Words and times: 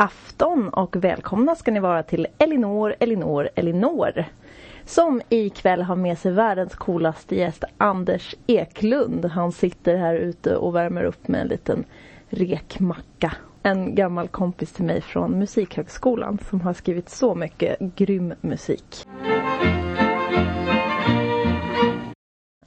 afton 0.00 0.68
och 0.68 0.96
välkomna 0.96 1.54
ska 1.54 1.70
ni 1.70 1.80
vara 1.80 2.02
till 2.02 2.26
Elinor, 2.38 2.94
Elinor, 3.00 3.48
Elinor. 3.54 4.24
Som 4.84 5.22
ikväll 5.28 5.82
har 5.82 5.96
med 5.96 6.18
sig 6.18 6.32
världens 6.32 6.74
coolaste 6.74 7.36
gäst 7.36 7.64
Anders 7.78 8.34
Eklund. 8.46 9.24
Han 9.24 9.52
sitter 9.52 9.96
här 9.96 10.14
ute 10.14 10.56
och 10.56 10.74
värmer 10.74 11.04
upp 11.04 11.28
med 11.28 11.40
en 11.40 11.46
liten 11.46 11.84
rekmacka. 12.28 13.32
En 13.62 13.94
gammal 13.94 14.28
kompis 14.28 14.72
till 14.72 14.84
mig 14.84 15.00
från 15.00 15.38
Musikhögskolan 15.38 16.38
som 16.50 16.60
har 16.60 16.72
skrivit 16.72 17.10
så 17.10 17.34
mycket 17.34 17.78
grym 17.80 18.34
musik. 18.40 19.06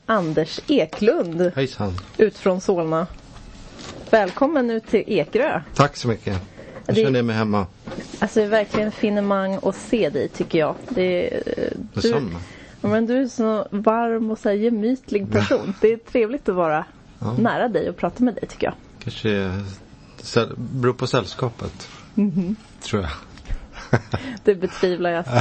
Anders 0.05 0.59
Eklund 0.68 1.52
Hejsan. 1.55 1.91
ut 2.18 2.38
från 2.38 2.61
Solna. 2.61 3.07
Välkommen 4.09 4.71
ut 4.71 4.87
till 4.87 5.04
Ekerö. 5.07 5.61
Tack 5.75 5.95
så 5.95 6.07
mycket. 6.07 6.53
Jag 6.86 6.96
Det- 6.96 7.01
känner 7.01 7.21
mig 7.23 7.36
hemma. 7.36 7.65
Alltså 8.19 8.39
det 8.39 8.46
är 8.46 8.50
verkligen 8.50 8.92
finemang 8.92 9.60
att 9.64 9.75
se 9.75 10.10
dig 10.10 10.28
tycker 10.29 10.60
jag. 10.60 10.75
Det 10.89 11.33
är, 11.37 11.43
du, 11.46 12.01
Detsamma. 12.01 12.39
Ja, 12.82 12.87
men 12.89 13.06
du 13.06 13.18
är 13.21 13.28
så 13.28 13.68
varm 13.69 14.32
och 14.32 14.39
så 14.39 14.50
här 14.50 14.56
gemytlig 14.56 15.32
person. 15.32 15.73
Det 15.82 15.93
är 15.93 15.97
trevligt 15.97 16.50
att 16.50 16.56
vara 16.56 16.86
Ja. 17.19 17.33
nära 17.39 17.68
dig 17.68 17.89
och 17.89 17.97
prata 17.97 18.23
med 18.23 18.33
dig 18.36 18.47
tycker 18.47 18.68
jag. 18.68 18.73
Kanske 19.04 19.51
säll- 20.21 20.56
beror 20.57 20.93
på 20.93 21.07
sällskapet. 21.07 21.87
Mhm. 22.14 22.56
Tror 22.82 23.01
jag. 23.01 23.11
Det 24.43 24.56
betvivlar 24.56 25.09
jag. 25.09 25.25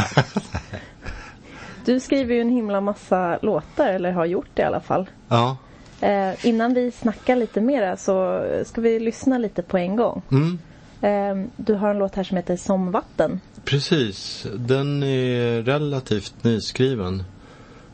Du 1.85 2.01
skriver 2.01 2.35
ju 2.35 2.41
en 2.41 2.49
himla 2.51 2.81
massa 2.81 3.39
låtar, 3.43 3.87
eller 3.89 4.13
har 4.13 4.25
gjort 4.27 4.49
det 4.55 4.63
i 4.63 4.65
alla 4.65 4.81
fall. 4.81 5.11
Ja. 5.29 5.57
Eh, 6.01 6.47
innan 6.47 6.75
vi 6.75 6.91
snackar 6.91 7.37
lite 7.37 7.61
mera 7.61 7.97
så 7.97 8.45
ska 8.67 8.81
vi 8.81 9.01
lyssna 9.01 9.39
lite 9.39 9.63
på 9.63 9.79
en 9.79 9.97
gång. 9.97 10.23
Mm. 10.31 10.59
Eh, 11.03 11.45
du 11.57 11.75
har 11.75 11.91
en 11.91 11.99
låt 11.99 12.15
här 12.15 12.25
som 12.25 12.37
heter 12.37 12.57
Som 12.57 12.91
vatten. 12.91 13.41
Precis. 13.65 14.47
Den 14.55 15.03
är 15.03 15.63
relativt 15.63 16.45
nyskriven. 16.45 17.25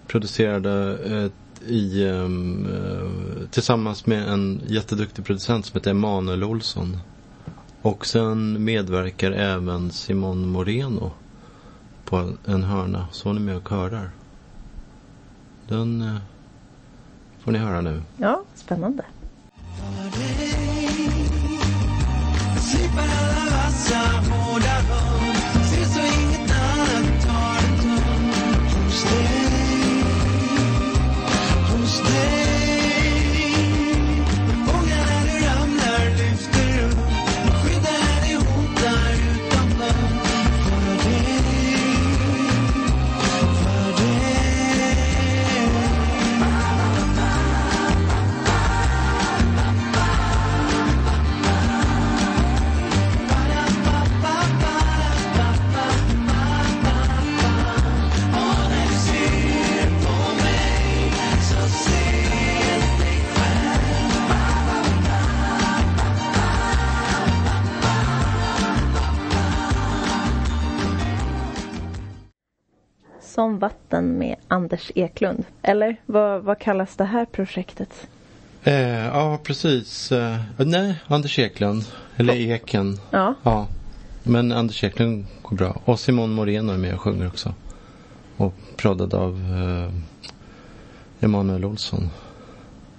Producerade 0.06 0.98
eh, 1.04 1.30
i, 1.70 2.08
ehm, 2.08 2.66
eh, 2.66 3.48
tillsammans 3.50 4.06
med 4.06 4.28
en 4.28 4.62
jätteduktig 4.66 5.24
producent 5.24 5.66
som 5.66 5.76
heter 5.78 5.90
Emanuel 5.90 6.44
Olsson. 6.44 6.98
Och 7.82 8.06
sen 8.06 8.64
medverkar 8.64 9.32
även 9.32 9.90
Simon 9.90 10.48
Moreno 10.48 11.12
på 12.04 12.32
en 12.46 12.62
hörna. 12.62 13.06
Så 13.12 13.28
hon 13.28 13.36
är 13.36 13.40
med 13.40 13.56
och 13.56 13.68
körar. 13.68 14.10
Den 15.68 16.02
eh, 16.02 16.16
får 17.38 17.52
ni 17.52 17.58
höra 17.58 17.80
nu. 17.80 18.02
Ja, 18.16 18.42
spännande. 18.54 19.04
así 22.68 22.88
para 22.88 23.06
la 23.06 23.68
enamorado. 23.86 25.27
Anders 74.68 74.92
Eklund. 74.94 75.44
Eller 75.62 75.96
vad, 76.06 76.42
vad 76.42 76.58
kallas 76.58 76.96
det 76.96 77.04
här 77.04 77.24
projektet? 77.24 78.08
Eh, 78.64 79.06
ja, 79.06 79.38
precis. 79.42 80.12
Eh, 80.12 80.36
nej, 80.56 80.94
Anders 81.06 81.38
Eklund. 81.38 81.82
Eller 82.16 82.34
Eken. 82.34 82.98
Ja, 83.10 83.34
Ja, 83.42 83.66
men 84.22 84.52
Anders 84.52 84.84
Eklund 84.84 85.26
går 85.42 85.56
bra. 85.56 85.80
Och 85.84 86.00
Simon 86.00 86.32
Moreno 86.32 86.72
är 86.72 86.76
med 86.76 86.94
och 86.94 87.00
sjunger 87.00 87.26
också. 87.26 87.54
Och 88.36 88.54
proddad 88.76 89.14
av 89.14 89.32
eh, 89.34 91.24
Emanuel 91.24 91.64
Olsson. 91.64 92.10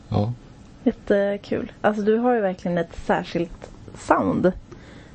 Ja, 0.10 0.34
jättekul. 0.84 1.72
Alltså 1.82 2.02
du 2.04 2.18
har 2.18 2.36
ju 2.36 2.42
verkligen 2.42 2.78
ett 2.78 2.96
särskilt 3.06 3.70
sound. 3.98 4.52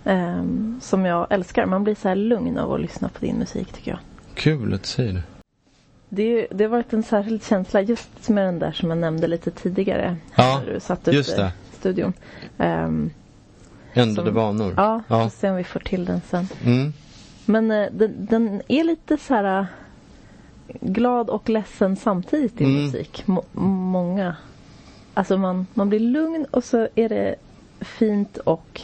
ehm, 0.04 0.81
som 0.82 1.04
jag 1.04 1.26
älskar. 1.31 1.66
Man 1.66 1.84
blir 1.84 1.94
så 1.94 2.09
här 2.09 2.16
lugn 2.16 2.59
av 2.59 2.72
att 2.72 2.81
lyssna 2.81 3.09
på 3.09 3.25
din 3.25 3.36
musik 3.36 3.72
tycker 3.72 3.91
jag. 3.91 3.98
kul 4.34 4.75
att 4.75 4.82
du 4.82 4.88
säger 4.88 5.12
det. 5.12 5.22
Det, 6.15 6.47
det 6.51 6.65
har 6.65 6.69
varit 6.71 6.93
en 6.93 7.03
särskild 7.03 7.45
känsla 7.45 7.81
just 7.83 8.29
med 8.29 8.45
den 8.47 8.59
där 8.59 8.73
som 8.73 8.89
jag 8.89 8.99
nämnde 8.99 9.27
lite 9.27 9.51
tidigare. 9.51 10.17
Ja, 10.37 10.63
när 10.67 10.73
du 10.75 10.81
satt 10.81 11.01
ute 11.09 11.11
just 11.17 11.37
det. 11.37 11.53
i 11.73 11.77
studion. 11.77 12.13
Ehm, 12.59 13.11
Ändrade 13.95 14.31
vanor. 14.31 14.75
ja, 14.77 15.03
Ja. 15.09 15.23
får 15.23 15.31
se 15.31 15.51
om 15.51 15.57
vi 15.57 15.65
får 15.65 15.81
till 15.81 16.05
den 16.05 16.21
sen. 16.31 16.49
Mm. 16.65 16.93
Men 17.47 17.71
eh, 17.71 17.89
den, 17.93 18.13
den 18.31 18.63
är 18.69 18.85
lite 18.85 19.17
så 19.17 19.35
här 19.35 19.61
eh, 19.61 20.77
glad 20.81 21.31
och 21.31 21.49
ledsen 21.49 21.97
samtidigt 21.97 22.61
i 22.61 22.65
Mm. 22.65 22.85
musik. 22.85 23.23
Må, 23.27 23.45
många. 23.63 24.37
Alltså 25.15 25.39
man, 25.39 25.67
man 25.75 25.89
blir 25.89 26.01
lugn 26.01 26.47
och 26.51 26.65
så 26.65 26.89
är 26.95 27.09
det 27.09 27.35
fint 27.81 28.37
och 28.39 28.81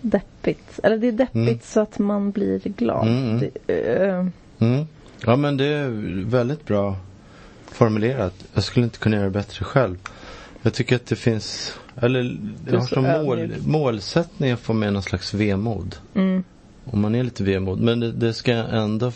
deppigt. 0.00 0.80
Eller 0.82 0.98
det 0.98 1.08
är 1.08 1.12
deppigt 1.12 1.34
Mm. 1.46 1.58
så 1.62 1.80
att 1.80 1.98
man 1.98 2.30
blir 2.30 2.58
glad. 2.58 3.08
Mm. 3.08 3.38
Det, 3.38 3.72
Mm. 4.58 4.86
Ja, 5.26 5.36
men 5.36 5.56
det 5.56 5.64
är 5.66 5.88
väldigt 6.30 6.66
bra 6.66 6.96
formulerat. 7.66 8.34
Jag 8.54 8.64
skulle 8.64 8.84
inte 8.84 8.98
kunna 8.98 9.16
göra 9.16 9.24
det 9.24 9.30
bättre 9.30 9.64
själv. 9.64 9.96
Jag 10.62 10.74
tycker 10.74 10.96
att 10.96 11.06
det 11.06 11.16
finns, 11.16 11.74
eller 11.96 12.36
jag 12.66 12.78
har 12.80 12.86
som 12.86 13.04
mål, 13.24 13.54
målsättning 13.66 14.50
att 14.50 14.60
få 14.60 14.72
med 14.72 14.92
någon 14.92 15.02
slags 15.02 15.34
vemod. 15.34 15.96
mm, 16.14 16.44
Och 16.84 16.98
man 16.98 17.14
är 17.14 17.22
lite 17.22 17.44
vemod. 17.44 17.80
Men 17.80 18.00
det, 18.00 18.12
det 18.12 18.34
ska 18.34 18.52
ändå 18.52 19.12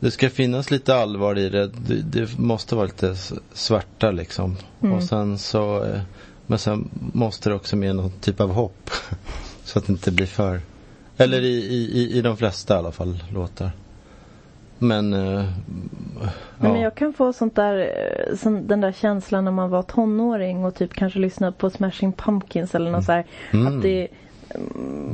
Det 0.00 0.10
ska 0.10 0.30
finnas 0.30 0.70
lite 0.70 0.94
allvar 0.94 1.38
i 1.38 1.48
det. 1.48 1.66
Det, 1.66 2.02
det 2.02 2.38
måste 2.38 2.74
vara 2.74 2.86
lite 2.86 3.10
s- 3.10 3.32
svarta 3.52 4.10
liksom. 4.10 4.56
Mm. 4.82 4.92
Och 4.96 5.02
sen 5.02 5.38
så 5.38 5.84
eh, 5.84 6.00
Men 6.46 6.58
sen 6.58 6.88
måste 7.12 7.48
det 7.48 7.54
också 7.54 7.76
med 7.76 7.96
någon 7.96 8.10
typ 8.20 8.40
av 8.40 8.52
hopp. 8.52 8.90
så 9.64 9.78
att 9.78 9.86
det 9.86 9.92
inte 9.92 10.10
blir 10.12 10.26
för 10.26 10.60
Eller 11.16 11.40
i, 11.42 11.54
i, 11.56 11.90
i, 12.00 12.18
i 12.18 12.22
de 12.22 12.36
flesta 12.36 12.74
i 12.74 12.78
alla 12.78 12.92
fall 12.92 13.22
låtar. 13.32 13.70
Men 14.78 15.12
eh, 15.12 15.44
Nej, 16.20 16.28
ja. 16.60 16.72
Men 16.72 16.80
jag 16.80 16.94
kan 16.94 17.12
få 17.12 17.32
sånt 17.32 17.54
där, 17.56 17.78
eh, 17.78 18.36
sån, 18.36 18.66
den 18.66 18.80
där 18.80 18.92
känslan 18.92 19.44
när 19.44 19.52
man 19.52 19.70
var 19.70 19.82
tonåring 19.82 20.64
och 20.64 20.74
typ 20.74 20.94
kanske 20.94 21.18
lyssnade 21.18 21.52
på 21.52 21.70
Smashing 21.70 22.12
Pumpkins 22.12 22.74
eller 22.74 22.90
något 22.90 23.04
så 23.04 23.12
här. 23.12 23.24
Mm. 23.52 23.66
Att 23.76 23.82
det, 23.82 24.08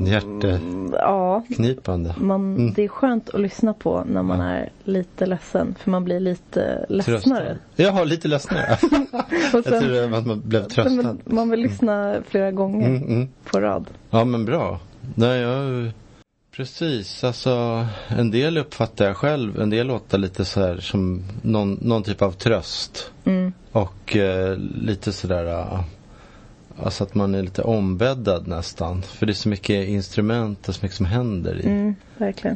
Hjärteknipande. 0.07 2.15
ja, 2.19 2.23
man, 2.25 2.57
Mm. 2.57 2.73
det 2.75 2.85
är 2.85 2.89
skönt 2.89 3.31
att 3.31 3.41
lyssna 3.41 3.75
på 3.75 4.05
när 4.07 4.23
man 4.23 4.39
Ja. 4.39 4.45
är 4.47 4.69
lite 4.85 5.27
ledsen. 5.27 5.75
För 5.79 5.91
man 5.91 6.05
blir 6.05 6.21
lite 6.21 6.87
ledsnare. 6.89 7.19
Tröstad. 7.19 7.57
Jaha, 7.77 8.05
lite 8.05 8.29
ledsnare. 8.29 8.67
Och 9.13 9.19
jag 9.53 9.65
sen, 9.65 9.81
trodde 9.83 10.05
att 10.19 10.27
man 10.27 10.41
blev 10.45 10.63
tröstad. 10.63 11.17
man 11.25 11.51
vill 11.51 11.61
lyssna 11.61 12.17
flera 12.29 12.51
gånger 12.51 12.89
Mm, 12.89 13.03
mm. 13.03 13.29
på 13.51 13.61
rad. 13.61 13.87
Ja 14.11 14.25
men 14.25 14.45
bra. 14.45 14.79
Nej, 15.15 15.41
jag... 15.41 15.91
Precis, 16.57 17.25
alltså 17.25 17.87
en 18.09 18.31
del 18.31 18.59
uppfattar 18.59 19.07
jag 19.07 19.17
själv, 19.17 19.61
en 19.61 19.71
del 19.71 19.87
låter 19.87 20.19
lite 20.19 20.45
så 20.45 20.61
här 20.61 20.77
som 20.77 21.23
någon, 21.43 21.79
någon 21.83 22.03
typ 22.03 22.23
av 22.23 22.33
tröst. 22.33 23.13
Mm. 23.25 23.53
Och 23.73 24.17
eh, 24.17 24.57
lite 24.59 25.13
sådär, 25.13 25.45
uh, 25.45 25.81
alltså 26.83 27.05
att 27.05 27.15
man 27.15 27.35
är 27.35 27.43
lite 27.43 27.63
ombäddad 27.63 28.47
nästan. 28.47 29.03
För 29.03 29.27
det 29.27 29.33
är 29.33 29.35
så 29.35 29.49
mycket 29.49 29.89
instrument 29.89 30.69
och 30.69 30.75
så 30.75 30.79
mycket 30.83 30.97
som 30.97 31.07
händer 31.07 31.61
i, 31.61 31.67
Mm, 31.67 31.95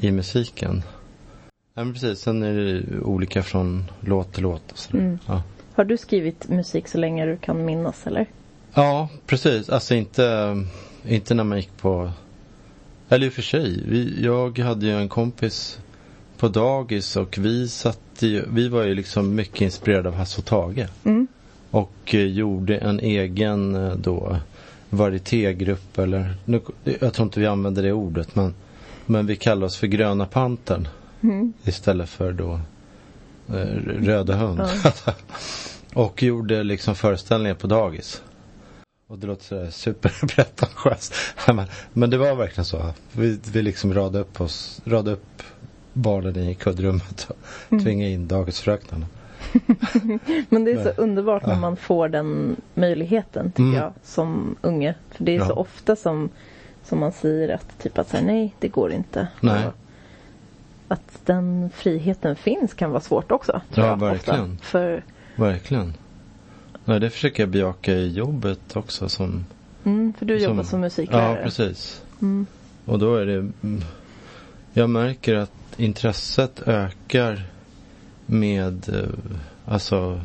i 0.03 0.13
musiken. 0.13 0.83
Ja 1.75 1.85
men 1.85 1.93
precis, 1.93 2.19
sen 2.21 2.43
är 2.43 2.55
det 2.55 3.01
olika 3.01 3.43
från 3.43 3.91
låt 4.01 4.33
till 4.33 4.43
låt 4.43 4.73
och 4.73 4.79
sådär. 4.79 4.99
Mm. 4.99 5.19
Ja. 5.27 5.43
Har 5.75 5.85
du 5.85 5.97
skrivit 5.97 6.49
musik 6.49 6.89
så 6.89 6.99
länge 6.99 7.27
du 7.27 7.37
kan 7.37 7.65
minnas 7.65 8.07
eller? 8.07 8.27
Ja, 8.75 9.09
precis. 9.27 9.69
Alltså 9.69 9.95
inte, 9.95 10.57
inte 11.05 11.35
när 11.35 11.45
man 11.45 11.59
gick 11.59 11.77
på... 11.77 12.11
Eller 13.09 13.27
i 13.27 13.29
och 13.29 13.33
för 13.33 13.43
sig. 13.43 13.83
Vi, 13.89 14.25
jag 14.25 14.59
hade 14.59 14.87
ju 14.87 14.93
en 14.93 15.09
kompis 15.09 15.79
på 16.39 16.49
dagis 16.49 17.17
och 17.17 17.39
vi 17.39 17.69
satt 17.69 18.01
ju, 18.19 18.45
Vi 18.49 18.69
var 18.69 18.83
ju 18.83 18.95
liksom 18.95 19.35
mycket 19.35 19.61
inspirerade 19.61 20.09
av 20.09 20.15
Hasse 20.15 20.39
och 20.41 20.45
Tage. 20.45 20.87
Mm. 21.05 21.27
Och 21.71 22.15
eh, 22.15 22.21
gjorde 22.21 22.77
en 22.77 23.01
egen 23.01 23.75
eh, 23.75 23.95
då 23.95 24.37
varietégrupp 24.91 25.99
eller, 25.99 26.35
nu, 26.45 26.61
jag 27.01 27.13
tror 27.13 27.27
inte 27.27 27.41
vi 27.41 27.47
använder 27.47 27.83
det 27.83 27.93
ordet 27.93 28.35
men, 28.35 28.55
men 29.07 29.27
vi 29.27 29.37
kallar 29.37 29.67
oss 29.67 29.77
för 29.77 29.87
Gröna 29.87 30.27
Pantern 30.27 30.89
Mm. 31.23 31.53
istället 31.65 32.09
för 32.09 32.33
då 32.33 32.61
eh, 33.49 33.77
Röda 33.87 34.37
Hund. 34.37 34.63
och 35.95 36.23
gjorde 36.23 36.63
liksom 36.63 36.95
föreställningar 36.95 37.55
på 37.55 37.67
dagis. 37.67 38.23
Och 39.09 39.19
det 39.19 39.27
låter 39.27 39.45
sådär 39.45 39.71
superpretentiöst. 39.71 41.15
men, 41.93 42.11
det 42.11 42.19
var 42.19 42.35
verkligen 42.35 42.65
så. 42.65 42.93
Vi, 43.13 43.39
vi 43.53 43.63
liksom 43.63 43.95
radade 43.95 44.19
upp 44.19 44.41
oss, 44.41 44.81
radade 44.85 45.13
upp 45.13 45.43
barnen 45.93 46.37
i 46.37 46.55
kuddrummet 46.55 47.27
och 47.31 47.37
Mm. 47.73 47.85
tvingade 47.85 48.11
in 48.11 48.29
dagisfröknarna. 48.29 49.07
Men 50.49 50.65
det 50.65 50.73
är 50.73 50.83
så 50.85 51.01
underbart 51.03 51.47
när 51.47 51.55
man 51.57 51.77
får 51.77 52.09
den 52.09 52.57
möjligheten 52.75 53.51
tycker 53.51 53.63
Mm. 53.63 53.75
jag 53.75 53.93
som 54.05 54.57
unge. 54.61 54.95
För 55.11 55.25
det 55.25 55.37
är 55.37 55.41
så 55.41 55.47
Ja. 55.51 55.55
ofta 55.55 55.97
som, 55.97 56.29
som 56.85 56.99
man 57.01 57.13
säger 57.13 57.55
att 57.55 57.79
typ 57.79 57.99
att 57.99 58.09
säga, 58.09 58.23
nej 58.23 58.55
det 58.59 58.69
går 58.69 58.93
inte. 58.93 59.29
Nej. 59.41 59.67
Och 59.67 59.73
att 60.89 61.21
den 61.25 61.71
friheten 61.75 62.37
finns 62.37 62.75
kan 62.75 62.91
vara 62.91 63.01
svårt 63.01 63.33
också. 63.33 63.61
Ja, 63.75 63.95
verkligen. 63.95 64.53
Ofta. 64.53 64.65
För, 64.65 65.05
Verkligen. 65.37 65.95
Nej, 66.89 67.01
det 67.01 67.11
försöker 67.11 67.43
jag 67.43 67.51
bejaka 67.51 67.93
i 67.93 68.13
jobbet 68.13 68.77
också 68.77 69.09
som... 69.09 69.45
mm, 69.85 70.13
för 70.19 70.27
du 70.27 70.39
jobbar 70.39 70.63
som 70.63 70.81
musiklärare. 70.81 71.37
Ja, 71.39 71.45
precis. 71.45 72.03
Mm. 72.23 72.47
Och 72.85 72.99
då 72.99 73.17
är 73.17 73.27
det... 73.27 73.33
mm, 73.39 73.81
Jag 74.73 74.91
märker 74.91 75.35
att 75.35 75.53
intresset 75.77 76.63
ökar 76.67 77.43
med, 78.27 78.89
eh, 78.89 79.09
alltså, 79.65 80.21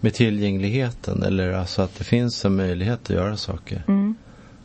med 0.00 0.14
tillgängligheten. 0.14 1.22
Eller 1.22 1.52
alltså 1.52 1.82
att 1.82 1.94
det 1.98 2.04
finns 2.04 2.44
en 2.44 2.56
möjlighet 2.56 3.00
att 3.02 3.10
göra 3.10 3.36
saker. 3.36 3.82
Mm. 3.88 4.14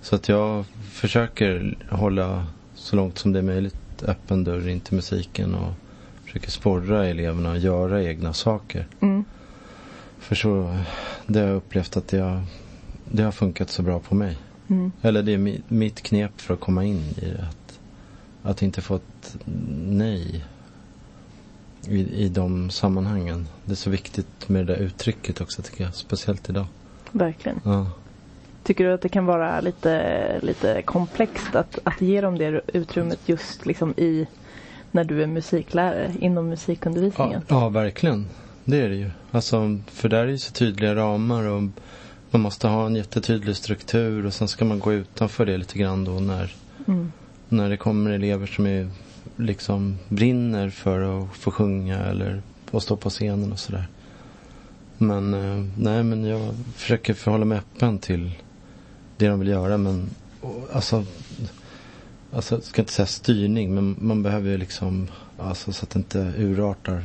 Så 0.01 0.15
att 0.15 0.29
jag 0.29 0.65
försöker 0.91 1.75
hålla 1.89 2.45
så 2.75 2.95
långt 2.95 3.17
som 3.17 3.33
det 3.33 3.39
är 3.39 3.43
möjligt 3.43 3.75
öppen 4.03 4.43
dörr 4.43 4.67
in 4.67 4.79
till 4.79 4.95
musiken. 4.95 5.55
Och 5.55 5.73
försöker 6.25 6.51
sporra 6.51 7.05
eleverna 7.07 7.51
att 7.51 7.61
göra 7.61 8.03
egna 8.03 8.33
saker. 8.33 8.87
Mm. 8.99 9.25
För 10.27 10.35
så, 10.35 10.77
det 11.27 11.39
har 11.39 11.47
jag 11.47 11.55
upplevt 11.55 11.97
att 11.97 12.07
det 12.07 12.19
har, 12.19 12.41
det 13.05 13.23
har 13.23 13.31
funkat 13.31 13.69
så 13.69 13.81
bra 13.83 13.99
på 13.99 14.15
mig. 14.15 14.37
Mm. 14.69 14.91
Eller 15.01 15.23
det 15.23 15.33
är 15.33 15.37
mi- 15.37 15.61
mitt 15.67 16.01
knep 16.01 16.41
för 16.41 16.53
att 16.53 16.59
komma 16.59 16.83
in 16.83 17.01
i 17.21 17.25
det. 17.25 17.45
Att, 17.49 17.79
att 18.51 18.61
inte 18.61 18.81
få 18.81 18.95
ett 18.95 19.37
nej 19.87 20.45
i, 21.87 21.99
i 22.23 22.29
de 22.29 22.69
sammanhangen. 22.69 23.47
Det 23.65 23.71
är 23.71 23.75
så 23.75 23.89
viktigt 23.89 24.49
med 24.49 24.65
det 24.67 24.73
där 24.73 24.81
uttrycket 24.81 25.41
också 25.41 25.61
tycker 25.61 25.83
jag. 25.83 25.95
Speciellt 25.95 26.49
idag. 26.49 26.65
Verkligen. 27.11 27.59
Ja. 27.65 27.91
Tycker 28.63 28.83
du 28.83 28.93
att 28.93 29.01
det 29.01 29.09
kan 29.09 29.25
vara 29.25 29.61
lite, 29.61 30.39
lite 30.41 30.81
komplext 30.81 31.55
att, 31.55 31.79
att 31.83 32.01
ge 32.01 32.21
dem 32.21 32.37
det 32.37 32.61
utrymmet 32.73 33.19
just 33.25 33.65
liksom 33.65 33.93
i 33.97 34.27
när 34.91 35.03
du 35.03 35.23
är 35.23 35.27
musiklärare 35.27 36.13
inom 36.19 36.45
Ja, 36.45 36.49
musikundervisningen? 36.49 37.41
ja, 37.47 37.69
verkligen. 37.69 38.27
Det 38.69 38.77
är 38.77 38.89
det 38.89 38.95
ju. 38.95 39.09
Alltså, 39.31 39.79
för 39.87 40.09
där 40.09 40.23
är 40.23 40.27
ju 40.27 40.37
så 40.37 40.51
tydliga 40.51 40.95
ramar 40.95 41.43
och 41.43 41.63
man 42.31 42.41
måste 42.41 42.67
ha 42.67 42.85
en 42.85 42.95
jättetydlig 42.95 43.55
struktur 43.55 44.25
och 44.25 44.33
sen 44.33 44.47
ska 44.47 44.65
man 44.65 44.79
gå 44.79 44.93
utanför 44.93 45.45
det 45.45 45.57
lite 45.57 45.79
grann 45.79 46.03
då 46.03 46.11
när, 46.11 46.55
Mm. 46.87 47.11
när 47.49 47.69
det 47.69 47.77
kommer 47.77 48.11
elever 48.11 48.47
som 48.47 48.65
är, 48.65 48.89
liksom 49.35 49.97
brinner 50.09 50.69
för 50.69 51.23
att 51.23 51.35
få 51.35 51.51
sjunga 51.51 51.97
eller 51.99 52.41
få 52.65 52.79
stå 52.79 52.95
på 52.95 53.09
scenen 53.09 53.51
och 53.51 53.59
sådär. 53.59 53.87
Men 54.97 55.33
eh, 55.33 55.65
nej, 55.77 56.03
men 56.03 56.23
jag 56.23 56.55
försöker 56.75 57.13
förhålla 57.13 57.45
mig 57.45 57.57
öppen 57.57 57.99
till 57.99 58.31
det 59.17 59.27
de 59.27 59.39
vill 59.39 59.47
göra 59.49 59.77
men 59.77 60.09
alltså, 60.73 61.05
alltså 62.31 62.55
jag 62.55 62.63
ska 62.63 62.81
inte 62.81 62.93
säga 62.93 63.05
styrning 63.05 63.75
men 63.75 63.95
man 63.99 64.23
behöver 64.23 64.49
ju 64.49 64.57
liksom 64.57 65.07
alltså 65.37 65.73
så 65.73 65.83
att 65.83 65.89
det 65.89 65.97
inte 65.99 66.33
urartar 66.37 67.03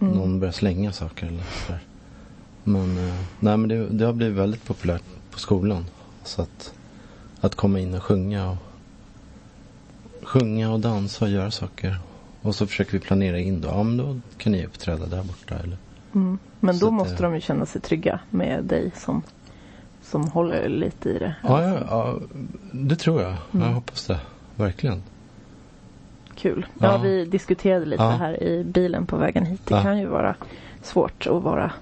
Mm. 0.00 0.14
någon 0.14 0.40
börjar 0.40 0.52
slänga 0.52 0.92
saker 0.92 1.26
eller 1.26 1.42
sådär. 1.66 1.80
Men, 2.64 3.08
eh, 3.08 3.14
nej, 3.40 3.56
men 3.56 3.68
det, 3.68 3.86
det 3.86 4.04
har 4.04 4.12
blivit 4.12 4.38
väldigt 4.38 4.64
populärt 4.64 5.02
på 5.30 5.38
skolan. 5.38 5.84
Så 6.24 6.42
att, 6.42 6.74
att 7.40 7.54
komma 7.54 7.80
in 7.80 7.94
och 7.94 8.02
sjunga 8.02 8.50
och 8.50 8.56
sjunga 10.22 10.72
och 10.72 10.80
dansa 10.80 11.24
och 11.24 11.30
göra 11.30 11.50
saker. 11.50 11.96
Och 12.42 12.54
så 12.54 12.66
försöker 12.66 12.92
vi 12.92 12.98
planera 12.98 13.38
in 13.38 13.60
då. 13.60 13.68
Ja 13.68 13.82
men 13.82 13.96
då 13.96 14.20
kan 14.38 14.52
ni 14.52 14.66
uppträda 14.66 15.06
där 15.06 15.22
borta 15.22 15.54
eller. 15.54 15.76
Mm. 16.14 16.38
Men 16.60 16.74
Så 16.74 16.80
då 16.80 16.86
att, 16.86 16.94
måste 16.94 17.14
eh, 17.14 17.20
de 17.20 17.34
ju 17.34 17.40
känna 17.40 17.66
sig 17.66 17.80
trygga 17.80 18.20
med 18.30 18.64
dig 18.64 18.90
som, 18.96 19.22
som 20.02 20.28
håller 20.28 20.68
lite 20.68 21.08
i 21.08 21.18
det. 21.18 21.34
Ja, 21.42 21.62
ja, 21.62 21.78
ja 21.90 22.18
det 22.72 22.96
tror 22.96 23.22
jag. 23.22 23.34
Mm. 23.52 23.66
Jag 23.66 23.74
hoppas 23.74 24.06
det. 24.06 24.20
Verkligen. 24.56 25.02
Kul. 26.40 26.66
Ja, 26.78 26.86
Ja. 26.92 26.98
vi 26.98 27.24
diskuterade 27.24 27.86
lite 27.86 28.02
Ja. 28.02 28.10
här 28.10 28.42
i 28.42 28.64
bilen 28.64 29.06
på 29.06 29.16
vägen 29.16 29.46
hit. 29.46 29.60
Det 29.66 29.74
Ja. 29.74 29.82
kan 29.82 29.98
ju 29.98 30.06
vara 30.06 30.34
svårt 30.82 31.26
att 31.26 31.42
vara 31.42 31.72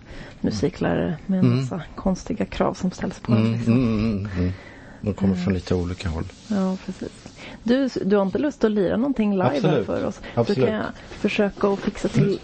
musiklärare 0.41 1.17
med 1.27 1.39
en 1.39 1.45
Mm. 1.45 1.59
massa 1.59 1.83
konstiga 1.95 2.45
krav 2.45 2.75
som 2.75 2.91
ställs 2.91 3.21
på 3.21 3.33
en. 3.33 3.39
Mm, 3.39 3.53
Liksom. 3.53 3.73
mm, 3.73 3.99
mm, 4.11 4.29
mm. 4.39 4.53
De 5.01 5.15
kommer 5.15 5.35
från 5.35 5.55
lite 5.55 5.75
olika 5.75 6.09
håll. 6.09 6.25
Ja, 6.49 6.77
precis. 6.87 7.35
Du, 7.63 7.89
du 8.05 8.17
har 8.17 8.23
inte 8.23 8.39
lust 8.39 8.65
att 8.65 8.71
lira 8.71 8.97
någonting 8.97 9.33
live 9.33 9.45
här 9.45 9.55
Absolut. 9.57 9.87
för 9.87 10.05
oss? 10.07 10.21
Absolut. 10.35 10.59
Så 10.59 10.67
kan 10.67 10.75
jag 10.75 10.85
försöka 11.11 11.69
att 11.69 11.79
fixa 11.79 12.09
till 12.09 12.39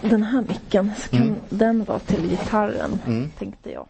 den 0.00 0.22
här 0.22 0.44
micken. 0.48 0.90
Så 0.98 1.08
kan 1.10 1.22
Mm. 1.22 1.34
den 1.48 1.84
vara 1.84 1.98
till 1.98 2.28
gitarren, 2.30 2.98
Mm. 3.06 3.30
tänkte 3.38 3.70
jag. 3.70 3.86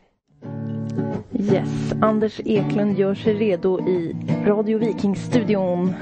Yes, 1.39 1.93
Anders 2.03 2.41
Eklund 2.45 2.99
gör 2.99 3.15
sig 3.15 3.35
redo 3.35 3.89
i 3.89 4.17
Radio 4.47 4.79
Viking-studion. 4.79 5.93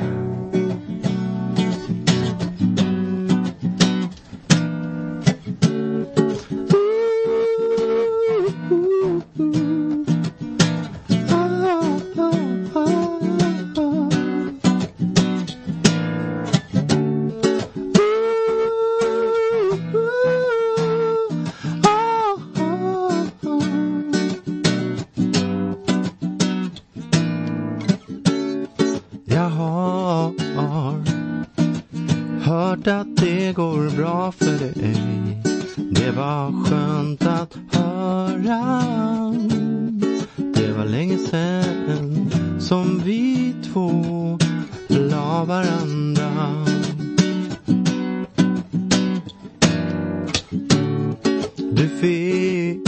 Du 51.82 51.88
fick. 51.88 52.78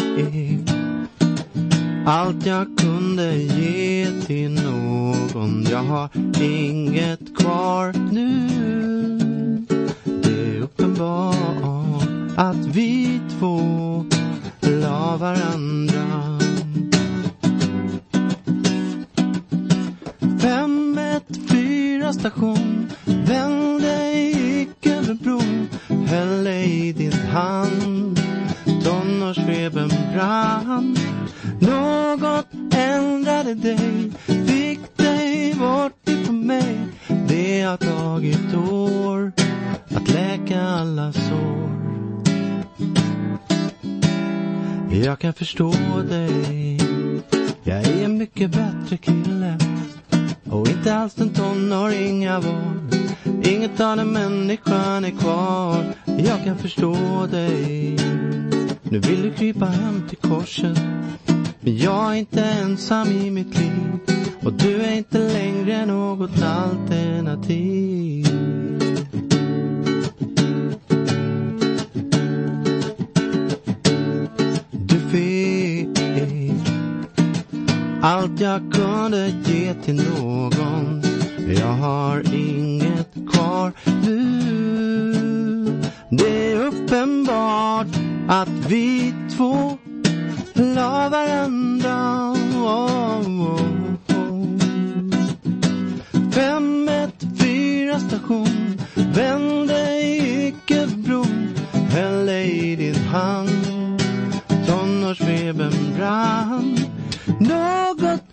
Allt 2.06 2.46
jag 2.46 2.66
kunde 2.78 3.36
ge 3.36 4.06
till 4.26 4.50
någon. 4.50 5.66
Jag 5.70 5.82
har 5.82 6.08
inget 6.42 7.36
kvar 7.36 7.94
nu. 8.12 8.48
Det 10.04 10.56
är 10.56 10.60
uppenbart 10.60 12.08
att 12.36 12.66
vi 12.66 13.20
två 13.38 13.60
la 14.60 15.16
varandra. 15.16 16.38
Fem, 20.40 20.98
ett, 20.98 21.48
fyra 21.48 22.12
station 22.12 22.90
Vände, 23.04 24.12
gick 24.12 24.86
över 24.86 25.14
bron 25.14 25.68
Höll 26.06 26.44
dig 26.44 26.88
i 26.88 26.92
din 26.92 27.12
hand 27.12 27.83
varann. 30.14 30.96
Något 31.60 32.46
ändrade 32.74 33.54
dig 33.54 34.12
Fick 34.26 34.96
dig 34.96 35.54
bort 35.54 36.08
ifrån 36.08 36.46
mig. 36.46 36.78
Det 37.28 37.62
har 37.62 37.76
tagit 37.76 38.54
år 38.54 39.32
Att 39.88 40.08
läka 40.08 40.62
alla 40.62 41.12
sår. 41.12 41.74
Jag 45.04 45.18
kan 45.18 45.32
förstå 45.32 45.72
dig. 46.08 46.80
Jag 47.62 47.78
är 47.78 48.04
en 48.04 48.18
mycket 48.18 48.50
bättre 48.50 48.96
kille. 48.96 49.58
Och 50.50 50.68
inte 50.68 50.94
alls 50.94 51.18
en 51.18 51.30
tonåring 51.30 52.22
jag 52.22 52.40
var 52.40 52.74
Inget 53.44 53.80
av 53.80 53.96
den 53.96 54.12
människan 54.12 55.04
är 55.04 55.10
kvar. 55.10 55.84
Jag 56.04 56.44
kan 56.44 56.58
förstå 56.58 57.26
dig. 57.30 57.96
Nu 58.90 58.98
vill 58.98 59.22
du 59.22 59.32
krypa 59.32 59.64
hem 59.64 60.08
till 60.08 60.18
korset 60.18 60.78
Men 61.60 61.76
jag 61.76 62.12
är 62.12 62.14
inte 62.14 62.44
ensam 62.44 63.08
i 63.08 63.30
mitt 63.30 63.58
liv. 63.58 63.98
Och 64.42 64.52
du 64.52 64.80
är 64.80 64.92
inte 64.92 65.18
längre 65.18 65.86
något 65.86 66.42
alternativ. 66.42 68.26
Du 74.70 75.00
fick 75.10 75.98
allt 78.02 78.40
jag 78.40 78.72
kunde 78.72 79.28
ge 79.44 79.74
till 79.74 79.94
någon. 79.94 81.02
Jag 81.58 81.72
har 81.72 82.34
inget 82.34 83.14
kvar 83.32 83.72
nu. 84.06 85.13
Det 86.10 86.52
är 86.52 86.66
uppenbart 86.66 87.86
att 88.28 88.48
vi 88.48 89.14
två 89.36 89.78
la 90.54 91.08
varandra. 91.08 92.30
Oh, 92.30 92.64
oh, 92.66 93.28
oh. 93.28 93.54
514 96.30 98.00
station 98.00 98.80
vände 98.94 100.00
i 100.00 100.46
Icke-bron 100.48 101.54
höll 101.90 102.26
dig 102.26 102.72
i 102.72 102.76
din 102.76 102.94
hand 102.94 103.66
tonårsfebern 104.66 105.94
brann 105.96 106.76
Något 107.40 108.23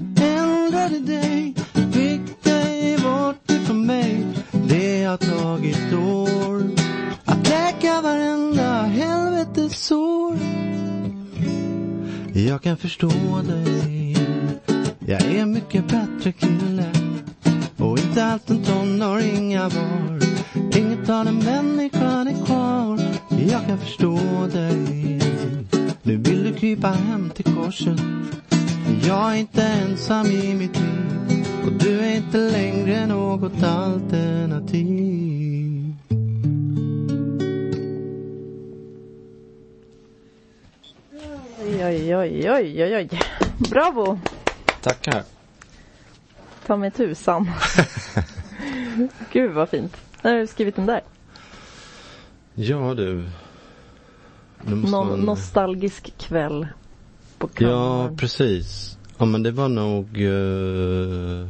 Jag 12.51 12.62
kan 12.62 12.77
förstå 12.77 13.10
dig. 13.48 14.15
Jag 15.00 15.22
är 15.22 15.46
mycket 15.46 15.88
bättre 15.88 16.31
kille. 16.31 16.91
Och 17.77 18.00
inte 18.00 18.25
allt 18.25 18.50
en 18.50 18.63
tonåring 18.63 19.51
jag 19.51 19.70
var. 19.70 20.20
Inget 20.77 21.10
av 21.10 21.25
den 21.25 21.38
människan 21.38 22.27
är 22.27 22.46
kvar. 22.46 23.00
Jag 23.50 23.65
kan 23.67 23.77
förstå 23.77 24.20
dig. 24.53 25.20
Nu 26.03 26.17
vill 26.17 26.43
du 26.43 26.53
krypa 26.53 26.88
hem 26.88 27.29
till 27.29 27.55
korset. 27.55 28.01
Jag 29.08 29.31
är 29.31 29.36
inte 29.36 29.63
ensam 29.63 30.25
i 30.25 30.53
mitt 30.53 30.79
liv. 30.79 31.46
Och 31.65 31.72
du 31.72 32.00
är 32.00 32.15
inte 32.15 32.38
längre 32.38 33.08
något 33.08 33.63
alternativ. 33.63 35.22
Oj, 41.74 41.84
oj, 41.86 42.16
oj, 42.18 42.51
oj, 42.51 42.84
oj, 42.84 42.96
oj. 42.96 43.10
Bravo! 43.70 44.20
Tackar 44.82 45.24
Ta 46.68 46.78
mig 46.78 46.92
tusan. 46.92 47.51
Gud 49.32 49.51
vad 49.51 49.70
fint. 49.70 49.98
När 50.22 50.32
har 50.34 50.40
du 50.40 50.48
skrivit 50.48 50.75
den 50.75 50.86
där? 50.86 51.01
Ja 52.56 52.94
du 52.94 53.30
Någon 54.62 54.90
man- 54.92 55.20
nostalgisk 55.20 56.13
kväll 56.18 56.68
på 57.38 57.50
Ja, 57.54 57.60
kammaren. 57.60 58.18
precis. 58.18 58.98
Ja, 59.18 59.25
men 59.25 59.44
det 59.44 59.51
var 59.51 59.68
nog... 59.70 60.06
eh, 60.24 61.50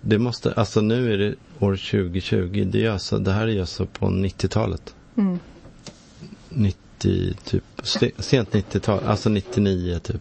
det 0.00 0.18
måste, 0.18 0.52
alltså 0.52 0.80
nu 0.80 1.12
är 1.12 1.18
det 1.18 1.34
år 1.58 1.76
2020. 1.76 2.64
Det, 2.72 2.84
är 2.86 2.90
alltså, 2.90 3.18
det 3.18 3.32
här 3.32 3.48
är 3.48 3.60
alltså 3.60 3.86
på 3.86 4.06
90-talet. 4.06 4.94
Mm. 5.16 5.38
90, 6.48 6.78
typ, 6.98 7.62
se- 7.82 8.12
sent 8.18 8.50
90-tal, 8.54 9.00
alltså 9.06 9.28
99 9.28 9.98
typ. 9.98 10.20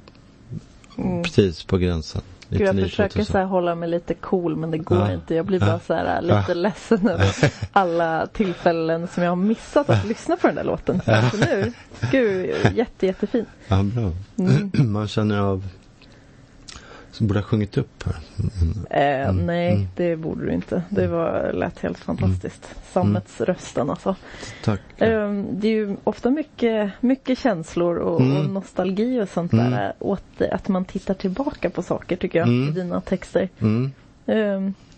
Mm. 0.98 1.24
Precis 1.24 1.64
på 1.64 1.78
gränsen. 1.78 2.22
Gud, 2.50 2.62
jag 2.62 2.76
99, 2.76 2.90
försöker 2.90 3.10
2000. 3.14 3.34
så 3.34 3.40
hålla 3.40 3.76
mig 3.76 3.90
lite 3.90 4.14
cool 4.14 4.56
men 4.56 4.72
det 4.72 4.78
går 4.78 4.98
Ja. 4.98 5.14
inte. 5.14 5.36
Jag 5.36 5.46
blir 5.46 5.60
bara 5.60 5.80
så 5.80 5.94
här 5.94 6.22
lite 6.22 6.44
Ja. 6.48 6.54
ledsen 6.54 7.08
över 7.10 7.36
alla 7.72 8.28
tillfällen 8.28 9.08
som 9.08 9.24
jag 9.24 9.32
har 9.32 9.36
missat 9.36 9.90
att 9.90 10.08
lyssna 10.08 10.38
på 10.38 10.48
den 10.48 10.56
där 10.56 10.64
låten. 10.64 11.02
Så 11.06 11.12
alltså 11.12 11.38
nu, 11.38 11.74
gud, 12.12 12.56
jätte, 12.76 13.06
jättefin. 13.06 13.46
Ja, 13.68 13.84
bra. 13.84 14.12
Mm. 14.38 14.72
Man 14.92 15.08
känner 15.08 15.40
av... 15.40 15.64
Som 17.18 17.28
borde 17.28 17.40
ha 17.40 17.44
sjungit 17.46 17.78
upp 17.78 18.04
här. 18.06 18.16
Eh, 18.90 19.30
Mm, 19.30 19.46
nej, 19.46 19.72
mm. 19.74 19.88
det 19.96 20.16
borde 20.16 20.46
du 20.46 20.52
inte. 20.54 20.82
Det 20.90 21.08
var, 21.08 21.52
lät 21.54 21.80
helt 21.80 21.98
fantastiskt. 22.00 22.76
Sammetsrösten 22.94 23.90
alltså. 23.90 24.16
Tack. 24.64 24.82
Eh, 24.98 25.32
det 25.52 25.68
är 25.68 25.72
ju 25.72 25.96
ofta 26.04 26.30
mycket, 26.30 26.92
mycket 27.02 27.40
känslor 27.40 27.98
och, 27.98 28.22
Mm. 28.22 28.38
och 28.38 28.50
nostalgi 28.50 29.22
och 29.22 29.30
sånt 29.30 29.54
Mm. 29.54 29.72
där. 29.72 29.94
Åt 30.00 30.42
att 30.52 30.68
man 30.68 30.86
tittar 30.86 31.14
tillbaka 31.14 31.70
på 31.70 31.84
saker 31.84 32.16
tycker 32.16 32.40
jag 32.40 32.48
Mm. 32.48 32.70
i 32.70 32.72
dina 32.72 33.02
texter. 33.02 33.50
Mm. 33.60 33.92
Eh, 34.26 34.36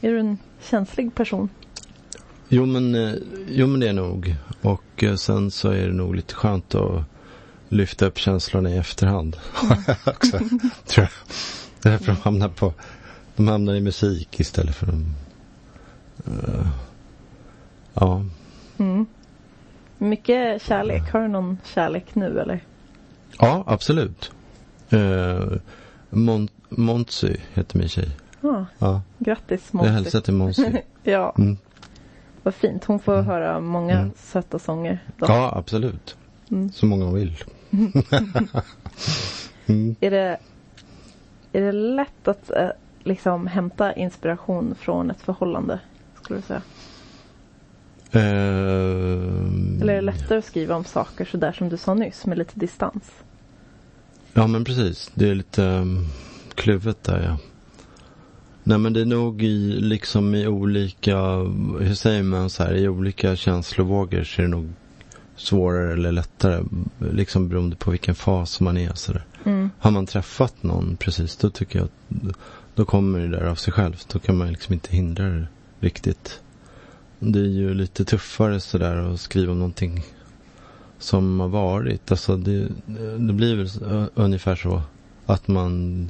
är 0.02 0.12
du 0.12 0.20
en 0.20 0.38
känslig 0.62 1.16
person? 1.16 1.50
Jo 2.50 2.66
men, 2.66 2.96
eh, 2.96 3.14
jo 3.48 3.68
men 3.68 3.80
det 3.80 3.90
är 3.90 3.94
nog. 3.94 4.36
Och 4.62 5.04
eh, 5.04 5.16
sen 5.16 5.52
så 5.52 5.70
är 5.70 5.88
det 5.88 5.94
nog 5.94 6.16
lite 6.16 6.34
skönt 6.34 6.76
att 6.76 7.04
lyfta 7.70 8.06
upp 8.06 8.18
känslorna 8.18 8.70
i 8.70 8.78
efterhand. 8.78 9.38
också, 10.06 10.38
tror 10.86 11.08
jag. 11.08 11.10
Därför 11.82 12.06
de 12.06 12.16
hamnar 12.22 12.50
på, 12.50 12.74
de 13.36 13.48
hamnar 13.48 13.76
i 13.76 13.82
musik 13.82 14.40
istället 14.40 14.76
för 14.76 14.86
de, 14.86 15.16
eh, 16.28 16.68
ja. 17.94 18.26
Mm. 18.78 19.06
Mycket 19.98 20.62
kärlek. 20.62 21.12
Har 21.14 21.22
du 21.22 21.28
någon 21.28 21.58
kärlek 21.74 22.16
nu 22.16 22.40
eller? 22.40 22.64
Ja, 23.40 23.64
absolut. 23.68 24.32
Uh, 24.94 25.54
Mon- 26.10 26.50
Montsy 26.70 27.36
heter 27.54 27.78
min 27.78 27.90
tjej. 27.90 28.10
Ja, 28.42 28.66
Ja, 28.80 29.02
grattis 29.20 29.62
jag 29.72 29.78
Monty. 29.78 29.92
hälsar 29.92 30.22
till 30.22 30.34
Montsy. 30.34 30.66
Ja, 31.04 31.34
Mm. 31.38 31.58
vad 32.44 32.56
fint. 32.56 32.86
Hon 32.86 33.00
får 33.00 33.22
höra 33.22 33.60
många 33.60 33.94
Mm. 34.00 34.12
söta 34.18 34.60
sånger. 34.60 35.04
Då. 35.18 35.26
Ja, 35.30 35.54
absolut. 35.56 36.18
Mm. 36.52 36.72
Så 36.72 36.86
många 36.86 37.06
hon 37.06 37.14
vill. 37.14 37.38
mm. 39.68 39.96
Är, 40.00 40.12
det, 40.12 40.38
är 41.54 41.62
det 41.62 41.72
lätt 41.72 42.28
att 42.28 42.52
eh, 42.52 42.70
liksom 43.04 43.48
hämta 43.48 43.94
inspiration 43.94 44.76
från 44.80 45.12
ett 45.12 45.22
förhållande? 45.22 45.80
Skulle 46.22 46.40
du 46.40 46.44
säga? 46.44 46.62
Eh, 48.12 48.22
Eller 49.82 49.94
är 49.94 49.96
det 49.96 50.02
lättare 50.02 50.38
att 50.38 50.46
skriva 50.46 50.76
om 50.76 50.84
saker 50.84 51.26
sådär 51.26 51.52
som 51.52 51.70
du 51.70 51.78
sa 51.78 51.94
nyss 51.94 52.26
med 52.26 52.38
lite 52.38 52.60
distans? 52.60 53.04
Ja 54.34 54.48
men 54.48 54.64
precis. 54.64 55.12
Det 55.14 55.30
är 55.30 55.36
lite 55.36 55.64
um, 55.64 56.08
kluvet 56.56 57.04
där 57.04 57.24
ja. 57.24 57.38
Nej 58.64 58.78
men 58.78 58.94
det 58.94 59.02
är 59.02 59.06
nog 59.06 59.44
i, 59.44 59.80
liksom 59.82 60.36
i 60.36 60.48
olika, 60.48 61.18
hur 61.80 61.94
säger 61.94 62.24
man 62.24 62.50
så 62.50 62.64
här, 62.64 62.76
i 62.76 62.88
olika 62.88 63.36
känslovågor 63.36 64.24
så 64.24 64.42
är 64.42 64.44
det 64.44 64.52
nog 64.52 64.70
svårare 65.36 65.94
eller 65.94 66.12
lättare. 66.12 66.64
Liksom 67.12 67.50
beroende 67.50 67.76
på 67.76 67.92
vilken 67.92 68.16
fas 68.16 68.60
man 68.60 68.78
är 68.78 68.94
sådär. 68.94 69.24
Mm. 69.44 69.70
Har 69.80 69.92
man 69.92 70.06
träffat 70.06 70.64
någon 70.64 70.98
precis 70.98 71.38
då 71.38 71.50
tycker 71.50 71.80
jag 71.80 71.86
att 71.86 72.36
då 72.76 72.86
kommer 72.86 73.20
det 73.20 73.28
där 73.28 73.44
av 73.44 73.56
sig 73.56 73.74
självt. 73.74 74.10
Då 74.10 74.20
kan 74.20 74.38
man 74.38 74.48
liksom 74.48 74.74
inte 74.74 74.96
hindra 74.96 75.26
det 75.26 75.48
riktigt. 75.80 76.42
Det 77.20 77.40
är 77.40 77.44
ju 77.44 77.74
lite 77.74 78.06
tuffare 78.06 78.60
sådär 78.60 78.96
att 78.96 79.20
skriva 79.20 79.52
om 79.52 79.60
någonting 79.60 80.06
som 81.00 81.40
har 81.40 81.48
varit. 81.48 82.12
Alltså 82.12 82.38
det, 82.38 82.68
det 83.18 83.34
blir 83.34 83.56
väl 83.56 83.70
ungefär 84.16 84.56
så 84.56 84.82
att 85.26 85.48
man 85.48 86.10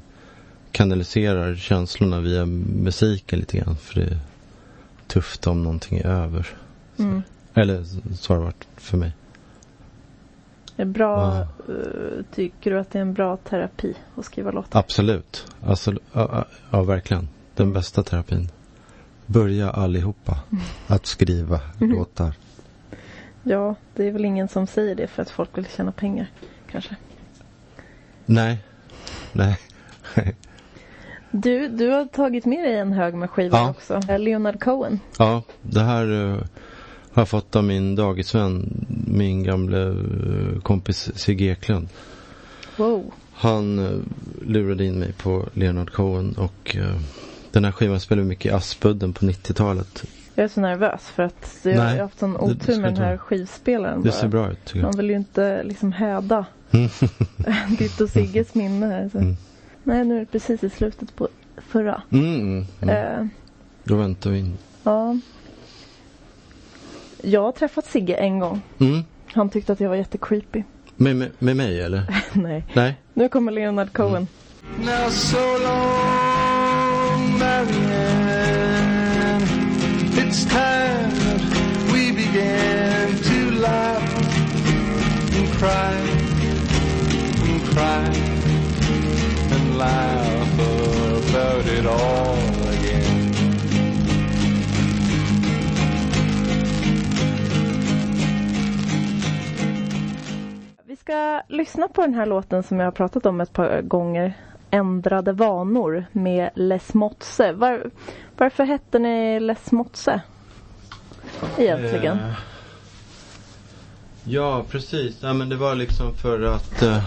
kanaliserar 0.72 1.56
känslorna 1.56 2.20
via 2.20 2.46
musiken 2.46 3.40
lite 3.40 3.58
grann. 3.58 3.78
För 3.78 3.96
det 3.96 4.06
är 4.06 4.20
tufft 5.08 5.48
om 5.48 5.64
någonting 5.64 5.98
är 5.98 6.06
över. 6.06 6.48
Mm. 6.98 7.22
Eller 7.54 7.84
så 8.16 8.34
har 8.34 8.40
det 8.40 8.46
varit 8.46 8.68
för 8.78 8.98
mig. 8.98 9.12
Är 10.80 10.86
bra, 10.86 11.36
Ja. 11.36 11.42
eh, 11.74 12.24
tycker 12.36 12.72
du 12.72 12.80
att 12.80 12.92
det 12.92 13.00
är 13.00 13.02
en 13.02 13.14
bra 13.14 13.38
terapi 13.38 13.94
att 14.18 14.26
skriva 14.26 14.52
låtar? 14.52 14.80
Absolut. 14.80 15.48
Alltså, 15.66 15.94
ja, 16.14 16.46
ja, 16.72 16.84
verkligen. 16.84 17.28
Den 17.56 17.74
bästa 17.74 18.04
terapin. 18.04 18.50
Börja 19.26 19.70
allihopa 19.70 20.40
att 20.88 21.06
skriva 21.06 21.60
låtar. 21.80 22.34
Ja, 23.44 23.76
det 23.96 24.08
är 24.08 24.12
väl 24.12 24.26
ingen 24.26 24.48
som 24.48 24.68
säger 24.68 24.96
det 24.96 25.08
för 25.08 25.22
att 25.22 25.30
folk 25.30 25.58
vill 25.58 25.66
tjäna 25.68 25.92
pengar. 25.92 26.28
Kanske. 26.72 26.96
Nej. 28.26 28.58
Nej. 29.34 29.60
Du, 31.32 31.68
du 31.68 31.90
har 31.90 32.06
tagit 32.06 32.46
med 32.46 32.64
dig 32.66 32.78
en 32.80 32.94
hög 32.94 33.14
med 33.14 33.30
skivor 33.30 33.60
Ja. 33.60 33.70
också. 33.70 34.02
Eh, 34.10 34.20
Leonard 34.20 34.60
Cohen. 34.64 35.00
Ja, 35.18 35.44
det 35.62 35.80
här 35.80 36.34
eh, 36.34 36.42
har 37.14 37.22
jag 37.22 37.30
fått 37.30 37.56
av 37.56 37.64
min 37.64 37.96
dagisvän, 37.96 38.86
min 39.08 39.44
gamla 39.44 39.88
eh, 39.88 40.60
kompis 40.64 41.12
Sigge 41.16 41.46
Eklund. 41.46 41.88
Wow. 42.78 43.12
Han 43.34 43.80
uh, 43.80 44.00
lurade 44.46 44.86
in 44.86 45.00
mig 45.00 45.14
på 45.14 45.46
Leonard 45.54 45.92
Cohen 45.92 46.34
och 46.38 46.76
eh, 46.76 47.00
den 47.52 47.66
här 47.66 47.72
skivan 47.72 48.00
spelade 48.00 48.28
mycket 48.28 48.46
i 48.46 48.50
Aspudden 48.56 49.14
på 49.14 49.26
90-talet. 49.26 50.04
Jag 50.36 50.44
är 50.44 50.48
så 50.48 50.62
nervös 50.62 51.02
för 51.02 51.24
att 51.24 51.58
jag, 51.64 51.76
Nej, 51.76 51.98
har 51.98 51.98
haft 52.04 52.20
sån 52.20 52.38
otur 52.38 52.82
med 52.82 52.94
den 52.94 53.04
här 53.04 53.18
skivspelaren 53.18 54.02
Det 54.04 54.12
ser 54.12 54.28
bra 54.28 54.52
ut 54.52 54.66
tycker 54.66 54.82
Man 54.82 54.92
jag. 54.92 54.98
vill 54.98 55.10
ju 55.10 55.16
inte 55.16 55.64
liksom 55.64 55.92
häda 55.92 56.46
ditt 57.80 58.02
och 58.02 58.10
Sigges 58.10 58.56
minne. 58.56 59.10
Mm. 59.14 59.38
Nej, 59.84 60.06
nu 60.06 60.16
är 60.16 60.20
det 60.20 60.26
precis 60.26 60.64
i 60.64 60.70
slutet 60.70 61.16
på 61.16 61.28
förra. 61.58 62.02
Mm, 62.10 62.66
mm. 62.82 62.90
Eh, 62.90 63.28
Då 63.84 63.96
väntar 63.96 64.30
vi 64.30 64.40
in. 64.40 64.58
ja. 64.84 65.18
Jag 67.22 67.42
har 67.42 67.52
träffat 67.52 67.86
Sigge 67.86 68.14
en 68.16 68.40
gång. 68.40 68.62
Mm. 68.80 69.04
Han 69.26 69.50
tyckte 69.50 69.74
att 69.74 69.80
jag 69.80 69.90
var 69.90 69.96
jättecreepy. 69.96 70.64
Med, 70.96 71.16
med, 71.16 71.32
med 71.40 71.56
mig 71.56 71.82
eller? 71.82 72.04
Nej. 72.34 72.64
Nej? 72.74 72.96
Nu 73.14 73.30
kommer 73.30 73.52
Leonard 73.52 73.94
Cohen. 73.94 74.28
Now 74.80 75.10
so 75.10 75.38
long, 75.64 77.40
Marianne. 77.40 78.20
It's 80.18 80.46
time 80.46 81.10
that 81.10 81.94
we 81.94 82.12
began 82.12 83.08
to 83.24 83.52
laugh 83.62 84.16
and 85.38 85.48
cry 85.60 85.96
and 87.50 87.62
cry 87.74 88.06
and 89.56 89.78
laugh 89.78 90.60
about 90.60 91.66
it 91.68 91.86
all 91.86 92.49
ska 101.00 101.42
lyssna 101.48 101.88
på 101.88 102.02
den 102.02 102.14
här 102.14 102.26
låten 102.26 102.64
som 102.64 102.80
jag 102.80 102.88
har 102.88 102.92
pratat 102.92 103.26
om 103.26 103.42
ett 103.42 103.54
par 103.54 103.82
gånger. 103.82 104.34
Ändrade 104.72 105.34
vanor 105.34 106.06
med 106.12 106.50
Les 106.56 106.94
Motse. 106.94 107.52
Var, 107.52 107.90
varför 108.38 108.64
hette 108.64 109.00
ni 109.00 109.40
Les 109.40 109.72
Motse? 109.72 110.22
Egentligen. 111.58 112.18
Eh, 112.20 112.34
ja, 114.24 114.64
precis. 114.70 115.18
Ja, 115.22 115.34
men 115.34 115.50
det 115.50 115.56
var 115.56 115.76
liksom 115.76 116.16
för 116.16 116.42
att 116.42 116.82
eh, 116.82 116.98
eh, 116.98 117.04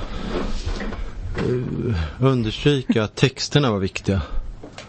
understryka 2.21 3.05
att 3.05 3.15
texterna 3.15 3.71
var 3.71 3.79
viktiga. 3.79 4.23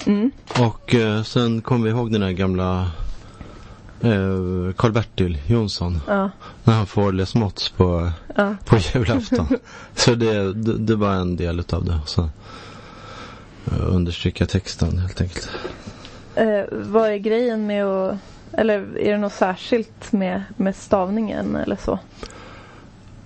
Mm. 0.06 0.32
Och 0.60 0.96
eh, 0.96 1.24
sen 1.24 1.62
kom 1.62 1.84
vi 1.84 1.90
ihåg 1.90 2.12
den 2.12 2.22
här 2.22 2.32
gamla 2.32 2.92
Karl-Bertil 4.78 5.38
Jonsson. 5.48 6.00
Ja, 6.08 6.30
När 6.64 6.74
han 6.74 6.86
får 6.86 7.12
Les 7.12 7.36
Mots 7.36 7.70
på, 7.70 8.12
ja. 8.36 8.56
på 8.66 8.78
julafton. 8.78 9.48
Så 9.96 10.16
det, 10.16 10.54
det, 10.54 10.78
det 10.78 10.96
var 10.96 11.14
en 11.14 11.36
del 11.36 11.60
utav 11.60 11.86
det. 11.86 12.00
Så, 12.06 12.22
eh, 13.66 13.80
understryka 13.80 14.46
texten 14.46 14.98
helt 14.98 15.22
enkelt. 15.22 15.50
Eh, 16.36 16.64
vad 16.72 17.10
är 17.10 17.18
grejen 17.18 17.68
med 17.68 17.86
att... 17.86 18.18
Eller 18.52 18.98
är 18.98 19.12
det 19.12 19.18
något 19.18 19.34
särskilt 19.34 20.12
med, 20.12 20.44
med 20.58 20.76
stavningen 20.76 21.56
eller 21.56 21.76
så? 21.76 22.00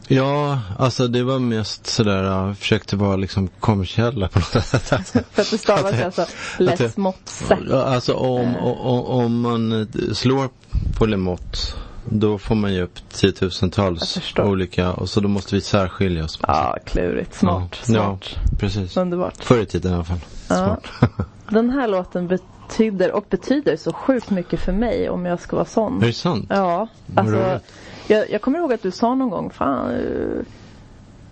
Ja, 0.08 0.60
alltså 0.80 1.08
det 1.08 1.24
var 1.24 1.40
mest 1.40 1.88
sådär, 1.88 2.24
jag 2.24 2.58
försökte 2.58 2.96
vara 2.96 3.16
liksom 3.16 3.48
kommersiella 3.60 4.28
på 4.28 4.40
något 4.40 4.66
sätt. 4.66 4.94
Alltså, 4.94 5.20
För 5.32 5.42
att 5.42 5.52
det 5.52 5.58
stavas 5.58 5.94
Att 5.94 6.04
alltså 6.06 6.22
att 6.22 6.36
Les 6.60 6.80
det- 6.80 6.98
Motse. 6.98 7.58
Ja, 7.70 7.82
alltså 7.84 8.14
om, 8.14 8.42
Eh. 8.56 8.64
om, 8.66 9.06
om 9.06 9.42
man 9.42 9.88
slår 10.14 10.50
på 10.98 11.06
Lemot 11.06 11.76
då 12.10 12.38
får 12.38 12.56
man 12.56 12.74
ju 12.74 12.82
upp 12.82 13.00
tiotusentals 13.14 14.34
olika 14.38 14.94
och 14.94 15.10
så 15.10 15.20
då 15.20 15.28
måste 15.28 15.56
vi 15.56 15.62
särskilja 15.62 16.24
oss. 16.24 16.40
Ja, 16.42 16.78
klurigt. 16.86 17.34
Smart. 17.36 17.78
Ja, 17.80 17.86
Smart. 17.86 18.36
Precis. 18.60 18.98
Underbart. 18.98 19.44
Förr 19.44 19.60
i 19.62 19.66
tiden 19.66 19.92
i 19.92 19.96
alla 19.96 20.04
fall. 20.04 20.20
Ja. 20.50 20.56
Smart. 20.56 21.12
Den 21.50 21.70
här 21.70 21.88
låten 21.88 22.28
betyder 22.28 23.12
och 23.12 23.26
betyder 23.30 23.78
så 23.78 23.94
sjukt 23.94 24.30
mycket 24.30 24.60
för 24.60 24.72
mig 24.72 25.10
om 25.10 25.26
jag 25.26 25.40
ska 25.40 25.56
vara 25.56 25.66
sån. 25.66 26.04
Är 26.04 26.08
det 26.08 26.14
sant? 26.14 26.46
Ja, 26.50 26.88
alltså 27.16 27.36
roligt. 27.36 27.64
Jag, 28.08 28.30
jag 28.32 28.42
kommer 28.42 28.60
ihåg 28.60 28.74
att 28.74 28.82
du 28.84 28.92
sa 28.92 29.16
någon 29.16 29.30
gång, 29.30 29.50
fan 29.50 29.92
eh, 29.92 30.46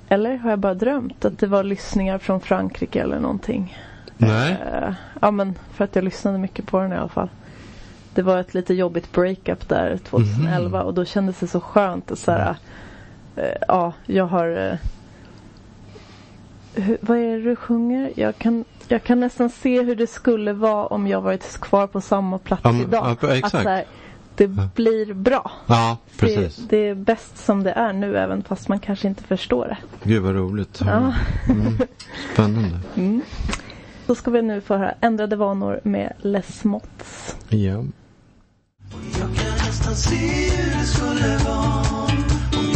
eller 0.10 0.36
har 0.38 0.50
jag 0.50 0.60
bara 0.60 0.74
drömt 0.74 1.26
att 1.26 1.40
det 1.40 1.48
var 1.48 1.64
lyssningar 1.64 2.18
från 2.18 2.42
Frankrike 2.42 3.02
eller 3.02 3.20
någonting? 3.20 3.78
Nej. 4.18 4.58
Eh, 4.74 4.94
ja 5.22 5.32
men 5.32 5.54
för 5.74 5.84
att 5.84 5.96
jag 5.96 6.04
lyssnade 6.04 6.38
mycket 6.38 6.66
på 6.68 6.80
den 6.80 6.94
i 6.94 6.96
alla 6.96 7.10
fall. 7.10 7.30
Det 8.14 8.22
var 8.22 8.38
ett 8.38 8.54
lite 8.54 8.74
jobbigt 8.74 9.12
breakup 9.12 9.70
där 9.70 9.98
2011 9.98 10.78
Mhm. 10.80 10.88
och 10.88 10.94
då 10.94 11.06
kändes 11.06 11.40
det 11.40 11.48
så 11.48 11.60
skönt 11.62 12.12
att 12.12 12.20
så 12.20 12.32
här, 12.32 12.56
eh, 13.36 13.44
ja 13.68 13.94
jag 14.06 14.26
har 14.26 14.78
hur, 16.74 16.98
vad 17.02 17.18
är 17.18 17.38
det 17.38 17.44
du 17.44 17.56
sjunger? 17.56 18.12
Jag 18.16 18.38
kan, 18.38 18.66
jag 18.88 19.04
kan 19.04 19.20
nästan 19.20 19.50
se 19.50 19.82
hur 19.82 19.96
det 19.96 20.08
skulle 20.08 20.54
vara 20.54 20.86
om 20.86 21.08
jag 21.08 21.22
varit 21.22 21.58
kvar 21.62 21.88
på 21.88 22.02
samma 22.02 22.38
plats 22.38 22.64
men- 22.64 22.82
idag. 22.82 23.18
ja, 23.22 23.28
exakt. 23.36 23.56
Att 23.56 23.64
så 23.64 23.70
här, 23.70 23.86
det 24.38 24.48
blir 24.48 25.14
bra. 25.14 25.52
Ja, 25.68 25.98
precis. 26.18 26.56
Det, 26.56 26.78
det 26.78 26.88
är 26.90 26.96
bäst 26.96 27.38
som 27.38 27.64
det 27.64 27.72
är 27.72 27.94
nu 27.94 28.18
även 28.18 28.44
fast 28.44 28.68
man 28.68 28.80
kanske 28.80 29.08
inte 29.08 29.24
förstår 29.24 29.66
det. 29.68 29.78
Gud 30.04 30.24
vad 30.24 30.36
roligt. 30.36 30.82
Ja. 30.86 31.14
Mm. 31.50 31.78
Spännande. 32.34 32.80
Mm. 32.96 33.22
Så 34.08 34.16
ska 34.16 34.32
vi 34.32 34.42
nu 34.42 34.62
få 34.62 34.76
höra 34.78 34.94
ändrade 35.02 35.36
vanor 35.36 35.80
med 35.84 36.14
Les 36.22 36.64
Mots. 36.64 37.36
Ja. 37.50 37.58
Jag 37.60 37.86
kan 39.20 39.52
nästan 39.68 39.96
se 39.96 40.16
hur 40.16 40.80
det 40.80 40.86
skulle 40.86 41.38
vara 41.38 41.80
om 42.04 42.24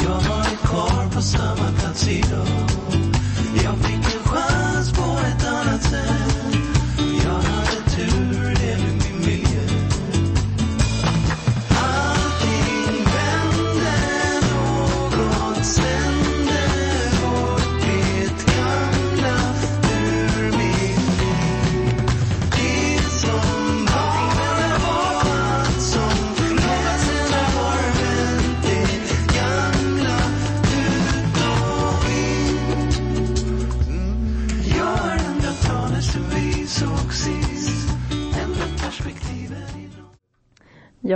jag 0.03 0.29
varit 0.29 0.59
kvar 0.59 1.13
på 1.15 1.21
samma 1.21 1.71
plats 1.79 2.07
idag. 2.07 2.47
Jag 3.63 3.77
fick 3.77 4.15
en 4.15 4.23
chans 4.23 4.93
på 4.93 5.19
ett 5.27 5.47
annat 5.47 5.83
sätt. 5.83 6.38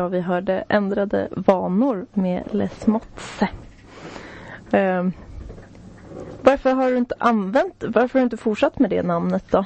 Ja, 0.04 0.08
vi 0.10 0.20
hörde 0.20 0.64
ändrade 0.70 1.28
vanor 1.32 2.06
med 2.14 2.44
Les 2.52 2.88
Motse. 2.88 3.48
Ehm, 4.72 5.12
varför 6.42 6.74
har 6.74 6.92
du 6.92 6.98
inte 6.98 7.16
använt, 7.20 7.74
varför 7.88 8.20
har 8.20 8.20
du 8.20 8.24
inte 8.24 8.38
fortsatt 8.38 8.80
med 8.80 8.90
det 8.90 9.04
namnet 9.04 9.44
då? 9.50 9.66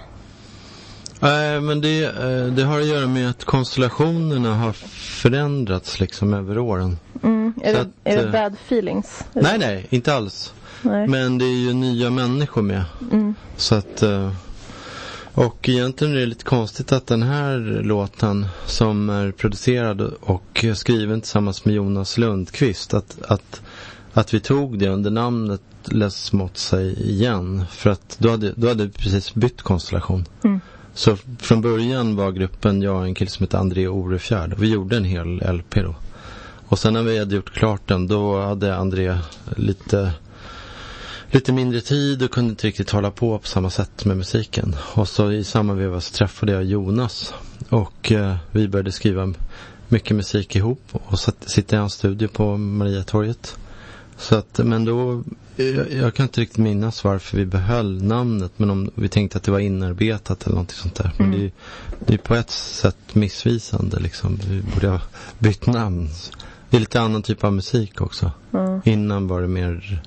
Nej, 1.20 1.62
men 1.62 1.82
det, 1.82 2.04
eh, 2.04 2.46
det 2.54 2.64
har 2.64 2.80
att 2.80 2.86
göra 2.86 3.08
med 3.08 3.30
att 3.30 3.44
konstellationerna 3.44 4.56
har 4.56 4.74
förändrats 5.22 6.00
liksom 6.00 6.34
över 6.34 6.58
åren. 6.58 6.98
Mm, 7.24 7.54
är, 7.64 7.74
det, 7.74 7.82
att, 7.82 7.88
är 8.04 8.18
det 8.18 8.24
eh, 8.24 8.32
bad 8.32 8.54
feelings? 8.54 9.24
Nej, 9.34 9.58
nej, 9.60 9.88
inte 9.90 10.14
alls. 10.14 10.54
Nej. 10.82 11.08
Men 11.08 11.38
det 11.38 11.46
är 11.46 11.60
ju 11.68 11.74
nya 11.74 12.10
människor 12.10 12.62
med. 12.62 12.84
Mm, 13.12 13.36
Så 13.56 13.76
att, 13.76 14.04
eh, 14.04 14.32
och 15.38 15.70
egentligen 15.70 16.14
är 16.14 16.20
det 16.20 16.26
lite 16.26 16.44
konstigt 16.44 16.92
att 16.92 17.08
den 17.08 17.24
här 17.24 17.82
låten 17.84 18.46
som 18.66 19.10
är 19.10 19.32
producerad 19.32 20.02
och 20.02 20.66
skriven 20.76 21.22
tillsammans 21.22 21.66
med 21.66 21.76
Jonas 21.76 22.18
Lundqvist, 22.18 22.94
att, 22.94 23.22
att, 23.28 23.62
att 24.14 24.34
vi 24.34 24.40
tog 24.40 24.80
det 24.80 24.88
under 24.88 25.12
namnet 25.12 25.62
Les 25.86 26.32
sig 26.54 27.10
igen. 27.10 27.66
För 27.72 27.90
att 27.90 28.18
då 28.20 28.30
hade, 28.30 28.54
då 28.56 28.68
hade 28.68 28.84
vi 28.84 28.92
precis 28.92 29.34
bytt 29.34 29.62
konstellation. 29.62 30.26
Mm. 30.44 30.60
Så 30.94 31.18
från 31.40 31.62
början 31.62 32.16
var 32.16 32.32
gruppen 32.32 32.82
jag 32.82 32.96
och 32.96 33.06
en 33.06 33.16
kille 33.16 33.30
som 33.30 33.44
hette 33.44 33.58
André 33.60 33.88
Orefjärd. 33.88 34.54
Vi 34.58 34.70
gjorde 34.70 34.98
en 34.98 35.06
hel 35.06 35.54
LP 35.54 35.76
då. 35.76 35.96
Och 36.68 36.80
sen 36.80 36.94
när 36.94 37.04
vi 37.04 37.20
hade 37.20 37.36
gjort 37.36 37.54
klart 37.54 37.88
den, 37.88 38.08
då 38.08 38.42
hade 38.42 38.76
André 38.76 39.18
lite 39.56 40.12
lite 41.32 41.54
mindre 41.54 41.82
tid 41.82 42.24
och 42.24 42.32
kunde 42.32 42.50
inte 42.50 42.68
riktigt 42.68 42.90
hålla 42.92 43.12
på 43.12 43.40
på 43.40 43.48
samma 43.48 43.70
sätt 43.70 44.06
med 44.06 44.18
musiken. 44.18 44.76
Och 44.94 45.08
så 45.08 45.32
i 45.32 45.44
samma 45.44 45.74
veva 45.74 46.02
så 46.02 46.14
träffade 46.14 46.52
jag 46.52 46.64
Jonas 46.64 47.34
och 47.70 48.12
eh, 48.12 48.36
vi 48.52 48.68
började 48.68 48.92
skriva 48.92 49.34
mycket 49.88 50.16
musik 50.18 50.56
ihop 50.56 50.82
och 50.92 51.20
satt, 51.20 51.50
sitta 51.50 51.76
i 51.76 51.80
hans 51.80 51.94
studio 51.94 52.28
på 52.28 52.58
Mariatorget. 52.58 53.58
Så 54.18 54.36
att, 54.36 54.58
men 54.64 54.86
då, 54.86 55.24
jag, 55.56 55.92
jag 55.92 56.14
kan 56.16 56.24
inte 56.24 56.42
riktigt 56.42 56.58
minnas 56.58 57.04
varför 57.04 57.38
vi 57.38 57.46
behöll 57.46 58.04
namnet 58.04 58.52
men 58.58 58.70
om 58.70 58.92
vi 58.96 59.10
tänkte 59.10 59.38
att 59.38 59.44
det 59.44 59.52
var 59.52 59.60
inarbetat 59.60 60.44
eller 60.44 60.54
någonting 60.56 60.78
sånt 60.78 60.96
där. 60.96 61.12
Men 61.18 61.28
Mm. 61.28 61.40
det, 61.40 61.46
är- 61.46 61.52
det 62.06 62.14
är 62.14 62.18
på 62.18 62.36
ett 62.36 62.50
sätt 62.50 62.98
missvisande 63.16 64.00
liksom. 64.00 64.40
Vi 64.50 64.62
borde 64.74 64.88
ha 64.88 65.02
bytt 65.40 65.66
namn. 65.68 66.10
Det 66.70 66.78
är 66.78 66.82
lite 66.82 67.02
annan 67.02 67.24
typ 67.24 67.44
av 67.44 67.54
musik 67.54 68.02
också. 68.02 68.32
ja. 68.52 68.82
Innan 68.86 69.28
var 69.28 69.42
det 69.42 69.48
mer 69.48 70.02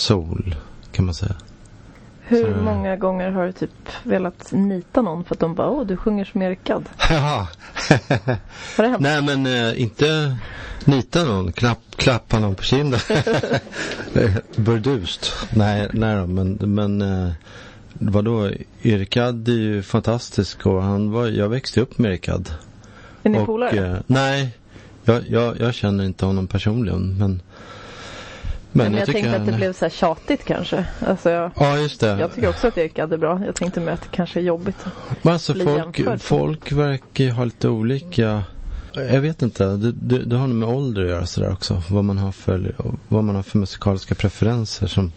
soul 0.00 0.54
kan 0.92 1.04
man 1.04 1.14
säga. 1.14 1.34
Hur 2.20 2.54
Så- 2.54 2.60
många 2.62 2.96
gånger 2.96 3.30
har 3.30 3.46
du 3.46 3.52
typ 3.52 3.70
velat 4.02 4.52
nita 4.52 5.02
någon 5.02 5.24
för 5.24 5.34
att 5.34 5.40
de 5.40 5.54
bara 5.54 5.68
åh 5.70 5.86
du 5.86 5.96
sjunger 5.96 6.24
som? 6.24 6.42
Jaha. 7.10 7.46
Har 8.76 8.82
det 8.82 8.88
hänt? 8.88 9.00
Nej 9.00 9.22
men 9.22 9.46
eh, 9.46 9.82
inte 9.82 10.36
nita 10.84 11.24
någon, 11.24 11.52
klapp, 11.52 11.78
klappa 11.96 12.38
någon 12.38 12.54
på 12.54 12.62
kinden. 12.62 13.00
Burdust. 14.56 15.32
Nej, 15.50 15.88
nej 15.92 16.16
då, 16.16 16.26
men, 16.26 16.58
men 16.60 17.02
eh, 17.02 17.32
vadå, 17.92 18.50
Erik 18.82 19.14
Gadd 19.14 19.48
är 19.48 19.52
ju 19.52 19.82
fantastisk 19.82 20.66
och 20.66 20.82
han 20.82 21.10
var, 21.10 21.26
jag 21.28 21.48
växte 21.48 21.80
upp 21.80 21.98
med 21.98 22.10
Erik 22.10 22.26
Gadd. 22.26 22.50
Är 23.22 23.30
ni 23.30 23.44
polare? 23.46 23.86
eh, 23.92 23.96
nej, 24.06 24.56
jag, 25.04 25.22
jag, 25.28 25.60
jag 25.60 25.74
känner 25.74 26.04
inte 26.04 26.26
honom 26.26 26.46
personligen 26.46 27.18
men 27.18 27.42
men 28.72 28.84
Men 28.84 28.92
jag, 28.92 29.08
jag, 29.08 29.14
tänkte 29.14 29.36
att 29.36 29.46
det 29.46 29.52
blev 29.52 29.72
så 29.72 29.84
här 29.84 29.90
tjatigt 29.90 30.44
kanske. 30.44 30.86
Alltså 31.06 31.30
jag, 31.30 31.50
Ja 31.56 31.78
just 31.78 32.00
det. 32.00 32.06
jag 32.20 32.34
tycker 32.34 32.48
också 32.48 32.68
att 32.68 32.74
Gadd 32.74 33.12
är 33.12 33.16
bra. 33.16 33.40
Jag 33.46 33.54
tänkte 33.54 33.80
med 33.80 33.94
att 33.94 34.02
det 34.02 34.08
kanske 34.10 34.40
är 34.40 34.44
jobbigt. 34.44 34.76
Men 35.22 35.32
alltså 35.32 35.52
bli 35.52 35.64
folk, 35.64 36.22
folk 36.22 36.72
verkar 36.72 37.24
ju 37.24 37.30
ha 37.30 37.44
lite 37.44 37.68
olika 37.68 38.44
jag 38.92 39.20
vet 39.20 39.42
inte, 39.42 39.64
det, 39.64 39.92
det, 39.92 40.24
det 40.24 40.36
har 40.36 40.46
nog 40.46 40.56
med 40.56 40.68
ålder 40.68 41.02
att 41.02 41.08
göra 41.08 41.26
sådär 41.26 41.52
också. 41.52 41.82
Vad 41.88 42.04
man 42.04 42.18
har 42.18 42.32
för, 42.32 42.74
vad 43.08 43.24
man 43.24 43.34
har 43.34 43.42
för 43.42 43.58
musikaliska 43.58 44.14
preferenser. 44.14 44.86
Som, 44.86 45.12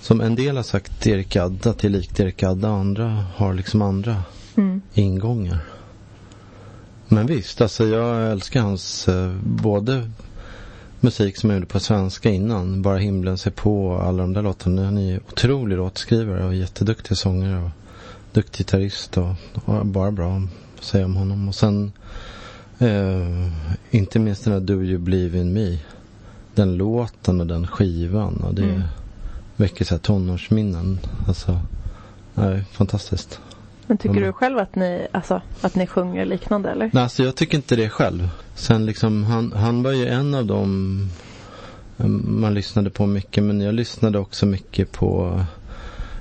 som 0.00 0.20
en 0.20 0.34
del 0.34 0.56
har 0.56 0.62
sagt 0.62 1.06
Erik 1.06 1.32
Gadda 1.32 1.72
till 1.72 1.92
likt 1.92 2.20
Erik 2.20 2.36
Gadda. 2.36 2.68
Andra 2.68 3.24
har 3.36 3.54
liksom 3.54 3.82
andra 3.82 4.16
Mm. 4.58 4.80
ingångar. 4.94 5.58
Men 7.08 7.26
visst, 7.26 7.60
alltså 7.60 7.86
jag 7.86 8.30
älskar 8.32 8.60
hans 8.60 9.08
eh, 9.08 9.32
både 9.42 10.10
musik 11.00 11.36
som 11.36 11.50
han 11.50 11.56
gjorde 11.56 11.66
på 11.66 11.80
svenska 11.80 12.30
innan. 12.30 12.82
Bara 12.82 12.98
himlen 12.98 13.38
ser 13.38 13.50
på 13.50 13.86
och 13.86 14.04
alla 14.04 14.22
de 14.22 14.32
där 14.32 14.42
låtarna. 14.42 14.84
Han 14.84 14.98
är 14.98 15.10
ju 15.12 15.20
otrolig 15.32 15.76
låtskrivare 15.76 16.44
och 16.46 16.54
jätteduktig 16.54 17.16
sångare 17.16 17.62
och 17.64 17.70
duktig 18.32 18.58
gitarrist 18.66 19.16
och, 19.18 19.34
och 19.64 19.86
bara 19.86 20.10
bra 20.10 20.42
att 20.78 20.84
säga 20.84 21.04
om 21.04 21.16
honom. 21.16 21.48
Och 21.48 21.54
sen 21.54 21.92
eh, 22.78 23.48
inte 23.90 24.18
minst 24.18 24.44
den 24.44 24.52
här 24.52 24.60
Do 24.60 24.82
You 24.82 24.98
Believe 24.98 25.38
In 25.38 25.52
Me. 25.52 25.78
Den 26.54 26.76
låten 26.76 27.40
och 27.40 27.46
den 27.46 27.66
skivan 27.66 28.36
och 28.36 28.54
det 28.54 28.62
Mm. 28.62 28.82
väcker 29.56 29.84
så 29.84 29.94
här 29.94 29.98
tonårsminnen. 29.98 30.98
Alltså, 31.28 31.60
nej, 32.34 32.64
fantastiskt. 32.72 33.40
Men 33.88 33.98
tycker 33.98 34.16
Mm. 34.16 34.26
du 34.26 34.32
själv 34.32 34.58
att 34.58 34.74
ni, 34.74 35.06
alltså, 35.12 35.40
att 35.60 35.74
ni 35.74 35.86
sjunger 35.86 36.24
liknande 36.24 36.70
eller? 36.70 36.90
Nej, 36.92 37.02
alltså 37.02 37.22
jag 37.22 37.34
tycker 37.36 37.56
inte 37.56 37.76
det 37.76 37.88
själv. 37.90 38.28
Sen 38.54 38.86
liksom, 38.86 39.24
han, 39.24 39.52
han 39.52 39.82
var 39.82 39.92
ju 39.92 40.06
en 40.08 40.34
av 40.34 40.46
dem 40.46 41.00
eh, 41.98 42.06
man 42.06 42.54
lyssnade 42.54 42.90
på 42.90 43.06
mycket. 43.06 43.44
Men 43.44 43.60
jag 43.60 43.74
lyssnade 43.74 44.18
också 44.18 44.46
mycket 44.46 44.92
på 44.92 45.40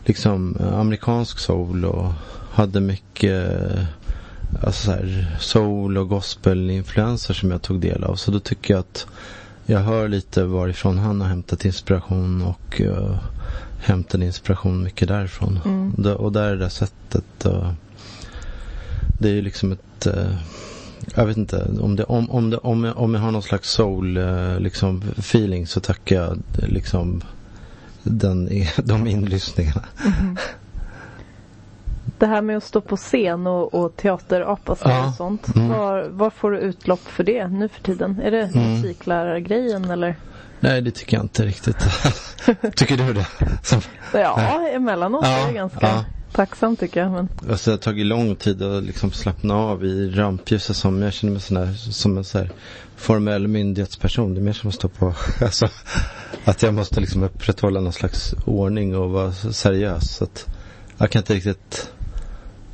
liksom 0.06 0.58
amerikansk 0.74 1.40
soul 1.40 1.86
och 1.86 2.12
hade 2.52 2.80
mycket 2.82 3.52
alltså 4.64 4.86
så 4.86 4.92
här, 4.92 5.36
soul 5.40 5.98
och 5.98 6.10
gospel-influenser 6.10 7.34
som 7.34 7.52
jag 7.52 7.62
tog 7.62 7.80
del 7.80 8.04
av. 8.04 8.16
Så 8.16 8.32
då 8.32 8.40
tycker 8.40 8.74
jag 8.74 8.80
att 8.80 9.08
jag 9.66 9.80
hör 9.80 10.08
lite 10.08 10.44
varifrån 10.44 10.98
han 10.98 11.22
har 11.22 11.28
hämtat 11.28 11.66
inspiration 11.66 12.42
och 12.42 12.82
uh, 12.82 13.16
hämtade 13.80 14.26
inspiration 14.26 14.84
mycket 14.84 15.08
därifrån. 15.08 15.60
Mm. 15.66 15.94
Det- 15.98 16.16
Och 16.16 16.32
där 16.32 16.52
är 16.52 16.56
det 16.58 16.70
sättet. 16.70 17.46
Det 19.20 19.30
är 19.30 19.34
ju 19.34 19.42
liksom 19.42 19.72
ett 19.72 20.06
eh, 20.08 20.36
jag 21.16 21.26
vet 21.26 21.38
inte 21.38 21.68
om 21.82 21.96
det, 21.96 22.04
om, 22.04 22.32
om, 22.32 22.50
det, 22.50 22.58
om, 22.58 22.84
jag, 22.84 22.98
om 22.98 23.14
jag 23.14 23.22
har 23.22 23.32
någon 23.32 23.44
slags 23.44 23.70
soul 23.72 24.18
eh, 24.18 24.60
liksom 24.60 25.04
feeling 25.18 25.68
så 25.68 25.80
tackar 25.80 26.16
jag 26.16 26.32
eh, 26.32 26.68
liksom 26.68 27.22
den, 28.04 28.50
de 28.84 29.08
inlyssningarna. 29.08 29.84
Mhm. 30.06 30.38
Det 32.20 32.26
här 32.26 32.42
med 32.42 32.58
att 32.58 32.64
stå 32.64 32.82
på 32.82 32.98
scen 32.98 33.48
och, 33.48 33.74
och 33.74 33.96
teaterapa 33.96 34.78
Ja. 34.84 35.08
och 35.08 35.14
sånt. 35.14 35.56
Mm. 35.56 35.70
Var, 35.70 36.04
var 36.10 36.30
får 36.30 36.52
du 36.52 36.58
utlopp 36.60 37.00
för 37.08 37.24
det 37.24 37.48
nu 37.48 37.68
för 37.70 37.84
tiden? 37.84 38.20
Är 38.24 38.32
det 38.32 38.42
Mm. 38.56 38.72
musiklärargrejen 38.74 39.86
eller? 39.86 40.16
Nej, 40.60 40.82
det 40.82 40.92
tycker 40.92 41.18
jag 41.18 41.24
inte 41.24 41.46
riktigt. 41.46 41.78
tycker 42.76 42.98
du 42.98 43.14
det? 43.14 43.28
Som, 43.64 43.82
Ja, 44.14 44.68
emellanåt 44.68 45.26
Ja, 45.26 45.38
är 45.38 45.48
det 45.48 45.54
ganska 45.54 45.80
ja. 45.82 46.06
tacksamt 46.32 46.80
tycker 46.80 47.00
jag. 47.00 47.12
Men, 47.12 47.30
alltså, 47.50 47.70
det 47.70 47.74
har 47.76 47.78
tagit 47.82 48.06
lång 48.06 48.36
tid 48.36 48.62
att 48.62 48.84
liksom 48.84 49.12
slappna 49.12 49.56
av 49.56 49.86
i 49.86 50.10
rampljuset 50.10 50.76
som 50.76 51.02
jag 51.02 51.14
känner 51.14 51.32
mig 51.34 51.42
sån 51.42 51.58
där, 51.58 51.74
som 51.74 52.18
en 52.18 52.24
så 52.24 52.38
här 52.38 52.50
formell 52.96 53.48
myndighetsperson. 53.48 54.34
Det 54.34 54.40
är 54.40 54.44
mer 54.44 54.54
som 54.54 54.70
att 54.70 54.76
stå 54.76 54.88
på, 54.88 55.14
alltså, 55.42 55.70
att 56.46 56.64
jag 56.64 56.74
måste 56.74 57.00
liksom 57.02 57.24
upprätthålla 57.24 57.80
någon 57.80 57.94
slags 57.94 58.34
ordning 58.46 58.96
och 58.96 59.10
vara 59.12 59.32
seriös. 59.34 60.16
Så 60.16 60.24
att 60.24 60.46
jag 60.98 61.12
kan 61.12 61.20
inte 61.20 61.34
riktigt, 61.34 61.92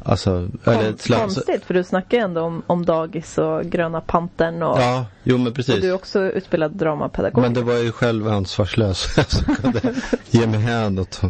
alltså, 0.04 0.48
eller 0.64 1.20
konstigt 1.20 1.66
för 1.66 1.74
du 1.74 1.84
snackar 1.84 2.18
ju 2.18 2.24
ändå 2.24 2.42
om, 2.42 2.62
om 2.68 2.86
dagis 2.86 3.38
och 3.38 3.64
Gröna 3.66 4.02
Pantern 4.02 4.64
och, 4.64 4.80
Ja, 4.82 5.06
jo 5.24 5.38
men 5.38 5.48
och 5.48 5.54
precis. 5.56 5.82
du 5.82 5.90
är 5.90 5.94
också 5.94 6.20
utbildad 6.20 6.72
dramapedagog. 6.72 7.42
Men 7.42 7.54
det 7.54 7.62
var 7.62 7.74
ju 7.74 7.92
själv 7.92 8.28
ansvarslös. 8.28 9.08
Jag 9.18 9.58
kunde 9.62 9.94
ge 10.32 10.48
mig 10.48 10.60
hän 10.60 11.00
åt, 11.00 11.22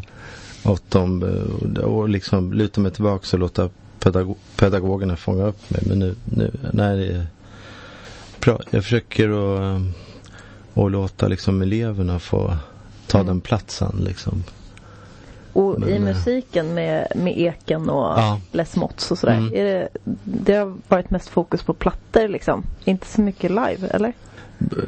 åt 0.66 0.92
dem 0.92 1.24
eh, 1.76 1.82
och 1.84 2.10
liksom 2.10 2.54
luta 2.54 2.82
mig 2.82 2.92
tillbaka 2.92 3.28
och 3.34 3.40
låta 3.40 3.70
pedago- 4.00 4.36
pedagogerna 4.56 5.16
fånga 5.16 5.44
upp 5.46 5.70
mig. 5.70 5.82
Men 5.86 6.00
nu, 6.00 6.16
nu 6.26 6.52
nej, 6.74 6.98
det 6.98 7.08
är 7.08 7.26
bra. 8.40 8.60
Jag 8.70 8.84
försöker 8.84 9.30
att, 9.30 9.60
eh, 9.62 10.84
att 10.84 10.92
låta 10.92 11.28
liksom 11.28 11.62
eleverna 11.62 12.20
få 12.20 12.56
ta 13.08 13.18
Mm. 13.18 13.28
den 13.28 13.42
platsen 13.42 13.96
liksom. 14.06 14.44
Och 15.54 15.78
i 15.78 15.80
Men, 15.80 15.94
eh, 15.94 16.00
musiken 16.00 16.74
med, 16.74 17.08
med 17.16 17.38
Eken 17.38 17.90
och 17.90 18.20
Ja. 18.20 18.40
Les 18.52 18.76
Mots 18.76 19.12
och 19.12 19.18
sådär. 19.18 19.38
Mm. 19.38 19.54
Är 19.56 19.64
det, 19.64 19.90
det 20.24 20.54
har 20.54 20.74
varit 20.88 21.10
mest 21.10 21.30
fokus 21.30 21.64
på 21.64 21.74
plattor 21.74 22.28
liksom. 22.28 22.64
Inte 22.84 23.08
så 23.08 23.22
mycket 23.22 23.52
live, 23.52 23.88
eller? 23.88 24.14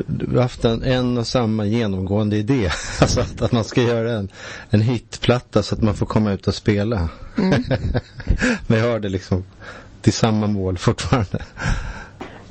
Vi 0.07 0.35
har 0.35 0.41
haft 0.41 0.65
en, 0.65 0.83
en 0.83 1.17
och 1.17 1.27
samma 1.27 1.65
genomgående 1.65 2.37
idé. 2.37 2.69
Alltså 3.01 3.19
att, 3.19 3.41
att 3.41 3.51
man 3.51 3.63
ska 3.63 3.81
göra 3.81 4.11
en, 4.11 4.29
en 4.69 4.81
hitplatta 4.81 5.63
så 5.63 5.75
att 5.75 5.81
man 5.81 5.93
får 5.93 6.05
komma 6.05 6.31
ut 6.31 6.47
och 6.47 6.55
spela. 6.55 7.09
Mm. 7.37 7.63
Men 8.67 8.79
jag 8.79 8.91
har 8.91 8.99
det 8.99 9.09
liksom 9.09 9.43
till 10.01 10.13
samma 10.13 10.47
mål 10.47 10.77
fortfarande. 10.77 11.43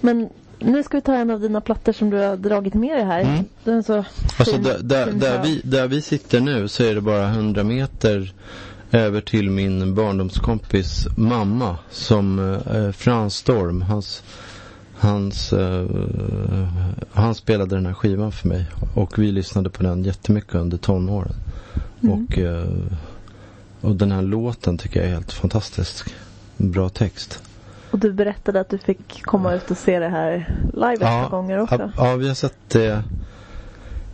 Men 0.01 0.29
nu 0.65 0.83
ska 0.83 0.97
vi 0.97 1.01
ta 1.01 1.15
en 1.15 1.31
av 1.31 1.41
dina 1.41 1.61
plattor 1.61 1.93
som 1.93 2.11
du 2.11 2.17
har 2.17 2.37
dragit 2.37 2.75
med 2.75 2.97
dig 2.97 3.05
här. 3.05 3.21
Mm. 3.21 3.45
Den 3.65 3.83
så 3.83 4.05
Alltså 4.39 4.59
där, 4.59 4.79
där, 4.83 5.13
där, 5.13 5.43
vi, 5.43 5.61
där 5.65 5.89
vi 5.89 6.03
sitter 6.03 6.41
nu 6.41 6.69
så 6.69 6.85
är 6.85 6.95
det 6.95 7.01
bara 7.01 7.29
100 7.29 7.65
meter 7.65 8.33
över 8.93 9.21
till 9.21 9.51
min 9.51 9.95
barndomskompis 9.95 11.07
mamma 11.17 11.79
som 11.91 12.39
eh, 12.55 12.91
Frans 12.93 13.37
Storm. 13.37 13.83
Hans, 13.83 14.23
hans, 14.95 15.53
eh, 15.53 15.87
han 17.13 17.35
spelade 17.35 17.77
den 17.77 17.87
här 17.87 17.95
skivan 17.95 18.33
för 18.33 18.49
mig 18.49 18.67
och 18.95 19.19
vi 19.19 19.33
lyssnade 19.33 19.71
på 19.71 19.83
den 19.83 20.05
jättemycket 20.05 20.55
under 20.55 20.77
tonåren. 20.77 21.35
Mm. 22.03 22.13
Och, 22.25 22.39
eh, 22.39 22.69
och 23.81 23.97
den 23.97 24.13
här 24.13 24.23
låten 24.23 24.79
tycker 24.79 25.01
jag 25.01 25.09
är 25.09 25.13
helt 25.13 25.33
fantastisk. 25.33 26.15
Bra 26.57 26.89
text. 26.89 27.43
Och 27.95 28.01
du 28.01 28.13
berättade 28.13 28.61
att 28.61 28.69
du 28.69 28.79
fick 28.79 29.23
komma 29.23 29.55
ut 29.55 29.71
och 29.71 29.77
se 29.77 29.99
det 29.99 30.09
här 30.09 30.57
live 30.73 30.93
ett 30.95 31.01
par 31.01 31.31
gånger 31.31 31.59
också. 31.59 31.91
Ja, 31.97 32.11
ja, 32.11 32.17
vi 32.17 32.29
har 32.29 32.35
sett 32.35 32.59
det 32.69 33.03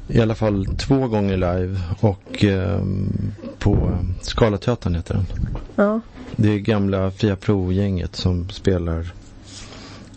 i 0.08 0.20
alla 0.20 0.34
fall 0.34 0.66
två 0.66 1.08
gånger 1.08 1.36
live 1.36 1.80
och 2.00 2.44
eh, 2.44 2.82
på 3.58 3.98
Scalateatern 4.20 4.94
heter 4.94 5.14
den. 5.14 5.26
Ja. 5.76 6.00
Det 6.36 6.48
är 6.48 6.58
gamla 6.58 7.10
Fia 7.10 7.36
Pro-gänget 7.36 8.16
som 8.16 8.48
spelar, 8.50 9.12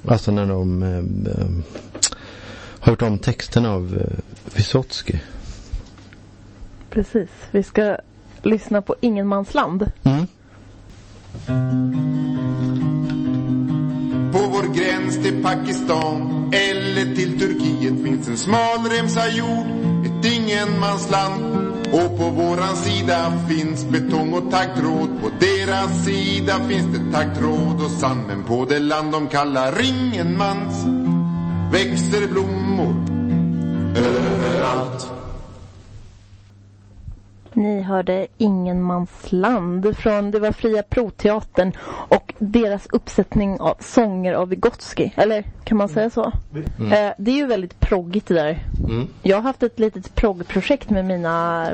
alltså 0.07 0.31
när 0.31 0.45
de 0.45 0.83
eh, 0.83 0.97
eh, 1.31 1.47
har 2.79 2.91
gjort 2.91 3.01
om 3.01 3.19
texterna 3.19 3.71
av 3.71 3.97
eh, 3.97 4.17
Vysotsky. 4.55 5.19
Precis. 6.89 7.29
Vi 7.51 7.63
ska 7.63 7.97
lyssna 8.41 8.81
på 8.81 8.95
Ingenmansland. 9.01 9.91
Mm. 10.03 10.27
På 14.33 14.39
vår 14.39 14.73
gräns 14.73 15.23
till 15.23 15.43
Pakistan 15.43 16.51
eller 16.53 17.15
till 17.15 17.39
Turkiet 17.39 18.03
finns 18.03 18.27
en 18.27 18.37
smal 18.37 18.89
remsa 18.91 19.29
jord, 19.29 19.67
ett 20.05 20.25
ingenmansland. 20.33 21.43
Och 21.91 22.17
på 22.17 22.29
våran 22.29 22.75
sida 22.75 23.33
finns 23.49 23.85
betong 23.85 24.33
och 24.33 24.51
taggtråd. 24.51 25.09
På 25.21 25.29
deras 25.39 26.05
sida 26.05 26.53
finns 26.69 26.97
det 26.97 27.11
taggtråd 27.11 27.85
och 27.85 27.91
sand. 27.91 28.27
Men 28.27 28.43
på 28.43 28.65
det 28.65 28.79
land 28.79 29.11
de 29.11 29.27
kallar 29.27 29.81
Ingenmans 29.81 30.85
växer 31.71 32.27
blommor 32.27 32.95
överallt. 33.97 35.22
Ni 37.55 37.81
hörde 37.81 38.27
Ingenmansland 38.37 39.97
från 39.97 40.31
det 40.31 40.39
var 40.39 40.51
Fria 40.51 40.83
Proteatern 40.83 41.71
och 41.87 42.33
deras 42.39 42.87
uppsättning 42.91 43.59
av 43.59 43.75
sånger 43.79 44.33
av 44.33 44.49
Vygotsky. 44.49 45.09
Eller 45.15 45.43
kan 45.63 45.77
man 45.77 45.89
säga 45.89 46.09
så? 46.09 46.23
Eh, 46.91 47.11
det 47.17 47.31
är 47.31 47.35
ju 47.35 47.45
väldigt 47.45 47.79
proggigt 47.79 48.27
det 48.27 48.33
där. 48.33 48.59
Mm. 48.89 49.07
Jag 49.21 49.37
har 49.37 49.43
haft 49.43 49.63
ett 49.63 49.79
litet 49.79 50.15
proggprojekt 50.15 50.89
med 50.89 51.05
mina 51.05 51.67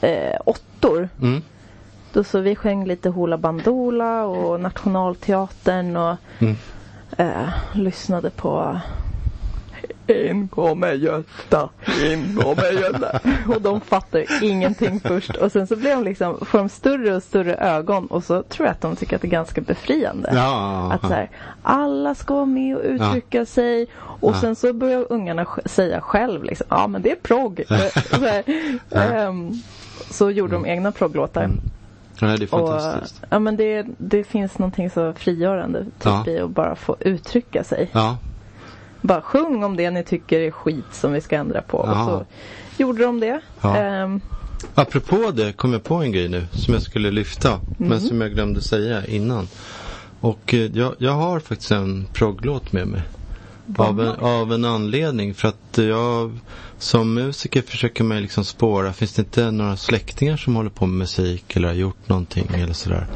eh, 0.00 0.36
åttor. 0.44 1.08
Mm. 1.22 1.42
Då 2.12 2.24
så 2.24 2.40
vi 2.40 2.56
sjöng 2.56 2.86
lite 2.86 3.08
Hoola 3.08 3.38
Bandoola 3.38 4.24
och 4.26 4.60
Nationalteatern 4.60 5.96
och 5.96 6.16
Mm. 6.38 6.56
eh, 7.16 7.48
lyssnade 7.74 8.30
på 8.30 8.80
In 10.06 10.48
kommer 10.48 10.92
Gösta, 10.92 11.68
in 12.12 12.36
kommer 12.42 12.72
Gösta. 12.72 13.20
Och 13.48 13.60
de 13.62 13.80
fattar 13.80 14.24
ingenting 14.44 15.00
först. 15.00 15.36
Och 15.36 15.52
sen 15.52 15.66
så 15.66 15.76
blir 15.76 15.90
de 15.90 16.04
liksom, 16.04 16.38
får 16.46 16.58
de 16.58 16.68
större 16.68 17.16
och 17.16 17.22
större 17.22 17.54
ögon 17.56 18.06
och 18.06 18.24
så 18.24 18.42
tror 18.42 18.66
jag 18.66 18.72
att 18.72 18.80
de 18.80 18.96
tycker 18.96 19.16
att 19.16 19.22
det 19.22 19.28
är 19.28 19.30
ganska 19.30 19.60
befriande. 19.60 20.30
Ja, 20.34 20.92
Att 20.92 21.00
så 21.00 21.14
här, 21.14 21.30
alla 21.62 22.14
ska 22.14 22.34
vara 22.34 22.44
med 22.46 22.76
och 22.76 22.82
uttrycka 22.84 23.46
sig. 23.46 23.86
Och 23.96 24.32
Ja. 24.34 24.40
sen 24.40 24.56
så 24.56 24.72
börjar 24.72 25.06
ungarna 25.12 25.46
säga 25.64 26.00
själv 26.00 26.44
liksom, 26.44 26.66
ja 26.70 26.86
men 26.86 27.02
det 27.02 27.10
är 27.10 27.16
progg. 27.16 27.64
Så, 28.10 28.16
här, 28.26 28.42
ehm, 28.90 29.52
så 30.10 30.30
gjorde 30.30 30.52
de 30.52 30.66
egna 30.66 30.92
progglåtar. 30.92 31.50
Nej, 32.20 32.38
det 32.38 32.44
är 32.44 32.54
Och, 32.54 32.68
fantastiskt. 32.68 33.22
ja 33.30 33.38
men 33.38 33.56
det, 33.56 33.86
det 33.98 34.24
finns 34.24 34.58
någonting 34.58 34.90
så 34.90 35.12
frigörande 35.12 35.84
typ 35.84 35.90
Ja. 36.04 36.24
i 36.26 36.38
att 36.38 36.50
bara 36.50 36.74
få 36.76 36.96
uttrycka 37.00 37.64
sig. 37.64 37.88
Ja, 37.92 38.16
Bara 39.02 39.20
sjung 39.22 39.64
om 39.64 39.76
det 39.76 39.90
ni 39.90 40.04
tycker 40.04 40.40
är 40.40 40.50
skit 40.50 40.84
som 40.92 41.12
vi 41.12 41.20
ska 41.20 41.36
ändra 41.36 41.62
på. 41.62 41.84
Ja. 41.86 42.00
Och 42.04 42.06
så 42.10 42.26
gjorde 42.82 43.02
de 43.02 43.20
det. 43.20 43.40
Ja. 43.60 43.76
Ehm, 43.76 44.20
Apropå 44.74 45.30
det 45.34 45.52
kom 45.52 45.72
jag 45.72 45.84
på 45.84 45.94
en 45.94 46.12
grej 46.12 46.28
nu 46.28 46.46
som 46.52 46.74
jag 46.74 46.82
skulle 46.82 47.10
lyfta. 47.10 47.60
Men 47.76 48.00
som 48.00 48.20
jag 48.20 48.32
glömde 48.32 48.60
säga 48.60 49.06
innan. 49.06 49.48
Och 50.20 50.54
eh, 50.54 50.60
jag, 50.60 50.94
jag 50.98 51.12
har 51.12 51.40
faktiskt 51.40 51.70
en 51.70 52.06
progglåt 52.12 52.72
med 52.72 52.86
mig. 52.88 53.02
Av 53.76 54.00
en, 54.00 54.08
av 54.08 54.52
en 54.52 54.64
anledning. 54.64 55.34
För 55.34 55.48
att 55.48 55.78
jag 55.78 56.38
som 56.78 57.14
musiker 57.14 57.62
försöker 57.62 58.04
man 58.04 58.22
liksom 58.22 58.44
spåra. 58.44 58.92
Finns 58.92 59.12
det 59.12 59.22
inte 59.22 59.50
några 59.50 59.76
släktingar 59.76 60.36
som 60.36 60.56
håller 60.56 60.70
på 60.70 60.86
med 60.86 60.98
musik 60.98 61.56
eller 61.56 61.68
har 61.68 61.74
gjort 61.74 62.08
någonting 62.08 62.50
eller 62.54 62.72
sådär. 62.72 63.06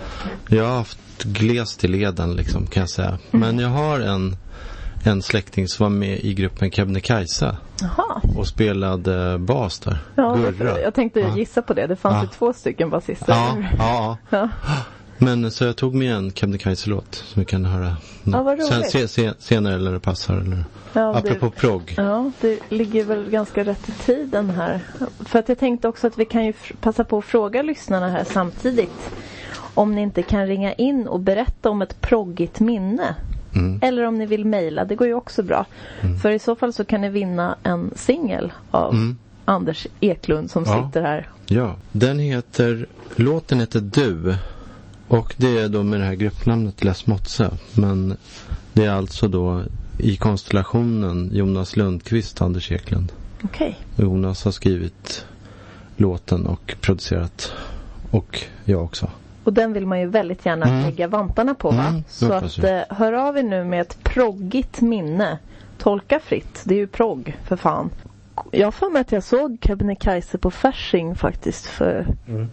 Jag 0.48 0.64
har 0.64 0.76
haft 0.76 0.98
glest 1.22 1.84
i 1.84 1.88
leden 1.88 2.36
liksom 2.36 2.66
kan 2.66 2.80
jag 2.80 2.90
säga. 2.90 3.18
Men 3.30 3.58
jag 3.58 3.68
har 3.68 4.00
en, 4.00 4.36
en 5.06 5.22
släkting 5.22 5.68
som 5.68 5.84
var 5.84 5.90
med 5.90 6.18
i 6.20 6.34
gruppen 6.34 6.70
Kebnekaise. 6.70 7.56
Och 8.36 8.46
spelade 8.46 9.38
bas 9.38 9.78
där. 9.78 9.98
Ja, 10.14 10.34
Gurra. 10.36 10.80
jag 10.80 10.94
tänkte 10.94 11.20
Ja. 11.20 11.36
gissa 11.36 11.62
på 11.62 11.74
det. 11.74 11.86
Det 11.86 11.96
fanns 11.96 12.14
Ja. 12.14 12.22
ju 12.22 12.28
två 12.28 12.52
stycken 12.52 12.90
basister. 12.90 13.32
Ja, 13.32 13.56
ja, 13.78 14.16
Ja. 14.30 14.48
Men 15.18 15.50
så 15.50 15.64
jag 15.64 15.76
tog 15.76 15.94
med 15.94 16.14
en 16.16 16.32
Kebnekaise-låt 16.32 17.14
som 17.14 17.40
vi 17.40 17.46
kan 17.46 17.64
höra 17.64 17.96
Ja, 18.24 18.56
sen, 18.68 18.84
se, 18.84 19.08
se, 19.08 19.30
senare 19.38 19.74
eller 19.74 19.92
det 19.92 20.00
passar. 20.00 20.34
Eller. 20.36 20.64
Ja, 20.92 21.00
det- 21.12 21.18
Apropå 21.30 21.50
progg. 21.50 21.94
Ja, 21.96 22.30
det 22.40 22.58
ligger 22.68 23.04
väl 23.04 23.30
ganska 23.30 23.64
rätt 23.64 23.88
i 23.88 23.92
tiden 23.92 24.50
här. 24.50 24.80
För 25.24 25.38
att 25.38 25.48
jag 25.48 25.58
tänkte 25.58 25.88
också 25.88 26.06
att 26.06 26.18
vi 26.18 26.24
kan 26.24 26.44
ju 26.46 26.52
passa 26.80 27.04
på 27.04 27.18
att 27.18 27.24
fråga 27.24 27.62
lyssnarna 27.62 28.08
här 28.08 28.24
samtidigt. 28.24 29.10
Om 29.74 29.94
ni 29.94 30.02
inte 30.02 30.22
kan 30.22 30.46
ringa 30.46 30.72
in 30.72 31.08
och 31.08 31.20
berätta 31.20 31.70
om 31.70 31.82
ett 31.82 32.00
proggigt 32.00 32.60
minne. 32.60 33.14
Mm. 33.56 33.78
Eller 33.82 34.02
om 34.06 34.14
ni 34.18 34.26
vill 34.26 34.44
mejla, 34.44 34.84
det 34.84 34.94
går 34.94 35.06
ju 35.06 35.14
också 35.14 35.42
bra. 35.42 35.66
För 36.22 36.30
i 36.30 36.38
så 36.38 36.56
fall 36.56 36.72
så 36.72 36.84
kan 36.84 37.00
ni 37.00 37.08
vinna 37.08 37.56
en 37.62 37.90
singel 37.96 38.52
av 38.70 38.92
Mm. 38.94 39.16
Anders 39.44 39.86
Eklund 40.00 40.50
som 40.50 40.64
Ja. 40.66 40.86
sitter 40.86 41.02
här. 41.02 41.28
Ja, 41.46 41.74
den 41.92 42.18
heter, 42.18 42.86
låten 43.16 43.60
heter 43.60 43.80
Du. 43.80 44.34
Och 45.08 45.34
det 45.36 45.58
är 45.58 45.68
då 45.68 45.82
med 45.82 46.00
det 46.00 46.06
här 46.06 46.14
gruppnamnet 46.14 46.84
Les 46.84 47.06
Motse. 47.06 47.50
Men 47.74 48.16
det 48.72 48.84
är 48.84 48.90
alltså 48.90 49.28
då 49.28 49.62
i 49.98 50.16
konstellationen 50.16 51.30
Jonas 51.32 51.76
Lundqvist 51.76 52.40
Anders 52.42 52.72
Eklund. 52.72 53.12
Okej. 53.44 53.78
Jonas 53.96 54.44
har 54.44 54.52
skrivit 54.52 55.24
låten 55.96 56.46
och 56.46 56.76
producerat. 56.80 57.52
Och 58.10 58.40
jag 58.64 58.84
också. 58.84 59.10
Och 59.46 59.52
den 59.52 59.72
vill 59.72 59.86
man 59.86 60.00
ju 60.00 60.06
väldigt 60.06 60.46
gärna 60.46 60.66
Mm. 60.66 60.82
lägga 60.82 61.08
vantarna 61.08 61.54
på 61.54 61.70
va? 61.70 61.86
Mm, 61.88 62.02
Så 62.08 62.32
att 62.32 62.58
eh, 62.58 62.80
hör 62.90 63.12
av 63.12 63.38
er 63.38 63.42
nu 63.42 63.64
med 63.64 63.80
ett 63.80 64.04
proggigt 64.04 64.80
minne. 64.80 65.38
Tolka 65.78 66.20
fritt, 66.20 66.62
det 66.64 66.74
är 66.74 66.78
ju 66.78 66.86
progg 66.86 67.36
för 67.44 67.56
fan. 67.56 67.90
Jag 68.50 68.66
har 68.66 68.72
för 68.72 68.90
mig 68.90 69.00
att 69.00 69.12
jag 69.12 69.22
såg 69.22 69.58
Kebnekaise 69.60 70.38
på 70.38 70.50
Fasching 70.50 71.14
faktiskt 71.14 71.66
för 71.66 72.06
Mm. 72.28 72.48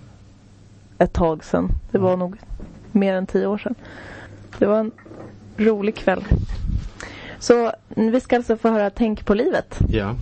ett 0.98 1.14
tag 1.14 1.44
sedan. 1.44 1.70
Det 1.92 1.98
var 1.98 2.18
nog 2.18 2.36
mer 2.92 3.14
än 3.16 3.26
tio 3.26 3.48
år 3.48 3.58
sedan. 3.58 3.76
Det 4.60 4.66
var 4.66 4.80
en 4.80 4.92
rolig 5.58 5.96
kväll. 5.96 6.24
Så 7.40 7.72
vi 7.88 8.20
ska 8.22 8.36
alltså 8.36 8.58
få 8.58 8.70
höra 8.70 8.90
Tänk 8.90 9.26
på 9.26 9.34
livet. 9.34 9.80
Ja. 9.90 10.16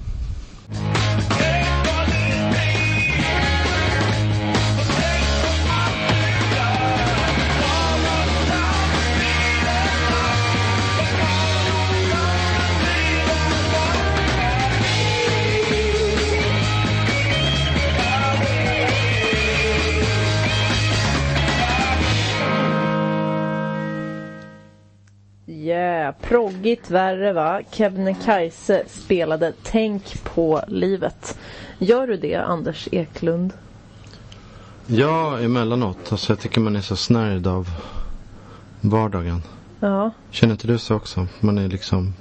Proggigt 26.21 26.89
värre 26.91 27.33
va? 27.33 27.61
Kebnekaise 27.71 28.83
spelade 28.87 29.53
Tänk 29.63 30.23
på 30.23 30.61
livet. 30.67 31.37
Gör 31.79 32.07
du 32.07 32.17
det 32.17 32.35
Anders 32.35 32.87
Eklund? 32.91 33.53
Ja, 34.87 35.39
emellanåt. 35.39 36.11
Alltså 36.11 36.31
jag 36.31 36.39
tycker 36.39 36.61
man 36.61 36.75
är 36.75 36.81
så 36.81 36.95
snärjd 36.95 37.47
av 37.47 37.67
vardagen. 38.81 39.41
Ja. 39.79 40.11
Känner 40.29 40.53
inte 40.53 40.67
du 40.67 40.77
så 40.77 40.95
också? 40.95 41.27
Man 41.39 41.57
är 41.57 41.67
liksom 41.67 42.13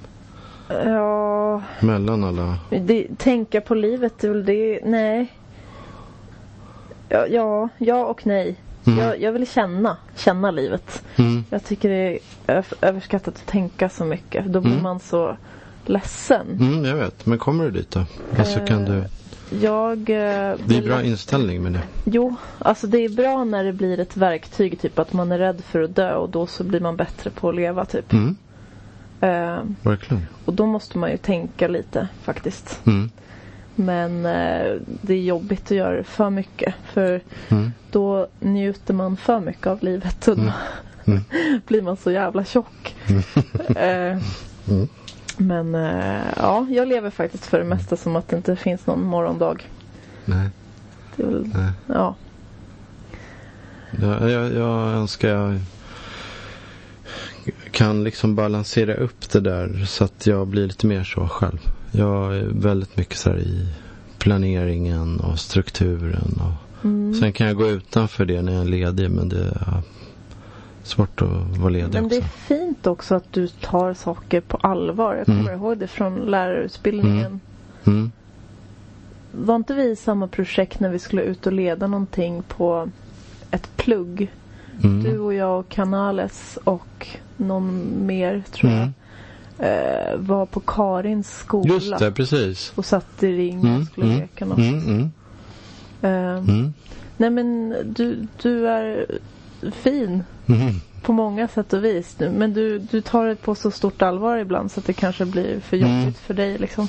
Ja, 0.69 1.63
mellan 1.81 2.25
alla. 2.25 2.59
det, 2.71 3.07
tänka 3.19 3.61
på 3.61 3.75
livet, 3.75 4.13
det 4.19 4.27
är 4.27 4.31
väl 4.31 4.45
det, 4.45 4.81
nej. 4.85 5.33
Ja, 7.09 7.27
ja, 7.27 7.69
ja 7.79 8.05
och 8.05 8.27
nej. 8.27 8.57
Mm. 8.93 9.05
Jag, 9.05 9.21
jag 9.21 9.33
vill 9.33 9.47
känna, 9.47 9.97
känna 10.17 10.51
livet. 10.51 11.03
Mm. 11.17 11.45
Jag 11.51 11.65
tycker 11.65 11.89
det 11.89 12.19
är 12.47 12.65
överskattat 12.81 13.35
att 13.35 13.47
tänka 13.47 13.89
så 13.89 14.05
mycket. 14.05 14.47
Då 14.47 14.61
blir 14.61 14.73
Mm. 14.73 14.83
man 14.83 15.01
så 15.01 15.37
ledsen. 15.87 16.47
Mm, 16.61 16.85
jag 16.85 16.97
vet. 16.97 17.27
Men 17.27 17.39
kommer 17.39 17.65
du 17.65 17.71
dit 17.71 17.91
då? 17.91 18.05
Alltså 18.39 18.59
kan 18.67 18.85
du... 18.85 19.05
Jag... 19.61 19.99
eh, 19.99 20.05
Det 20.07 20.15
är 20.17 20.57
vill 20.67 20.85
bra 20.85 21.03
inställning 21.03 21.63
med 21.63 21.73
det. 21.73 21.83
Jo, 22.05 22.35
alltså 22.59 22.87
det 22.87 22.99
är 22.99 23.09
bra 23.09 23.45
när 23.45 23.65
det 23.65 23.73
blir 23.73 24.01
ett 24.01 24.17
verktyg, 24.17 24.81
typ 24.81 24.99
att 24.99 25.13
man 25.13 25.33
är 25.33 25.39
rädd 25.39 25.63
för 25.65 25.83
att 25.83 25.97
dö 25.97 26.15
och 26.15 26.31
då 26.31 26.47
så 26.47 26.65
blir 26.65 26.81
man 26.81 26.97
bättre 26.97 27.31
på 27.31 27.49
att 27.49 27.55
leva, 27.55 27.85
typ. 27.85 28.13
Mm, 28.13 28.37
Eh, 29.23 29.59
verkligen. 29.83 30.27
och 30.45 30.55
då 30.55 30.67
måste 30.67 30.99
man 30.99 31.11
ju 31.11 31.17
tänka 31.17 31.69
lite, 31.69 32.09
faktiskt. 32.23 32.81
Mm, 33.79 33.87
Men 34.23 34.27
eh, 34.27 34.77
det 35.03 35.15
är 35.15 35.23
jobbigt 35.23 35.65
att 35.65 35.71
göra 35.71 35.97
det 35.97 36.05
för 36.05 36.31
mycket, 36.31 36.75
för 36.93 37.21
mm, 37.49 37.73
då 37.91 38.27
njuter 38.41 38.95
man 38.95 39.17
för 39.17 39.41
mycket 39.41 39.67
av 39.67 39.83
livet 39.83 40.29
och 40.29 40.37
då 40.37 40.53
Mm. 41.07 41.21
blir 41.67 41.83
man 41.83 41.97
så 41.97 42.11
jävla 42.11 42.45
tjock. 42.45 42.97
Eh, 43.77 44.19
Mm. 44.69 44.89
Men 45.37 45.75
eh, 45.75 46.23
ja, 46.37 46.67
jag 46.71 46.89
lever 46.89 47.11
faktiskt 47.11 47.47
för 47.47 47.59
det 47.59 47.65
mesta 47.65 47.97
som 47.97 48.17
att 48.17 48.29
det 48.29 48.37
inte 48.37 48.57
finns 48.57 48.87
någon 48.87 49.05
morgondag. 49.05 49.57
nej, 50.25 50.49
väl, 51.17 51.51
nej. 51.55 51.73
ja. 51.87 52.15
Jag, 54.01 54.31
jag, 54.31 54.53
jag 54.53 54.89
önskar 54.93 55.29
jag 55.29 55.61
kan 57.71 58.05
liksom 58.05 58.35
balansera 58.35 58.95
upp 58.95 59.31
det 59.31 59.41
där 59.41 59.85
så 59.87 60.05
att 60.05 60.27
jag 60.27 60.47
blir 60.47 60.67
lite 60.67 60.87
mer 60.87 61.05
så 61.05 61.29
själv. 61.29 61.59
Jag 61.93 62.37
är 62.37 62.45
väldigt 62.53 62.97
mycket 62.97 63.19
så 63.19 63.31
här 63.31 63.39
i 63.39 63.69
planeringen 64.19 65.21
och 65.21 65.39
strukturen. 65.39 66.33
Och 66.41 66.67
Mm. 66.85 67.15
Sen 67.15 67.33
kan 67.33 67.47
jag 67.47 67.57
gå 67.57 67.69
utanför 67.69 68.25
det 68.25 68.43
när 68.43 68.53
jag 68.53 68.61
är 68.61 68.69
ledig 68.69 69.11
men 69.11 69.29
det 69.29 69.41
är 69.45 69.83
svårt 70.83 71.23
att 71.23 71.59
vara 71.59 71.69
ledig 71.71 71.95
Men 71.95 72.09
det 72.09 72.17
också. 72.19 72.29
är 72.29 72.57
fint 72.59 72.87
också 72.87 73.15
att 73.15 73.33
du 73.33 73.49
tar 73.49 73.95
saker 73.95 74.41
på 74.41 74.57
allvar. 74.57 75.15
Jag 75.15 75.27
kommer 75.27 75.41
Mm. 75.41 75.55
ihåg 75.55 75.79
det 75.79 75.87
från 75.87 76.15
lärarutbildningen. 76.17 77.41
Mm. 77.85 78.13
Var 79.33 79.57
inte 79.57 79.75
vi 79.75 79.91
i 79.91 79.97
samma 79.97 80.29
projekt 80.29 80.81
när 80.81 80.89
vi 80.89 80.99
skulle 80.99 81.23
ut 81.23 81.47
och 81.47 81.53
leda 81.53 81.87
någonting 81.87 82.43
på 82.43 82.91
ett 83.51 83.77
plugg? 83.77 84.31
Mm. 84.83 85.03
Du 85.03 85.19
och 85.19 85.35
jag 85.35 85.61
och 85.61 85.69
Canales 85.69 86.59
och 86.65 87.07
någon 87.37 87.93
mer 88.07 88.43
tror 88.53 88.73
jag. 88.73 88.89
Eh, 89.63 90.17
var 90.17 90.47
på 90.47 90.61
Karins 90.61 91.39
skola. 91.39 91.75
Just 91.75 91.99
det, 91.99 92.13
precis. 92.13 92.73
Och 92.75 92.85
satt 92.85 93.23
i 93.23 93.27
ring 93.37 93.59
och 93.59 93.65
Mm, 93.65 93.87
skulle 93.87 94.07
mm, 94.07 94.21
leka 94.21 94.45
något. 94.45 94.59
Mm, 94.59 94.79
mm, 94.79 95.11
Eh, 96.03 96.37
mm, 96.39 96.75
Nej 97.17 97.31
men 97.31 97.75
du, 97.85 98.27
du 98.43 98.69
är 98.69 99.07
fin 99.73 100.25
mm. 100.47 100.81
på 101.03 101.13
många 101.13 101.49
sätt 101.49 101.73
och 101.73 101.85
vis. 101.85 102.17
Men 102.19 102.53
du, 102.55 102.79
du 102.79 103.01
tar 103.01 103.27
det 103.27 103.37
på 103.37 103.55
så 103.55 103.71
stort 103.71 104.03
allvar 104.03 104.37
ibland 104.39 104.71
så 104.73 104.81
att 104.81 104.87
det 104.87 104.93
kanske 104.93 105.25
blir 105.25 105.61
för 105.61 105.77
jobbigt 105.77 106.19
för 106.19 106.35
dig 106.35 106.59
liksom. 106.59 106.89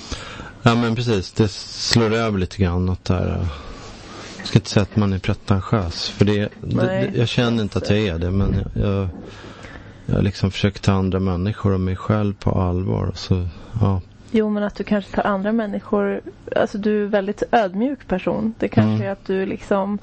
Ja 0.62 0.76
men 0.76 0.96
precis, 0.96 1.32
det 1.32 1.48
slår 1.52 2.14
över 2.14 2.40
lite 2.40 2.58
grann 2.58 2.86
något 2.86 3.06
där. 3.06 3.28
eh, 3.42 3.48
Jag 4.38 4.48
ska 4.48 4.58
inte 4.60 4.70
säga 4.70 4.84
att 4.84 4.96
man 4.96 5.14
är 5.14 5.20
pretentiös. 5.20 6.10
För 6.10 6.26
det, 6.26 6.40
det, 6.40 6.50
Nej. 6.76 7.10
det, 7.14 7.20
jag 7.20 7.28
känner 7.28 7.64
inte 7.64 7.78
att 7.78 7.90
jag 7.90 8.00
är 8.00 8.20
det. 8.20 8.32
Men 8.32 8.56
jag, 8.74 8.86
jag, 8.86 9.08
jag 10.12 10.24
liksom 10.24 10.52
försöker 10.52 10.80
ta 10.80 10.92
andra 10.92 11.20
människor 11.20 11.74
och 11.74 11.80
mig 11.80 11.96
själv 11.96 12.34
på 12.34 12.52
allvar. 12.52 13.12
Så, 13.16 13.48
ja. 13.82 14.02
Jo, 14.32 14.50
men 14.50 14.64
att 14.64 14.76
du 14.76 14.84
kanske 14.84 15.16
tar 15.16 15.24
andra 15.24 15.52
människor... 15.52 16.22
Alltså 16.56 16.78
du 16.78 17.00
är 17.02 17.04
en 17.04 17.10
väldigt 17.10 17.44
ödmjuk 17.52 18.08
person. 18.08 18.54
Det 18.60 18.68
kanske 18.68 18.92
Mm. 18.92 19.08
är 19.08 19.12
att 19.12 19.26
du 19.26 19.46
liksom 19.46 20.00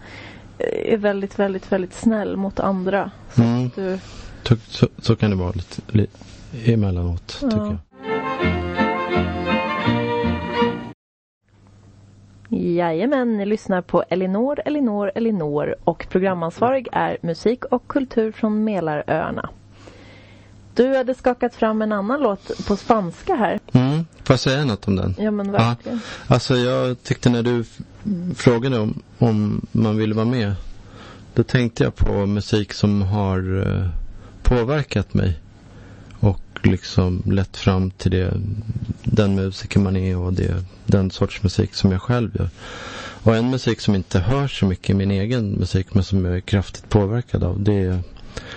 eh, 0.58 0.92
är 0.92 0.96
väldigt, 0.96 1.38
väldigt, 1.38 1.72
väldigt 1.72 1.94
snäll 1.94 2.36
mot 2.36 2.60
andra. 2.60 3.10
Så 3.34 3.42
Mm. 3.42 3.70
du, 3.74 3.98
Så, 4.42 4.56
så, 4.56 4.88
så 4.98 5.16
kan 5.16 5.30
det 5.30 5.36
vara 5.36 5.52
lite, 5.52 5.82
lite 5.98 6.18
emellanåt, 6.72 7.38
Ja. 7.42 7.48
tycker 7.50 7.64
jag. 7.64 7.78
Jajamän, 12.50 13.36
ni 13.36 13.46
lyssnar 13.46 13.80
på 13.82 14.02
Elinor, 14.08 14.60
Elinor, 14.64 15.10
Elinor 15.14 15.74
och 15.84 16.06
programansvarig 16.10 16.88
är 16.92 17.18
musik 17.22 17.64
och 17.64 17.88
kultur 17.88 18.32
från 18.32 18.64
Mälaröarna. 18.64 19.48
Du 20.78 20.96
hade 20.96 21.14
skakat 21.14 21.54
fram 21.54 21.82
en 21.82 21.92
annan 21.92 22.20
låt 22.20 22.66
på 22.66 22.76
spanska 22.76 23.34
här. 23.34 23.60
Mm. 23.72 24.06
Får 24.24 24.32
jag 24.32 24.40
säga 24.40 24.64
något 24.64 24.88
om 24.88 24.96
den? 24.96 25.14
Ja 25.18 25.30
men 25.30 25.52
verkligen. 25.52 26.00
Alltså 26.26 26.56
jag 26.56 27.02
tyckte 27.02 27.30
när 27.30 27.42
du 27.42 27.64
frågade 28.34 28.78
om, 28.78 29.02
om 29.18 29.66
man 29.72 29.96
ville 29.96 30.14
vara 30.14 30.26
med. 30.26 30.54
Då 31.34 31.42
tänkte 31.42 31.84
jag 31.84 31.96
på 31.96 32.26
musik 32.26 32.72
som 32.72 33.02
har 33.02 33.66
eh, 33.66 33.88
påverkat 34.42 35.14
mig. 35.14 35.40
Och 36.20 36.40
liksom 36.62 37.22
lett 37.26 37.56
fram 37.56 37.90
till 37.90 38.10
det, 38.10 38.32
den 39.04 39.34
musiker 39.34 39.80
man 39.80 39.96
är 39.96 40.16
och 40.16 40.32
det, 40.32 40.64
den 40.86 41.10
sorts 41.10 41.42
musik 41.42 41.74
som 41.74 41.92
jag 41.92 42.02
själv 42.02 42.36
gör. 42.36 42.50
Och 43.22 43.36
en 43.36 43.50
musik 43.50 43.80
som 43.80 43.94
inte 43.94 44.18
hörs 44.18 44.60
så 44.60 44.66
mycket 44.66 44.90
i 44.90 44.94
min 44.94 45.10
egen 45.10 45.50
musik 45.50 45.94
men 45.94 46.04
som 46.04 46.24
jag 46.24 46.36
är 46.36 46.40
kraftigt 46.40 46.88
påverkad 46.88 47.44
av. 47.44 47.62
Det 47.62 47.78
är, 47.78 48.02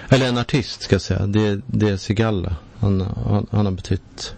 eller 0.10 0.28
en 0.28 0.38
artist 0.38 0.82
ska 0.82 0.96
jag 0.96 1.02
säga. 1.02 1.28
Det, 1.28 1.62
det 1.68 1.90
är 1.90 1.98
Sigalla. 1.98 2.56
Han, 2.80 3.02
han, 3.02 3.48
han 3.52 3.66
har 3.66 3.74
betytt 3.74 4.36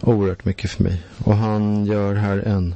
oerhört 0.00 0.44
mycket 0.44 0.70
för 0.70 0.82
mig. 0.82 1.02
Och 1.24 1.36
han 1.36 1.86
gör 1.86 2.14
här 2.14 2.38
en, 2.38 2.74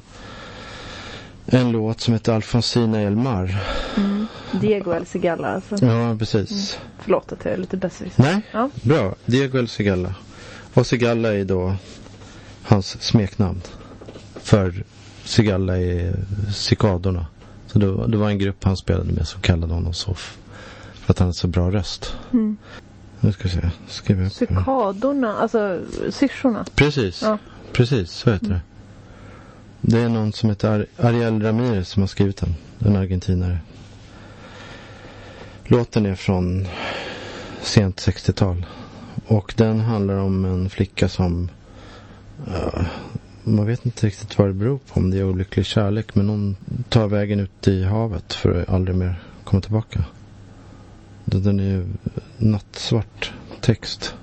en 1.46 1.70
låt 1.72 2.00
som 2.00 2.14
heter 2.14 2.32
Alfonsina 2.32 3.00
Elmar. 3.00 3.62
Mm. 3.96 4.26
Diego 4.60 4.92
El 4.92 5.06
Cigala 5.06 5.48
alltså. 5.48 5.84
Ja, 5.86 6.16
precis. 6.18 6.78
Förlåt 7.00 7.32
att 7.32 7.44
jag 7.44 7.54
är 7.54 7.58
lite 7.58 7.76
besserwisser. 7.76 8.22
Nej, 8.22 8.40
Ja. 8.52 8.70
bra. 8.82 9.14
Diego 9.26 9.58
El 9.58 9.68
Cigalla. 9.68 10.14
Och 10.74 10.86
Cigalla 10.86 11.34
är 11.34 11.44
då 11.44 11.76
hans 12.62 13.02
smeknamn. 13.02 13.60
För 14.42 14.84
Cigalla 15.24 15.78
är 15.78 16.14
cikadorna. 16.54 17.26
Så 17.66 17.78
det, 17.78 18.06
det 18.06 18.16
var 18.16 18.28
en 18.28 18.38
grupp 18.38 18.64
han 18.64 18.76
spelade 18.76 19.12
med 19.12 19.28
som 19.28 19.40
kallade 19.40 19.74
honom 19.74 19.94
så. 19.94 20.16
För 21.06 21.12
att 21.12 21.18
han 21.18 21.28
har 21.28 21.32
så 21.32 21.46
bra 21.48 21.70
röst. 21.70 22.16
Mm. 22.32 22.56
Nu 23.20 23.32
ska 23.32 23.42
vi 23.42 23.48
se. 23.50 23.60
Skriver 23.88 24.22
jag 24.22 24.26
upp. 24.26 24.32
Cykadorna, 24.32 25.36
alltså 25.36 25.80
syrsorna. 26.10 26.64
Precis. 26.74 27.22
Ja. 27.22 27.38
Precis, 27.72 28.10
så 28.10 28.32
heter 28.32 28.48
det. 28.48 28.60
Det 29.80 30.00
är 30.00 30.08
någon 30.08 30.32
som 30.32 30.48
heter 30.48 30.70
Ar- 30.70 30.86
Ariel 31.06 31.42
Ramirez 31.42 31.88
som 31.88 32.02
har 32.02 32.06
skrivit 32.06 32.36
den. 32.36 32.54
En 32.78 32.96
argentinare. 32.96 33.58
Låten 35.64 36.06
är 36.06 36.14
från 36.14 36.66
sent 37.62 37.96
60-tal. 38.00 38.66
Och 39.26 39.54
den 39.56 39.80
handlar 39.80 40.14
om 40.16 40.44
en 40.44 40.70
flicka 40.70 41.08
som... 41.08 41.50
ja, 42.46 42.84
man 43.44 43.66
vet 43.66 43.86
inte 43.86 44.06
riktigt 44.06 44.38
vad 44.38 44.48
det 44.48 44.52
beror 44.54 44.78
på. 44.78 45.00
Om 45.00 45.10
det 45.10 45.18
är 45.18 45.24
olycklig 45.24 45.66
kärlek. 45.66 46.14
Men 46.14 46.28
hon 46.28 46.56
tar 46.88 47.06
vägen 47.08 47.40
ut 47.40 47.68
i 47.68 47.84
havet 47.84 48.34
för 48.34 48.62
att 48.62 48.68
aldrig 48.68 48.96
mer 48.96 49.20
komma 49.44 49.62
tillbaka. 49.62 50.04
Den 51.26 51.60
är 51.60 51.64
ju 51.64 51.86
nattsvart 52.38 53.32
text. 53.60 54.14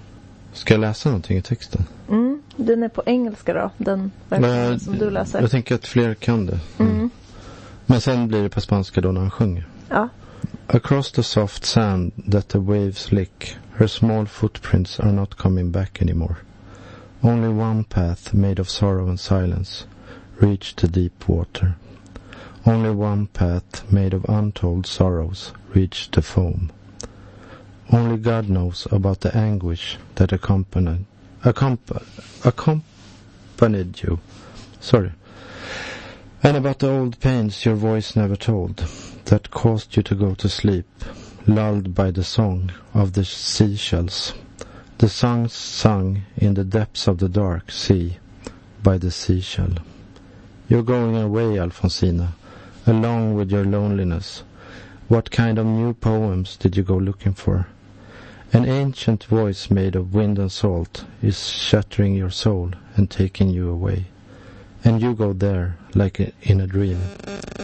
Ska 0.54 0.74
jag 0.74 0.82
läsa 0.82 1.10
någonting 1.10 1.38
i 1.38 1.42
texten? 1.42 1.86
Mm. 2.10 2.42
Den 2.56 2.84
är 2.84 2.90
på 2.90 3.04
engelska 3.06 3.54
då, 3.54 3.72
den 3.78 4.12
versionen 4.30 4.80
som 4.80 4.98
du 4.98 5.10
läser. 5.10 5.42
Jag 5.42 5.52
tänker 5.52 5.76
att 5.76 5.88
fler 5.88 6.14
kan 6.14 6.46
det. 6.46 6.60
Mm. 6.78 7.10
Men 7.86 8.02
sen 8.02 8.28
blir 8.28 8.44
det 8.44 8.50
på 8.50 8.62
spanska 8.62 9.02
då 9.02 9.12
när 9.12 9.22
han 9.22 9.32
sjunger. 9.32 9.68
Ja. 9.90 10.10
Across 10.68 11.12
the 11.12 11.24
soft 11.24 11.66
sand 11.66 12.12
that 12.32 12.48
the 12.48 12.60
waves 12.60 13.12
lick 13.12 13.58
Her 13.76 13.88
small 13.88 14.26
footprints 14.26 15.00
are 15.00 15.12
not 15.12 15.38
coming 15.38 15.72
back 15.72 16.02
anymore 16.02 16.36
Only 17.22 17.48
one 17.48 17.84
path 17.84 18.34
made 18.34 18.62
of 18.62 18.70
sorrow 18.70 19.10
and 19.10 19.20
silence 19.20 19.86
Reached 20.40 20.78
the 20.78 20.88
deep 20.88 21.28
water 21.28 21.74
Only 22.66 22.90
one 22.90 23.28
path 23.28 23.84
made 23.92 24.14
of 24.14 24.26
untold 24.30 24.86
sorrows 24.86 25.54
Reached 25.74 26.14
the 26.14 26.22
foam 26.22 26.72
Only 27.94 28.18
God 28.18 28.50
knows 28.50 28.88
about 28.92 29.20
the 29.20 29.38
anguish 29.38 30.00
that 30.16 30.32
accompanied 30.32 31.06
accomp- 31.44 32.04
accompanied 32.44 34.02
you 34.02 34.20
Sorry 34.80 35.12
And 36.42 36.58
about 36.58 36.80
the 36.80 36.90
old 36.90 37.20
pains 37.20 37.66
your 37.66 37.76
voice 37.76 38.16
never 38.16 38.36
told 38.36 38.78
that 39.26 39.52
caused 39.52 39.96
you 39.96 40.02
to 40.02 40.16
go 40.16 40.34
to 40.34 40.50
sleep, 40.50 40.88
lulled 41.46 41.94
by 41.94 42.10
the 42.10 42.24
song 42.24 42.72
of 42.96 43.14
the 43.14 43.24
seashells, 43.24 44.34
the 44.98 45.08
songs 45.08 45.54
sung 45.54 46.24
in 46.36 46.56
the 46.56 46.64
depths 46.64 47.08
of 47.08 47.20
the 47.20 47.30
dark 47.30 47.70
sea 47.70 48.18
by 48.82 48.98
the 48.98 49.12
seashell. 49.12 49.76
You're 50.68 50.82
going 50.82 51.16
away, 51.16 51.58
Alfonsina, 51.60 52.30
along 52.88 53.36
with 53.36 53.52
your 53.52 53.66
loneliness. 53.66 54.42
What 55.10 55.30
kind 55.30 55.60
of 55.60 55.68
new 55.68 55.94
poems 55.94 56.58
did 56.58 56.76
you 56.76 56.82
go 56.82 56.98
looking 56.98 57.34
for? 57.34 57.68
An 58.54 58.66
ancient 58.66 59.24
voice 59.24 59.72
made 59.72 59.96
of 59.96 60.14
wind 60.14 60.38
and 60.38 60.52
salt 60.52 61.06
is 61.24 61.48
shattering 61.50 62.14
your 62.14 62.30
soul 62.30 62.72
and 62.96 63.10
taking 63.10 63.50
you 63.50 63.68
away. 63.70 64.06
And 64.84 65.02
you 65.02 65.16
go 65.16 65.34
there 65.34 65.76
like 65.96 66.20
in 66.44 66.62
a 66.62 66.68
dream. 66.68 67.00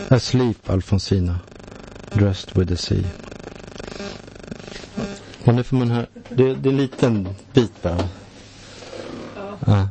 Asleep, 0.10 0.58
Alfonsina, 0.68 1.42
dressed 2.18 2.56
with 2.56 2.70
the 2.70 2.78
sea. 2.78 3.04
Och 5.46 5.56
nu 5.56 5.64
får 5.64 5.78
man 5.78 5.92
höra, 5.92 6.06
det, 6.30 6.56
det 6.56 6.70
är 6.70 6.74
en 6.74 6.78
liten 6.78 7.30
bit 7.54 7.82
bara. 7.82 8.10
Ja. 9.66 9.88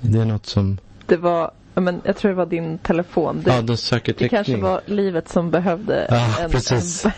Det 0.00 0.18
är 0.18 0.24
något 0.24 0.46
som, 0.46 0.78
Det 1.06 1.16
var, 1.16 1.50
men 1.82 2.00
jag 2.04 2.16
tror 2.16 2.28
det 2.28 2.34
var 2.36 2.46
din 2.46 2.78
telefon. 2.78 3.42
Det, 3.44 3.50
ja 3.54 3.62
den 3.62 3.76
söker 3.76 4.12
det 4.12 4.18
täckning. 4.18 4.28
kanske 4.28 4.56
var 4.56 4.80
livet 4.86 5.28
som 5.28 5.50
behövde 5.50 6.06
Ja, 6.10 6.26
en, 6.40 6.50
en, 6.76 7.12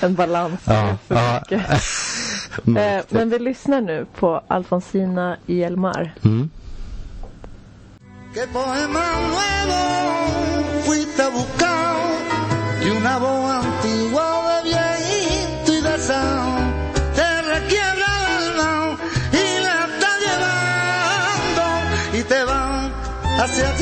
en 0.00 0.14
balans. 0.14 0.60
Ja, 0.64 0.96
för 1.08 1.14
ja. 1.14 1.40
mycket. 1.40 1.66
Eh, 2.66 3.00
men 3.08 3.30
vi 3.30 3.38
lyssnar 3.38 3.80
nu 3.80 4.06
på 4.18 4.42
Alfonsina 4.48 5.36
i 5.46 5.62
Elmar. 5.62 6.14
Mm. 6.22 6.50
¿Qué 8.34 8.46
poema 8.52 9.04
nuevo 9.30 9.80
fuiste 10.82 11.22
a 11.22 11.30
buscar? 11.30 11.96
Y 12.86 12.90
una 12.90 13.18
voz 13.18 13.50
antigua 13.50 14.26
de 14.64 14.70
viejito 14.70 15.72
y 15.72 15.80
de 15.80 15.98
sal 15.98 16.72
te 17.14 17.42
requiebra 17.42 18.08
el 18.38 18.60
alma 18.60 18.98
y 19.32 19.62
la 19.64 19.76
está 19.86 20.10
llevando 20.24 21.64
y 22.18 22.22
te 22.22 22.44
va 22.44 22.90
hacia 23.42 23.77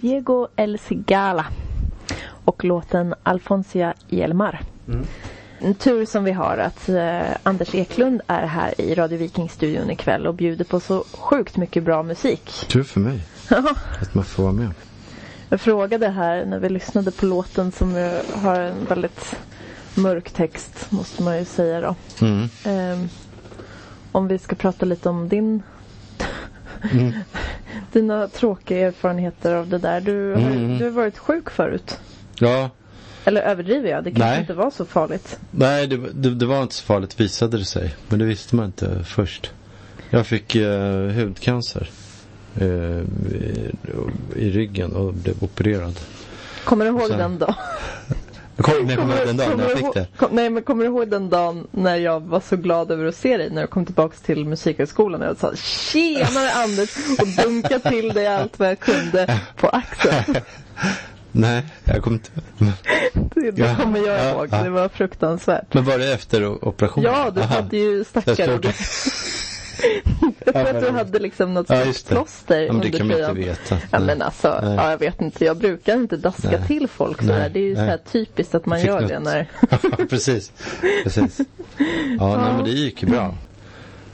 Diego 0.00 0.48
El 0.56 0.78
Cigala 0.78 1.46
och 2.44 2.64
låten 2.64 3.14
Alfonsia 3.22 3.94
i 4.08 4.20
Elmar. 4.22 4.60
En 5.58 5.74
tur 5.74 6.04
som 6.04 6.24
vi 6.24 6.32
har 6.32 6.58
att 6.58 6.88
eh, 6.88 7.36
Anders 7.42 7.74
Eklund 7.74 8.20
är 8.26 8.46
här 8.46 8.80
i 8.80 8.94
Radio 8.94 9.18
Viking-studion 9.18 9.90
ikväll 9.90 10.26
och 10.26 10.34
bjuder 10.34 10.64
på 10.64 10.80
så 10.80 11.04
sjukt 11.12 11.56
mycket 11.56 11.82
bra 11.82 12.02
musik. 12.02 12.50
Tur 12.68 12.82
för 12.82 13.00
mig 13.00 13.20
att 14.00 14.14
man 14.14 14.24
får 14.24 14.42
vara 14.42 14.52
med. 14.52 14.70
Jag 15.48 15.60
frågade 15.60 16.08
här 16.08 16.44
när 16.44 16.58
vi 16.58 16.68
lyssnade 16.68 17.10
på 17.10 17.26
låten 17.26 17.72
som 17.72 17.94
har 18.34 18.60
en 18.60 18.84
väldigt 18.84 19.36
mörk 19.94 20.30
text 20.30 20.86
måste 20.90 21.22
man 21.22 21.38
ju 21.38 21.44
säga 21.44 21.80
då. 21.80 21.94
Mm. 22.26 22.48
Ehm, 22.64 23.08
om 24.12 24.28
vi 24.28 24.38
ska 24.38 24.56
prata 24.56 24.86
lite 24.86 25.08
om 25.08 25.28
din 25.28 25.62
Mm. 26.92 27.12
dina 27.92 28.28
tråkiga 28.28 28.86
erfarenheter 28.86 29.54
av 29.54 29.68
det 29.68 29.78
där. 29.78 30.00
Du 30.00 30.32
har, 30.34 30.40
Mm. 30.50 30.78
du 30.78 30.84
har 30.84 30.90
varit 30.90 31.18
sjuk 31.18 31.50
förut. 31.50 31.98
Ja, 32.38 32.70
Eller 33.24 33.42
överdriver 33.42 33.90
jag? 33.90 34.04
Det 34.04 34.10
kanske 34.10 34.28
Nej. 34.30 34.40
inte 34.40 34.54
var 34.54 34.70
så 34.70 34.84
farligt. 34.84 35.38
nej 35.50 35.86
det, 35.86 35.96
det, 36.12 36.30
det 36.34 36.46
var 36.46 36.62
inte 36.62 36.74
så 36.74 36.84
farligt 36.84 37.20
visade 37.20 37.58
det 37.58 37.64
sig. 37.64 37.94
Men 38.08 38.18
det 38.18 38.24
visste 38.24 38.56
man 38.56 38.64
inte 38.66 39.04
först. 39.04 39.50
Jag 40.10 40.26
fick 40.26 40.54
eh, 40.56 41.10
hudcancer 41.10 41.90
eh, 42.60 42.66
i, 42.66 43.70
i 44.36 44.50
ryggen 44.50 44.92
och 44.92 45.14
blev 45.14 45.34
opererad. 45.44 46.00
Kommer 46.64 46.84
du 46.84 46.90
ihåg 46.90 47.02
Så- 47.08 47.16
den 47.16 47.38
dagen? 47.38 47.54
Kommer 48.62 48.84
när 48.84 48.96
kommer 48.96 49.14
ihåg 49.14 49.26
den 49.26 49.36
dagen 49.36 49.56
när 49.56 49.64
jag 49.68 49.76
du 49.76 49.76
fick 49.76 49.94
det. 49.94 50.06
Kom, 50.16 50.28
nej 50.32 50.50
men 50.50 50.62
kommer 50.62 50.84
du 50.84 50.90
ihåg 50.90 51.08
den 51.08 51.28
dagen 51.30 51.66
när 51.70 51.96
jag 51.96 52.20
var 52.20 52.40
så 52.40 52.56
glad 52.56 52.90
över 52.90 53.04
att 53.04 53.14
se 53.16 53.36
dig 53.36 53.50
när 53.50 53.60
jag 53.60 53.70
kom 53.70 53.84
tillbaks 53.86 54.20
till 54.20 54.44
musikhögskolan 54.44 55.22
och 55.22 55.28
jag 55.28 55.36
sa 55.38 55.54
tjenare 55.56 56.50
Anders 56.52 56.90
och 57.20 57.44
dunkade 57.44 57.90
till 57.90 58.08
dig 58.08 58.26
allt 58.26 58.58
vad 58.58 58.68
jag 58.68 58.80
kunde 58.80 59.38
på 59.56 59.68
axeln. 59.68 60.36
Nej, 61.32 61.62
jag 61.84 62.02
kommer 62.02 62.16
inte... 62.16 62.30
Det, 63.34 63.50
det 63.50 63.62
Ja, 63.62 63.76
kommer 63.76 63.98
jag 64.06 64.18
ja, 64.20 64.30
ihåg. 64.30 64.48
ja. 64.50 64.62
Det 64.62 64.70
var 64.70 64.88
fruktansvärt. 64.88 65.74
men 65.74 65.84
var 65.84 65.98
det 65.98 66.12
efter 66.12 66.64
operationen? 66.64 67.12
Ja, 67.12 67.30
du 67.30 67.40
Aha. 67.40 67.54
hade 67.54 67.76
ju 67.76 68.04
stackare. 68.04 68.58
Jag 70.20 70.32
det. 70.44 70.52
tror 70.52 70.66
Ja, 70.66 70.70
att 70.78 70.80
du 70.84 70.90
hade 70.90 71.18
liksom 71.18 71.54
något 71.54 71.66
Ja, 71.70 71.84
det. 71.84 72.08
plåster 72.08 72.60
Ja, 72.60 72.72
men 72.72 72.80
det 72.80 72.86
under 72.86 72.98
kan 72.98 73.06
man 73.08 73.16
inte 73.16 73.32
tröjan. 73.32 73.48
veta. 73.48 73.74
Ja 73.90 73.98
Nej. 73.98 74.06
men 74.06 74.22
alltså, 74.22 74.60
Nej. 74.62 74.74
ja, 74.74 74.90
jag 74.90 74.98
vet 74.98 75.20
inte. 75.22 75.44
Jag 75.44 75.56
brukar 75.56 75.94
inte 75.96 76.16
daska 76.16 76.50
Nej. 76.50 76.66
till 76.66 76.88
folk 76.88 77.20
Nej, 77.22 77.28
sådär. 77.28 77.48
Det 77.48 77.58
är 77.60 77.64
ju 77.64 77.74
så 77.74 77.80
här 77.80 77.86
nej. 77.88 77.98
typiskt 78.12 78.54
att 78.54 78.66
man 78.66 78.80
gör 78.82 79.00
något. 79.00 79.08
det 79.10 79.18
när... 79.18 79.48
Ja, 79.70 79.78
precis. 80.10 80.52
precis. 81.04 81.38
Ja, 82.18 82.36
Nej, 82.36 82.52
men 82.56 82.64
det 82.64 82.70
gick 82.70 83.02
ju 83.02 83.08
bra. 83.08 83.34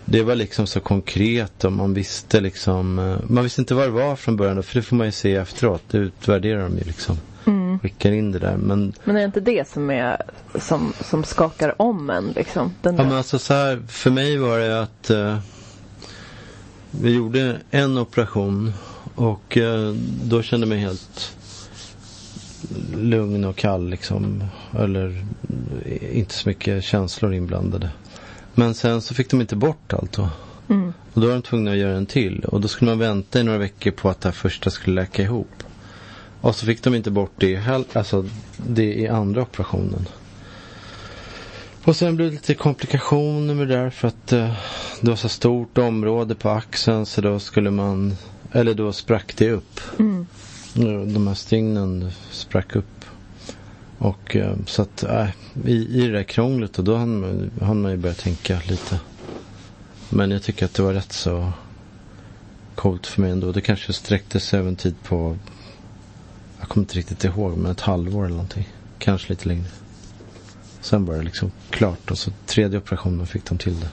Det 0.05 0.23
var 0.23 0.35
liksom 0.35 0.67
så 0.67 0.81
konkret 0.81 1.65
och 1.65 1.73
man 1.73 1.95
visste 1.95 2.41
liksom, 2.41 2.99
eh, 2.99 3.17
man 3.29 3.45
visste 3.45 3.61
inte 3.61 3.75
vad 3.75 3.87
det 3.87 3.91
var 3.91 4.17
från 4.17 4.37
början 4.37 4.63
för 4.63 4.75
det 4.75 4.83
får 4.83 4.97
man 4.97 5.07
ju 5.07 5.13
se 5.13 5.35
efteråt. 5.35 5.83
Det 5.91 5.99
utvärderar 5.99 6.63
de 6.63 6.79
ju 6.79 6.85
liksom. 6.85 7.19
Mm. 7.47 7.79
Skickar 7.79 8.13
in 8.13 8.33
det 8.33 8.39
där. 8.39 8.57
Men, 8.57 8.93
Men 9.05 9.17
är 9.17 9.21
det 9.21 9.27
inte 9.27 9.41
det 9.41 9.69
som 9.69 9.91
är 9.91 10.23
som, 10.55 10.93
som 11.01 11.25
skakar 11.25 11.83
om 11.83 12.11
en 12.11 12.27
liksom? 12.37 12.75
Den 12.83 12.95
ja, 12.95 13.03
där... 13.03 13.09
men 13.09 13.19
alltså 13.19 13.39
så 13.39 13.55
här, 13.55 13.83
för 13.89 14.11
mig 14.11 14.37
var 14.37 14.59
det 14.59 14.83
att 14.83 15.11
eh, 15.11 15.39
vi 17.01 17.15
gjorde 17.15 17.61
en 17.71 17.99
operation 17.99 18.73
och 19.15 19.57
eh, 19.57 19.95
då 20.25 20.43
kände 20.43 20.65
jag 20.65 20.69
mig 20.69 20.79
helt 20.79 21.37
lugn 22.97 23.45
och 23.45 23.57
kall 23.57 23.89
liksom. 23.89 24.45
Eller 24.79 25.25
eh, 25.85 26.19
inte 26.19 26.35
så 26.35 26.49
mycket 26.49 26.85
känslor 26.85 27.35
inblandade. 27.35 27.91
Men 28.55 28.75
sen 28.75 29.01
så 29.01 29.15
fick 29.15 29.31
de 29.31 29.41
inte 29.41 29.57
bort 29.57 29.93
allt 29.93 30.13
då. 30.13 30.29
Mm. 30.69 30.93
Och 31.13 31.21
då 31.21 31.27
var 31.27 31.35
de 31.35 31.43
tvungna 31.43 31.71
att 31.71 31.77
göra 31.77 31.97
en 31.97 32.07
till. 32.07 32.45
Och 32.45 32.61
då 32.61 32.69
skulle 32.69 32.91
man 32.91 32.99
vänta 32.99 33.41
i 33.41 33.45
några 33.45 33.59
veckor 33.59 33.91
på 33.91 34.09
att 34.09 34.21
det 34.21 34.29
här 34.29 34.35
första 34.35 34.71
skulle 34.71 35.01
läka 35.01 35.23
ihop. 35.23 35.63
Och 36.41 36.55
så 36.55 36.67
fick 36.67 36.83
de 36.83 36.95
inte 36.95 37.11
bort 37.11 37.33
det, 37.37 37.61
alltså 37.93 38.25
det 38.57 38.95
i 38.95 39.09
andra 39.09 39.43
operationen. 39.43 40.09
Och 41.87 41.97
sen 41.97 42.17
blev 42.17 42.29
det 42.29 42.35
lite 42.35 42.55
komplikationer 42.55 43.55
med 43.55 43.69
det 43.69 43.77
där 43.77 43.91
för 43.91 44.09
att 44.09 44.33
eh, 44.33 44.53
det 45.01 45.09
var 45.09 45.17
så 45.17 45.29
stort 45.29 45.79
område 45.79 46.35
på 46.35 46.51
axeln 46.51 47.07
så 47.07 47.21
då 47.21 47.39
skulle 47.39 47.71
man, 47.71 48.17
eller 48.53 48.75
då 48.75 48.93
sprack 48.93 49.37
det 49.37 49.51
upp. 49.51 49.81
Mm. 49.99 50.27
De 51.15 51.27
här 51.27 51.35
stygnen 51.35 52.11
sprack 52.31 52.77
upp. 52.77 53.05
Och 53.99 54.37
eh, 54.37 54.57
så 54.67 54.83
att 54.83 55.03
äh, 55.03 55.29
i, 55.65 55.75
i 55.75 56.07
det 56.07 56.13
där 56.13 56.23
krånglet 56.23 56.79
och 56.79 56.85
då 56.85 56.97
hann 56.97 57.21
man, 57.21 57.51
hann 57.61 57.83
man 57.83 57.91
ju 57.91 57.97
börja 57.97 58.15
tänka 58.15 58.61
lite. 58.69 59.01
Men 60.11 60.31
jag 60.31 60.43
tycker 60.43 60.67
att 60.67 60.75
det 60.75 60.83
var 60.83 60.93
rätt 60.93 61.13
så 61.13 61.53
coolt 62.75 63.07
för 63.07 63.21
mig 63.21 63.31
ändå. 63.31 63.53
Det 63.53 63.61
kanske 63.61 63.93
sträckte 63.93 64.41
sig 64.41 64.59
över 64.59 64.69
en 64.69 64.77
tid 64.77 64.95
på, 65.03 65.37
jag 66.59 66.69
kommer 66.69 66.85
inte 66.85 66.99
riktigt 66.99 67.25
ihåg, 67.25 67.59
men 67.59 67.71
ett 67.71 67.81
halvår 67.81 68.25
eller 68.25 68.35
någonting. 68.35 68.69
Kanske 68.99 69.29
lite 69.29 69.49
längre. 69.49 69.67
Sen 70.87 71.05
var 71.05 71.15
det 71.15 71.23
liksom 71.23 71.51
klart 71.71 72.11
och 72.11 72.19
så 72.19 72.31
tredje 72.47 72.79
operationen 72.79 73.27
fick 73.27 73.45
de 73.45 73.59
till 73.59 73.81
det. 73.81 73.89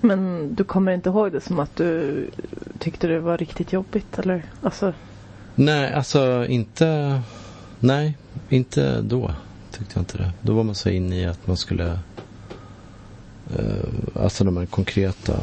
Men 0.00 0.54
du 0.54 0.64
kommer 0.64 0.92
inte 0.92 1.08
ihåg 1.08 1.32
det 1.32 1.40
som 1.40 1.58
att 1.58 1.76
du 1.76 2.30
tyckte 2.78 3.06
det 3.06 3.20
var 3.20 3.38
riktigt 3.38 3.72
jobbigt 3.72 4.18
eller? 4.18 4.42
Alltså, 4.62 4.92
Nej, 5.54 5.92
alltså 5.92 6.46
inte, 6.48 7.20
nej, 7.80 8.16
inte 8.48 9.00
då 9.02 9.34
tyckte 9.70 9.92
jag 9.94 10.02
inte 10.02 10.18
det. 10.18 10.32
Då 10.42 10.54
var 10.54 10.62
man 10.64 10.74
så 10.74 10.88
inne 10.88 11.20
i 11.20 11.24
att 11.24 11.46
man 11.46 11.56
skulle, 11.56 11.98
eh, 13.56 13.88
alltså 14.22 14.44
de 14.44 14.56
här 14.56 14.66
konkreta 14.66 15.40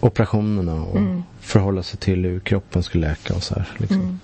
operationerna 0.00 0.74
och 0.82 0.96
Mm. 0.96 1.22
förhålla 1.40 1.82
sig 1.82 1.98
till 1.98 2.24
hur 2.24 2.40
kroppen 2.40 2.82
skulle 2.82 3.08
läka 3.08 3.34
och 3.34 3.42
så 3.42 3.54
här. 3.54 3.68
Liksom. 3.78 4.00
mm. 4.00 4.20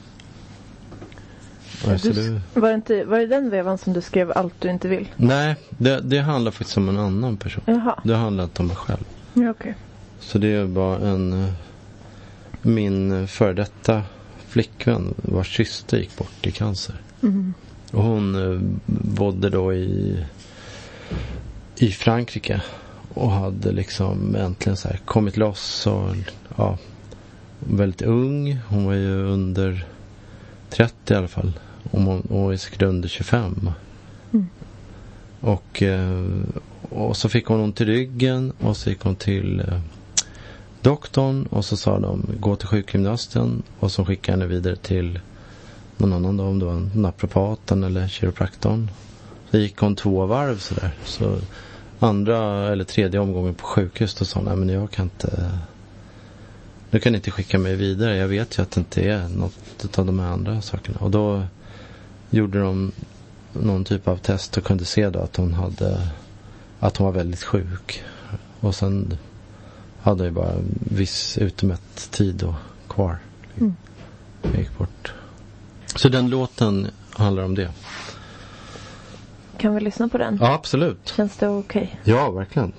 Du, 1.85 2.41
var, 2.55 2.69
det 2.69 2.75
inte, 2.75 3.05
var 3.05 3.19
det 3.19 3.27
den 3.27 3.51
vevan 3.51 3.79
som 3.79 3.93
du 3.93 4.01
skrev 4.01 4.33
allt 4.35 4.55
du 4.59 4.71
inte 4.71 4.89
vill? 4.89 5.09
nej, 5.17 5.57
det, 5.69 6.01
det 6.01 6.19
handlar 6.19 6.51
faktiskt 6.53 6.77
om 6.77 6.89
en 6.89 6.99
annan 6.99 7.37
person. 7.37 7.65
Jaha, 7.67 8.01
Det 8.05 8.17
handlar 8.17 8.45
inte 8.45 8.63
om 8.63 8.69
mig 8.69 8.77
själv. 8.77 9.05
ja, 9.35 9.51
okej. 9.51 9.75
Så 10.21 10.39
det 10.39 10.65
var 10.65 10.99
en, 10.99 11.33
eh, 11.45 11.51
min 12.63 13.13
eh, 13.13 13.27
före 13.27 13.53
detta 13.53 14.03
flickvän 14.49 15.15
vars 15.17 15.57
syster 15.57 15.99
gick 15.99 16.17
bort 16.17 16.47
i 16.47 16.51
cancer. 16.51 16.95
Mm. 17.23 17.55
Och 17.93 18.03
hon 18.03 18.35
eh, 18.55 18.61
bodde 19.17 19.51
då 19.51 19.75
i, 19.75 20.19
i 21.77 21.89
Frankrike. 21.91 22.61
Och 23.15 23.31
hade 23.31 23.73
liksom 23.73 24.35
äntligen 24.37 24.77
så 24.77 24.89
här 24.89 24.97
kommit 25.05 25.37
loss 25.37 25.87
och 25.87 26.17
ja, 26.57 26.79
väldigt 27.59 28.03
ung. 28.03 28.59
Hon 28.69 28.85
var 28.87 28.95
ju 28.95 29.23
under 29.25 29.87
30 30.71 31.13
i 31.13 31.17
alla 31.17 31.29
fall. 31.29 31.53
Och 31.91 32.01
hon, 32.01 32.27
hon 32.29 32.47
var 32.47 32.57
säkert 32.57 32.83
under 32.83 33.09
25. 33.09 33.71
Mm. 34.33 34.47
Och, 35.41 35.83
eh, 35.83 36.25
och 36.81 37.17
så 37.17 37.29
fick 37.29 37.47
hon 37.47 37.61
ont 37.61 37.81
i 37.81 37.85
ryggen 37.85 38.53
och 38.61 38.77
så 38.77 38.91
gick 38.91 39.03
hon 39.03 39.17
till 39.17 39.61
eh, 39.61 39.81
doktorn 40.81 41.47
och 41.47 41.65
så 41.65 41.77
sa 41.77 41.99
de 41.99 42.27
gå 42.41 42.57
till 42.57 42.69
sjukgymnasten 42.69 43.63
och 43.79 43.93
så 43.93 44.05
skickade 44.05 44.39
henne 44.39 44.55
vidare 44.55 44.77
till 44.77 45.21
någon 45.97 46.13
annan 46.13 46.37
då, 46.37 46.45
om 46.45 46.59
det 46.59 46.65
var 46.65 46.89
naprapaten 46.95 47.85
eller 47.85 48.09
kiropraktorn. 48.09 48.91
Så 49.51 49.59
gick 49.59 49.79
hon 49.79 49.97
två 49.97 50.27
varv 50.27 50.59
sådär. 50.59 50.95
Så 51.05 51.39
andra 51.99 52.69
eller 52.73 52.85
tredje 52.85 53.21
omgången 53.21 53.55
på 53.55 53.65
sjukhus 53.65 54.15
då 54.15 54.25
sa 54.25 54.39
hon, 54.39 54.49
nej 54.49 54.57
men 54.57 54.69
jag 54.69 54.91
kan 54.91 55.05
inte 55.05 55.51
du 56.91 57.01
kan 57.01 57.15
inte 57.15 57.31
skicka 57.31 57.59
mig 57.59 57.77
vidare. 57.77 58.17
Jag 58.17 58.29
vet 58.29 58.59
ju 58.59 58.63
att 58.63 58.71
det 58.71 58.81
inte 58.81 59.03
är 59.03 59.29
något 59.29 59.99
av 59.99 60.07
de 60.07 60.19
här 60.19 60.29
andra 60.29 60.61
sakerna. 60.61 60.99
Och 60.99 61.11
då 61.11 61.43
gjorde 62.33 62.61
de 62.61 62.93
någon 63.53 63.85
typ 63.85 64.09
av 64.09 64.17
test 64.17 64.57
och 64.57 64.65
kunde 64.65 64.85
se 64.85 65.11
då 65.11 65.19
att 65.19 65.37
hon 65.37 65.55
hade 65.55 66.09
att 66.81 66.97
hon 66.97 67.05
var 67.05 67.13
väldigt 67.13 67.43
sjuk. 67.43 68.03
Och 68.61 68.75
sen 68.75 69.19
hade 70.03 70.25
jag 70.25 70.33
bara 70.33 70.51
en 70.53 70.79
viss 70.79 71.39
utmätt 71.39 72.11
tid 72.11 72.35
då 72.35 72.55
kvar. 72.89 73.19
Mm. 73.61 73.77
Jag 74.43 74.55
gick 74.55 74.79
bort. 74.79 75.13
Så 75.97 76.09
den 76.09 76.31
låten 76.31 76.89
handlar 77.11 77.43
om 77.43 77.55
det. 77.55 77.71
Kan 79.57 79.75
vi 79.75 79.81
lyssna 79.81 80.09
på 80.09 80.19
den? 80.19 80.39
Ja, 80.41 80.55
absolut. 80.55 81.13
Känns 81.17 81.37
det 81.37 81.49
okej? 81.49 82.01
Ja, 82.05 82.31
verkligen. 82.31 82.73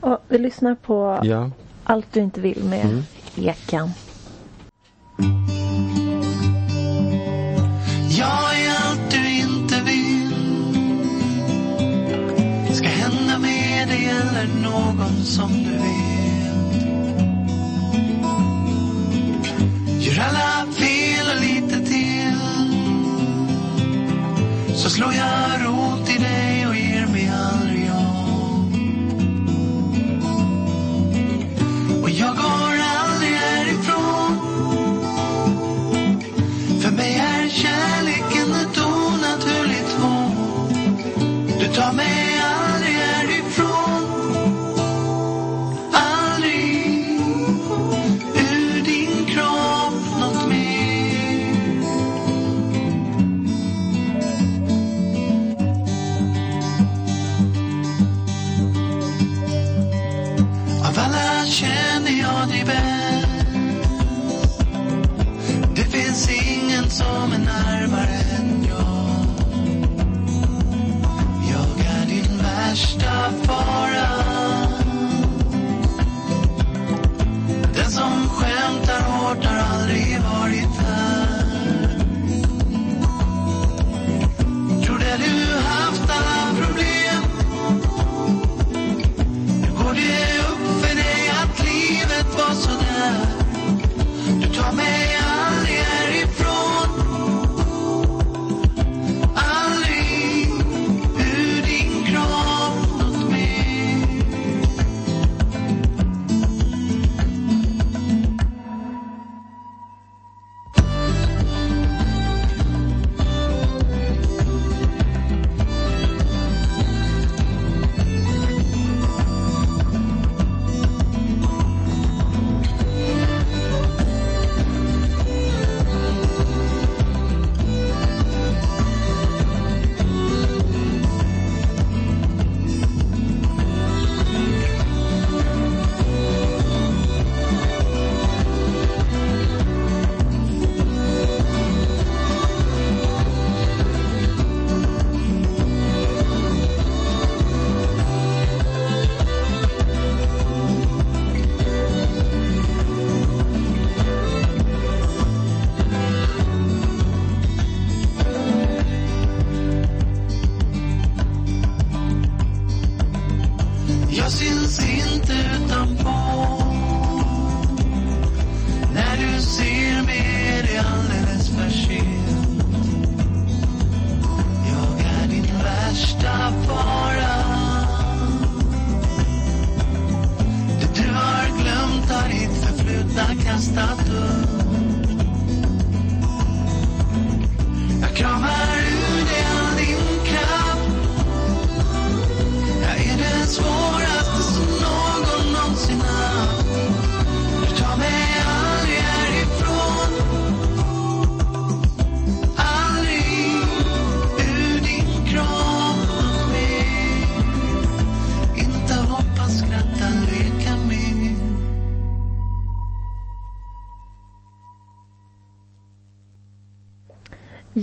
Ja, 0.00 0.20
vi 0.28 0.38
lyssnar 0.38 0.74
på 0.74 1.20
Ja. 1.22 1.50
Allt 1.84 2.06
du 2.12 2.20
inte 2.20 2.40
vill 2.40 2.64
med 2.64 2.84
Mm. 2.84 3.02
Ekan. 3.36 3.90
Dig 14.46 14.62
någon 14.62 15.24
som 15.24 15.52
du 15.64 15.70
vet. 15.70 16.46
Gör 20.02 20.24
alla 20.24 20.72
fel 20.72 21.26
och 21.36 21.40
lite 21.40 21.86
till. 21.86 22.38
Så 24.74 24.90
slår 24.90 25.12
jag 25.14 25.66
rot 25.66 26.10
i 26.10 26.18
dig 26.18 26.66
och 26.66 26.76
ger 26.76 27.06
mig 27.06 27.28
aldrig 27.28 27.90
av 27.90 28.72
Och 32.02 32.10
jag 32.10 32.36
går 32.36 32.75
brushed 72.76 73.55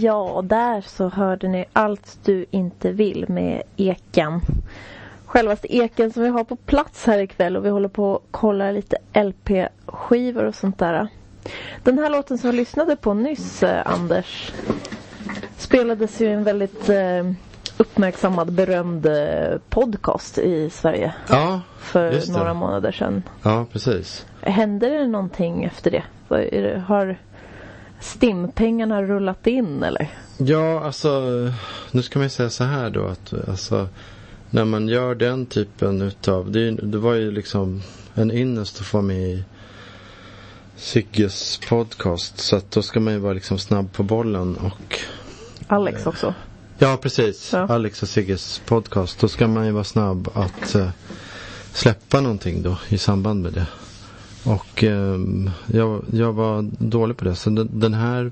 Ja, 0.03 0.41
där 0.45 0.81
så 0.81 1.09
hörde 1.09 1.47
ni 1.47 1.65
Allt 1.73 2.19
du 2.23 2.45
inte 2.51 2.91
vill 2.91 3.25
med 3.29 3.63
Eken. 3.77 4.41
Självaste 5.25 5.75
Eken 5.75 6.11
som 6.13 6.23
vi 6.23 6.29
har 6.29 6.43
på 6.43 6.55
plats 6.55 7.05
här 7.05 7.19
ikväll 7.19 7.57
och 7.57 7.65
vi 7.65 7.69
håller 7.69 7.87
på 7.89 8.15
att 8.15 8.21
kolla 8.31 8.71
lite 8.71 8.97
LP-skivor 9.13 10.43
och 10.43 10.55
sånt 10.55 10.77
där. 10.79 11.07
Den 11.83 11.99
här 11.99 12.09
låten 12.09 12.37
som 12.37 12.49
vi 12.51 12.55
lyssnade 12.57 12.95
på 12.95 13.13
nyss, 13.13 13.63
eh, 13.63 13.81
Anders, 13.93 14.51
spelades 15.57 16.21
ju 16.21 16.25
i 16.25 16.31
en 16.31 16.43
väldigt 16.43 16.89
eh, 16.89 17.31
uppmärksammad, 17.77 18.51
berömd 18.51 19.05
eh, 19.05 19.57
podcast 19.69 20.37
i 20.37 20.69
Sverige 20.69 21.13
Ja, 21.29 21.61
för 21.79 22.31
några 22.37 22.53
månader 22.53 22.91
sedan. 22.91 23.23
ja 23.43 23.65
precis. 23.71 24.25
Hände 24.41 24.89
det 24.89 25.07
någonting 25.07 25.63
efter 25.63 25.91
det? 25.91 26.03
Har 26.87 27.17
STIM-pengarna 28.03 29.03
rullat 29.03 29.47
in 29.47 29.83
eller? 29.83 30.07
Ja, 30.37 30.83
alltså 30.83 31.21
nu 31.91 32.01
ska 32.01 32.19
man 32.19 32.25
ju 32.25 32.29
säga 32.29 32.49
så 32.49 32.63
här 32.63 32.89
då 32.89 33.05
att 33.05 33.33
alltså 33.47 33.87
när 34.49 34.65
man 34.65 34.87
gör 34.87 35.15
den 35.15 35.45
typen 35.45 36.01
utav, 36.01 36.51
det, 36.51 36.71
det 36.71 36.97
var 36.97 37.13
ju 37.13 37.31
liksom 37.31 37.81
en 38.13 38.31
ynnest 38.31 38.79
att 38.79 38.85
få 38.85 39.01
med 39.01 39.29
i 39.29 39.43
Sigges 40.75 41.59
podcast 41.69 42.39
så 42.39 42.55
att 42.55 42.71
då 42.71 42.81
ska 42.81 42.99
man 42.99 43.13
ju 43.13 43.19
vara 43.19 43.33
liksom 43.33 43.59
snabb 43.59 43.93
på 43.93 44.03
bollen 44.03 44.57
och 44.57 44.99
Alex 45.67 46.05
också. 46.05 46.33
Ja, 46.77 46.97
precis. 47.01 47.53
Ja. 47.53 47.67
Alex 47.67 48.03
och 48.03 48.09
Sigges 48.09 48.61
podcast. 48.65 49.19
Då 49.19 49.27
ska 49.27 49.47
man 49.47 49.65
ju 49.65 49.71
vara 49.71 49.83
snabb 49.83 50.29
att 50.33 50.75
eh, 50.75 50.89
släppa 51.73 52.21
någonting 52.21 52.61
då 52.61 52.77
i 52.89 52.97
samband 52.97 53.41
med 53.41 53.53
det. 53.53 53.65
Och 54.45 54.83
ehm, 54.83 55.49
jag, 55.67 56.03
jag 56.11 56.33
var 56.33 56.69
dålig 56.79 57.17
på 57.17 57.25
det. 57.25 57.35
Så 57.35 57.49
den, 57.49 57.69
den 57.79 57.93
här 57.93 58.31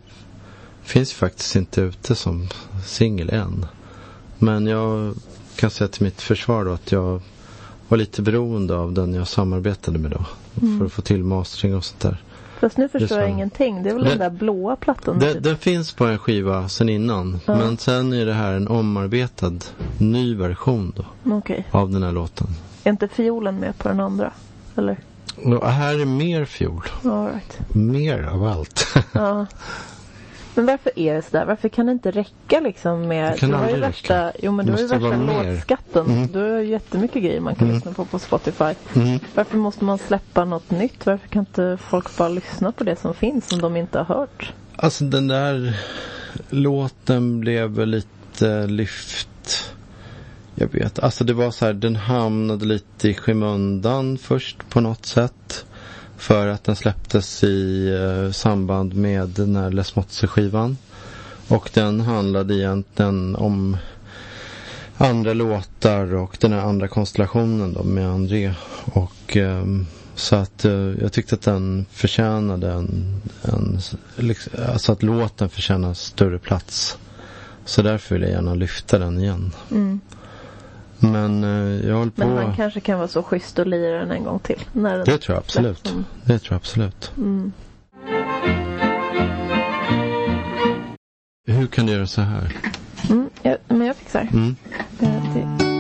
finns 0.81 1.11
ju 1.11 1.15
faktiskt 1.15 1.55
inte 1.55 1.81
ute 1.81 2.15
som 2.15 2.47
singel 2.85 3.29
än. 3.29 3.65
Men 4.39 4.67
jag 4.67 5.13
kan 5.55 5.69
säga 5.69 5.87
till 5.87 6.03
mitt 6.03 6.21
försvar 6.21 6.65
då 6.65 6.71
att 6.71 6.91
jag 6.91 7.21
var 7.87 7.97
lite 7.97 8.21
beroende 8.21 8.75
av 8.77 8.93
den 8.93 9.13
jag 9.13 9.27
samarbetade 9.27 9.99
med 9.99 10.11
då. 10.11 10.25
För 10.77 10.85
att 10.85 10.91
få 10.91 11.01
till 11.01 11.23
mastering 11.23 11.75
och 11.75 11.85
sånt 11.85 11.99
där. 11.99 12.17
Fast 12.59 12.77
nu 12.77 12.89
förstår 12.89 13.19
jag 13.19 13.29
ingenting. 13.29 13.83
Det 13.83 13.89
är 13.89 13.93
väl 13.93 14.03
Den- 14.03 14.17
den 14.17 14.19
där 14.33 14.39
blåa 14.39 14.75
plattan? 14.75 15.19
Den, 15.19 15.33
typ? 15.33 15.43
den 15.43 15.57
finns 15.57 15.93
på 15.93 16.05
en 16.05 16.17
skiva 16.19 16.69
sen 16.69 16.89
innan. 16.89 17.39
Ja. 17.45 17.55
Men 17.55 17.77
sen 17.77 18.13
är 18.13 18.25
det 18.25 18.33
här 18.33 18.53
en 18.53 18.67
omarbetad 18.67 19.53
ny 19.97 20.35
version 20.35 20.93
då. 20.95 21.05
Okej. 21.35 21.67
Av 21.71 21.89
den 21.91 22.03
här 22.03 22.11
låten. 22.11 22.47
Är 22.83 22.89
inte 22.91 23.07
fiolen 23.07 23.55
med 23.55 23.77
på 23.77 23.87
den 23.87 23.99
andra? 23.99 24.31
Eller? 24.75 24.97
Och 25.37 25.71
här 25.71 25.99
är 26.01 26.05
mer. 26.05 26.49
All 27.03 27.25
right. 27.27 27.59
Mer 27.75 28.23
av 28.23 28.43
allt. 28.43 28.85
Ja. 29.13 29.45
Men 30.55 30.65
varför 30.65 30.99
är 30.99 31.13
det 31.15 31.21
sådär? 31.21 31.45
Varför 31.45 31.69
kan 31.69 31.85
det 31.85 31.91
inte 31.91 32.11
räcka 32.11 32.59
liksom 32.59 33.07
med... 33.07 33.33
Det 33.33 33.37
kan 33.37 33.49
du 33.49 33.55
har 33.55 33.69
ju 33.69 33.75
värsta, 33.79 34.27
räcka. 34.27 34.37
jo 34.43 34.51
men 34.51 34.65
du 34.65 34.71
har 34.71 34.79
ju 34.79 34.87
värsta 34.87 35.15
låtskatten. 35.17 36.05
Mm. 36.05 36.27
Du 36.31 36.39
har 36.39 36.59
ju 36.59 36.65
jättemycket 36.69 37.23
grejer 37.23 37.39
man 37.39 37.55
kan 37.55 37.63
Mm. 37.67 37.75
lyssna 37.75 37.91
på 37.93 38.05
på 38.05 38.19
Spotify. 38.19 38.73
Mm. 38.95 39.19
Varför 39.35 39.57
måste 39.57 39.83
man 39.83 39.97
släppa 39.97 40.45
något 40.45 40.71
nytt? 40.71 41.05
Varför 41.05 41.27
kan 41.27 41.39
inte 41.39 41.77
folk 41.81 42.17
bara 42.17 42.29
lyssna 42.29 42.71
på 42.71 42.83
det 42.83 42.95
som 42.95 43.13
finns 43.13 43.47
som 43.49 43.61
de 43.61 43.75
inte 43.75 43.97
har 43.99 44.05
hört? 44.15 44.53
Alltså 44.75 45.03
den 45.03 45.27
där 45.27 45.77
låten 46.49 47.39
blev 47.39 47.69
väl 47.69 47.89
lite 47.89 48.67
lyft. 48.67 49.27
Jag 50.55 50.67
vet, 50.71 50.99
alltså 50.99 51.23
det 51.23 51.33
var 51.33 51.51
så 51.51 51.65
här, 51.65 51.73
den 51.73 51.95
hamnade 51.95 52.65
lite 52.65 53.09
i 53.09 53.13
skymundan 53.13 54.17
först 54.17 54.69
på 54.69 54.81
något 54.81 55.05
sätt. 55.05 55.65
För 56.17 56.47
att 56.47 56.63
den 56.63 56.75
släpptes 56.75 57.43
i 57.43 57.87
eh, 57.93 58.31
samband 58.31 58.95
med 58.95 59.29
den 59.29 59.55
här 59.55 59.71
Les 59.71 59.95
Motzee-skivan. 59.95 60.77
Och 61.47 61.69
den 61.73 62.01
handlade 62.01 62.55
egentligen 62.55 63.35
om 63.35 63.77
andra 64.97 65.33
låtar 65.33 66.15
och 66.15 66.37
den 66.39 66.53
här 66.53 66.59
andra 66.59 66.87
konstellationen 66.87 67.73
då 67.73 67.83
med 67.83 68.09
André. 68.09 68.53
Och 68.85 69.37
ehm, 69.37 69.85
så 70.15 70.35
att 70.35 70.65
eh, 70.65 70.71
jag 70.73 71.11
tyckte 71.11 71.35
att 71.35 71.41
den 71.41 71.85
förtjänade 71.91 72.71
en, 72.71 73.21
en 73.41 73.79
liksom, 74.15 74.53
alltså 74.71 74.91
att 74.91 75.03
låten 75.03 75.49
förtjänar 75.49 75.93
större 75.93 76.39
plats. 76.39 76.97
Så 77.65 77.81
därför 77.81 78.15
vill 78.15 78.21
jag 78.21 78.31
gärna 78.31 78.53
lyfta 78.53 78.99
den 78.99 79.19
igen. 79.19 79.51
Mm. 79.71 79.99
Men 81.01 81.43
eh, 81.43 81.87
jag 81.89 81.95
håller 81.97 82.11
på. 82.11 82.27
Men 82.27 82.37
han 82.37 82.55
kanske 82.55 82.79
kan 82.79 82.97
vara 82.97 83.07
så 83.07 83.23
schysst 83.23 83.59
och 83.59 83.67
lira 83.67 83.99
den 83.99 84.11
en 84.11 84.23
gång 84.23 84.39
till. 84.39 84.59
När 84.73 84.97
den 84.97 85.05
Det 85.05 85.17
tror 85.17 85.35
jag 85.35 85.39
absolut. 85.43 85.77
släpps. 85.77 85.91
Mm. 85.91 86.05
Det 86.25 86.39
tror 86.39 86.53
jag 86.53 86.57
absolut. 86.57 87.11
Mm. 87.17 87.51
Hur 91.47 91.67
kan 91.67 91.85
du 91.85 91.91
göra 91.93 92.07
så 92.07 92.21
här? 92.21 92.55
Mm. 93.09 93.29
Ja, 93.41 93.57
men 93.67 93.87
jag 93.87 93.95
fixar. 93.95 94.27
Mm. 94.33 94.55
Eh, 94.99 95.33
det- 95.35 95.70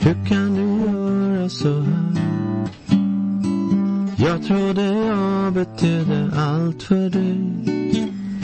Hur 0.00 0.26
kan 0.28 0.54
du 0.54 0.92
göra 0.92 1.48
så 1.48 1.80
här? 1.80 2.28
Jag 4.16 4.42
trodde 4.42 4.82
jag 4.82 5.52
betydde 5.52 6.30
allt 6.36 6.82
för 6.82 7.10
dig. 7.10 7.38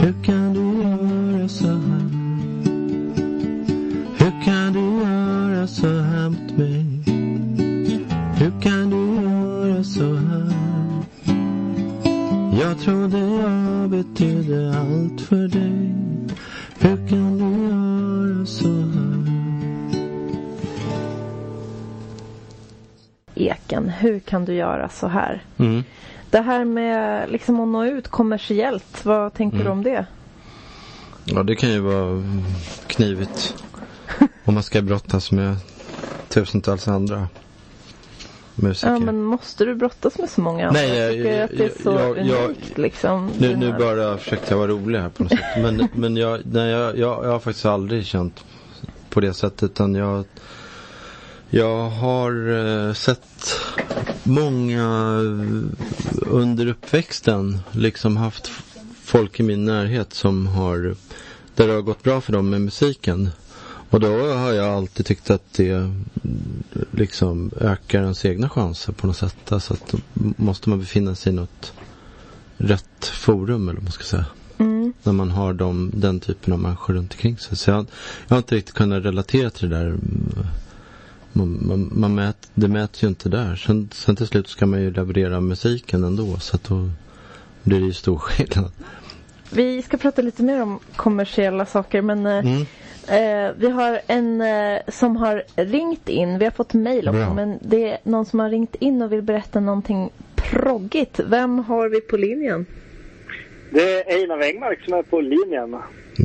Hur 0.01 0.25
kan 0.25 0.55
du 0.55 0.83
göra 0.83 1.49
så 1.49 1.67
här? 1.67 2.11
Hur 4.19 4.45
kan 4.45 4.73
du 4.73 4.81
göra 4.81 5.67
så 5.67 5.87
här 5.87 6.29
mot 6.29 6.59
mig? 6.59 6.85
Hur 8.39 8.61
kan 8.63 8.91
du 8.91 9.23
göra 9.23 9.85
så 9.85 10.15
här? 10.15 10.53
Jag 12.61 12.79
trodde 12.79 13.19
jag 13.19 13.91
betydde 13.91 14.79
allt 14.79 15.21
för 15.21 15.49
dig. 15.49 15.95
Hur 16.79 17.09
kan 17.09 17.39
du 17.39 17.64
Eken, 23.55 23.89
hur 23.89 24.19
kan 24.21 24.45
du 24.45 24.55
göra 24.55 24.89
så 24.89 25.07
här? 25.07 25.43
Mm. 25.59 25.85
Det 26.31 26.41
här 26.41 26.65
med 26.65 27.31
liksom 27.31 27.61
att 27.61 27.69
nå 27.69 27.85
ut 27.85 28.09
kommersiellt, 28.09 29.05
vad 29.05 29.35
tänker 29.35 29.57
Mm. 29.57 29.67
du 29.67 29.73
om 29.73 29.83
det? 29.83 30.07
Ja, 31.25 31.43
det 31.43 31.55
kan 31.57 31.71
ju 31.71 31.79
vara 31.81 32.23
knivigt. 32.87 33.57
Om 34.45 34.55
man 34.55 34.63
ska 34.63 34.83
brottas 34.83 35.33
med 35.33 35.57
tusentals 36.29 36.89
andra 36.89 37.29
musiker. 38.55 38.93
Ja, 38.93 38.99
men 38.99 39.23
måste 39.23 39.65
du 39.65 39.75
brottas 39.75 40.19
med 40.19 40.31
så 40.31 40.41
många 40.41 40.69
andra? 40.69 40.81
Nej, 40.81 40.99
jag- 40.99 41.07
jag 41.07 41.13
tycker 41.15 41.45
att 41.45 41.51
det 41.51 41.65
är 41.65 41.83
så 41.83 41.91
jag- 41.91 42.27
jag- 42.27 42.45
unikt 42.45 42.79
liksom. 42.79 43.31
Nu, 43.39 43.57
nu 43.57 43.73
bara 43.73 44.19
försökte 44.19 44.53
jag 44.55 44.59
vara 44.59 44.69
rolig 44.71 44.99
här 44.99 45.09
på 45.09 45.23
något 45.23 45.33
sätt. 45.33 45.41
Men, 45.63 45.89
men 45.95 46.17
jag, 46.17 46.41
nej, 46.45 46.71
jag, 46.71 46.99
jag, 46.99 47.25
jag 47.25 47.31
har 47.33 47.39
faktiskt 47.39 47.67
aldrig 47.67 48.07
känt 48.07 48.45
på 49.11 49.21
det 49.21 49.35
sättet. 49.35 49.63
Utan 49.63 49.95
jag, 49.95 50.25
jag 51.55 51.91
har 51.91 52.49
eh, 52.51 52.93
sett 52.93 53.55
många 54.23 54.83
eh, 54.83 55.87
under 56.27 56.67
uppväxten 56.67 57.59
liksom 57.73 58.17
haft 58.17 58.51
folk 59.03 59.41
i 59.41 59.43
min 59.43 59.65
närhet 59.65 60.15
som 60.15 60.47
har 60.47 60.95
där 61.55 61.67
det 61.67 61.73
har 61.75 61.83
gått 61.83 62.03
bra 62.03 62.21
för 62.21 62.33
dem 62.33 62.51
med 62.51 62.61
musiken. 62.61 63.31
Och 63.91 64.01
då 64.01 64.33
har 64.33 64.53
jag 64.53 64.75
alltid 64.75 65.07
tyckt 65.07 65.31
att 65.31 65.53
det 65.53 65.71
mm, 65.71 66.05
liksom 66.91 67.51
ökar 67.61 68.03
ens 68.03 68.25
egna 68.25 68.49
chanser 68.49 68.93
på 68.93 69.07
något 69.07 69.17
sätt. 69.17 69.53
Alltså 69.53 69.75
att 69.75 69.95
måste 70.37 70.71
man 70.71 70.79
befinna 70.81 71.15
sig 71.15 71.33
i 71.33 71.37
något 71.37 71.73
rätt 72.57 73.05
forum 73.05 73.69
eller 73.69 73.79
vad 73.79 73.83
man 73.83 73.93
ska 73.93 74.05
säga. 74.05 74.27
Mm. 74.59 74.93
När 75.03 75.13
man 75.13 75.31
har 75.31 75.53
de, 75.53 75.91
den 75.95 76.21
typen 76.21 76.53
av 76.53 76.59
människor 76.59 76.95
runt 76.95 77.13
omkring 77.13 77.39
sig. 77.39 77.57
Så 77.57 77.71
jag, 77.71 77.87
jag 78.27 78.35
har 78.35 78.39
inte 78.39 78.55
riktigt 78.55 78.75
kunnat 78.75 79.05
relatera 79.05 79.51
till 79.51 79.71
det 79.71 79.77
där. 79.77 79.97
Man, 81.37 81.59
man, 81.67 81.91
man 81.95 82.15
mät, 82.15 82.51
det 82.55 82.69
mäts 82.69 83.03
ju 83.05 83.09
inte 83.09 83.29
där. 83.29 83.57
Sen, 83.57 83.89
sen 83.93 84.17
till 84.17 84.27
slut 84.27 84.49
ska 84.49 84.67
man 84.67 84.81
ju 84.83 84.91
leverera 84.91 85.41
musiken 85.41 86.05
ändå. 86.05 86.37
Så 86.41 86.57
att 86.57 86.65
då 86.65 86.91
blir 87.63 87.81
det 87.81 87.87
ju 87.87 87.93
stor 87.93 88.19
skillnad. 88.19 88.71
Vi 89.53 89.83
ska 89.83 89.97
prata 89.97 90.23
lite 90.23 90.43
mer 90.43 90.63
om 90.63 90.79
kommersiella 90.97 91.67
saker 91.67 92.03
men 92.03 92.27
eh, 92.27 92.39
Mm. 92.47 93.47
eh, 93.49 93.53
vi 93.59 93.71
har 93.71 94.01
en 94.07 94.41
eh, 94.41 94.79
som 94.89 95.17
har 95.17 95.43
ringt 95.57 96.09
in. 96.09 96.39
Vi 96.39 96.45
har 96.45 96.53
fått 96.53 96.75
mejl 96.75 97.09
också 97.09 97.19
Bra. 97.21 97.35
men 97.35 97.59
det 97.63 97.91
är 97.93 97.99
någon 98.03 98.27
som 98.27 98.39
har 98.41 98.51
ringt 98.51 98.75
in 98.75 99.03
och 99.03 99.13
vill 99.13 99.23
berätta 99.23 99.61
någonting 99.61 100.11
proggigt. 100.37 101.21
Vem 101.27 101.59
har 101.59 101.89
vi 101.89 102.01
på 102.01 102.17
linjen? 102.17 102.67
Det 103.71 104.11
är 104.11 104.15
Einar 104.21 104.39
Engmark 104.41 104.85
som 104.85 104.95
är 104.95 105.03
på 105.03 105.21
linjen. 105.21 105.71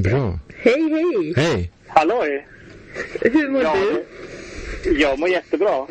Bra. 0.03 0.39
Hej 0.63 0.89
hej! 0.89 1.33
Hej! 1.37 1.71
Halloj! 1.87 2.47
Hur 3.21 3.49
mår 3.49 3.61
Ja, 3.61 3.75
du? 3.75 4.05
Jag 4.97 5.19
mår 5.19 5.29
jättebra. 5.29 5.87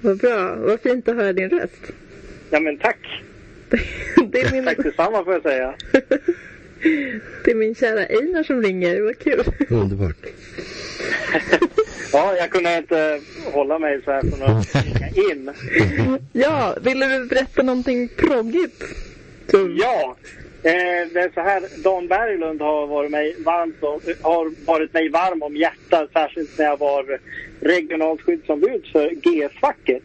Vad 0.00 0.18
bra, 0.18 0.54
vad 0.56 0.80
fint 0.80 1.08
att 1.08 1.16
höra 1.16 1.32
din 1.32 1.50
röst. 1.50 1.92
Ja 2.50 2.60
men 2.60 2.78
tack. 2.78 3.22
Det 4.32 4.40
är 4.40 4.52
min, 4.52 4.64
Tack 4.64 4.76
detsamma 4.76 5.24
får 5.24 5.32
jag 5.32 5.42
säga. 5.42 5.74
det 7.44 7.50
är 7.50 7.54
min 7.54 7.74
kära 7.74 8.06
Einar 8.06 8.42
som 8.42 8.62
ringer, 8.62 9.00
vad 9.00 9.18
kul. 9.18 9.44
Underbart. 9.70 10.16
Ja, 12.12 12.36
jag 12.36 12.50
kunde 12.50 12.76
inte 12.78 13.20
hålla 13.52 13.78
mig 13.78 14.00
så 14.04 14.10
här 14.10 14.20
från 14.20 14.42
att 14.42 14.84
ringa 14.84 15.08
in. 15.32 15.50
Ja, 16.32 16.76
ville 16.82 17.18
du 17.18 17.24
berätta 17.26 17.62
någonting 17.62 18.08
proggigt? 18.08 18.84
Så, 19.50 19.74
Ja, 19.78 20.16
eh, 20.70 21.08
det 21.12 21.20
är 21.20 21.30
så 21.34 21.40
här. 21.40 21.62
Dan 21.82 22.08
Berglund 22.08 22.60
har 22.60 22.86
varit 22.86 23.10
mig 23.10 23.36
varmt 23.44 23.82
och, 23.82 24.02
har 24.22 24.66
varit 24.66 24.94
mig 24.94 25.08
varm 25.08 25.42
om 25.42 25.56
hjärtat, 25.56 26.10
särskilt 26.12 26.58
när 26.58 26.64
jag 26.64 26.78
var 26.78 27.18
regionalt 27.60 28.20
skyddsombud 28.22 28.86
för 28.92 29.08
GS-facket. 29.10 30.02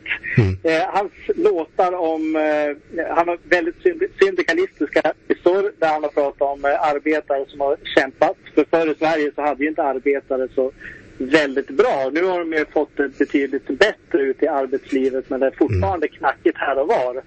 Eh, 0.63 0.81
hans 0.93 1.11
låtar 1.35 1.93
om, 1.93 2.35
eh, 2.35 3.03
han 3.15 3.27
har 3.27 3.37
väldigt 3.43 3.75
synd- 3.83 4.09
syndikalistiska 4.21 5.13
visor 5.27 5.71
där 5.79 5.87
han 5.87 6.03
har 6.03 6.09
pratat 6.09 6.41
om 6.41 6.65
eh, 6.65 6.81
arbetare 6.91 7.45
som 7.47 7.59
har 7.59 7.77
kämpat. 7.95 8.37
För 8.55 8.65
förr 8.71 8.91
i 8.91 8.95
Sverige 8.95 9.31
så 9.35 9.41
hade 9.41 9.63
ju 9.63 9.69
inte 9.69 9.83
arbetare 9.83 10.47
så 10.55 10.71
väldigt 11.17 11.69
bra. 11.69 12.09
Nu 12.13 12.23
har 12.23 12.39
de 12.39 12.53
ju 12.53 12.65
fått 12.65 12.97
det 12.97 13.17
betydligt 13.17 13.67
bättre 13.67 14.21
ut 14.21 14.43
i 14.43 14.47
arbetslivet 14.47 15.29
men 15.29 15.39
det 15.39 15.45
är 15.45 15.51
fortfarande 15.57 16.07
knackigt 16.07 16.57
här 16.57 16.79
och 16.79 16.87
var. 16.87 17.21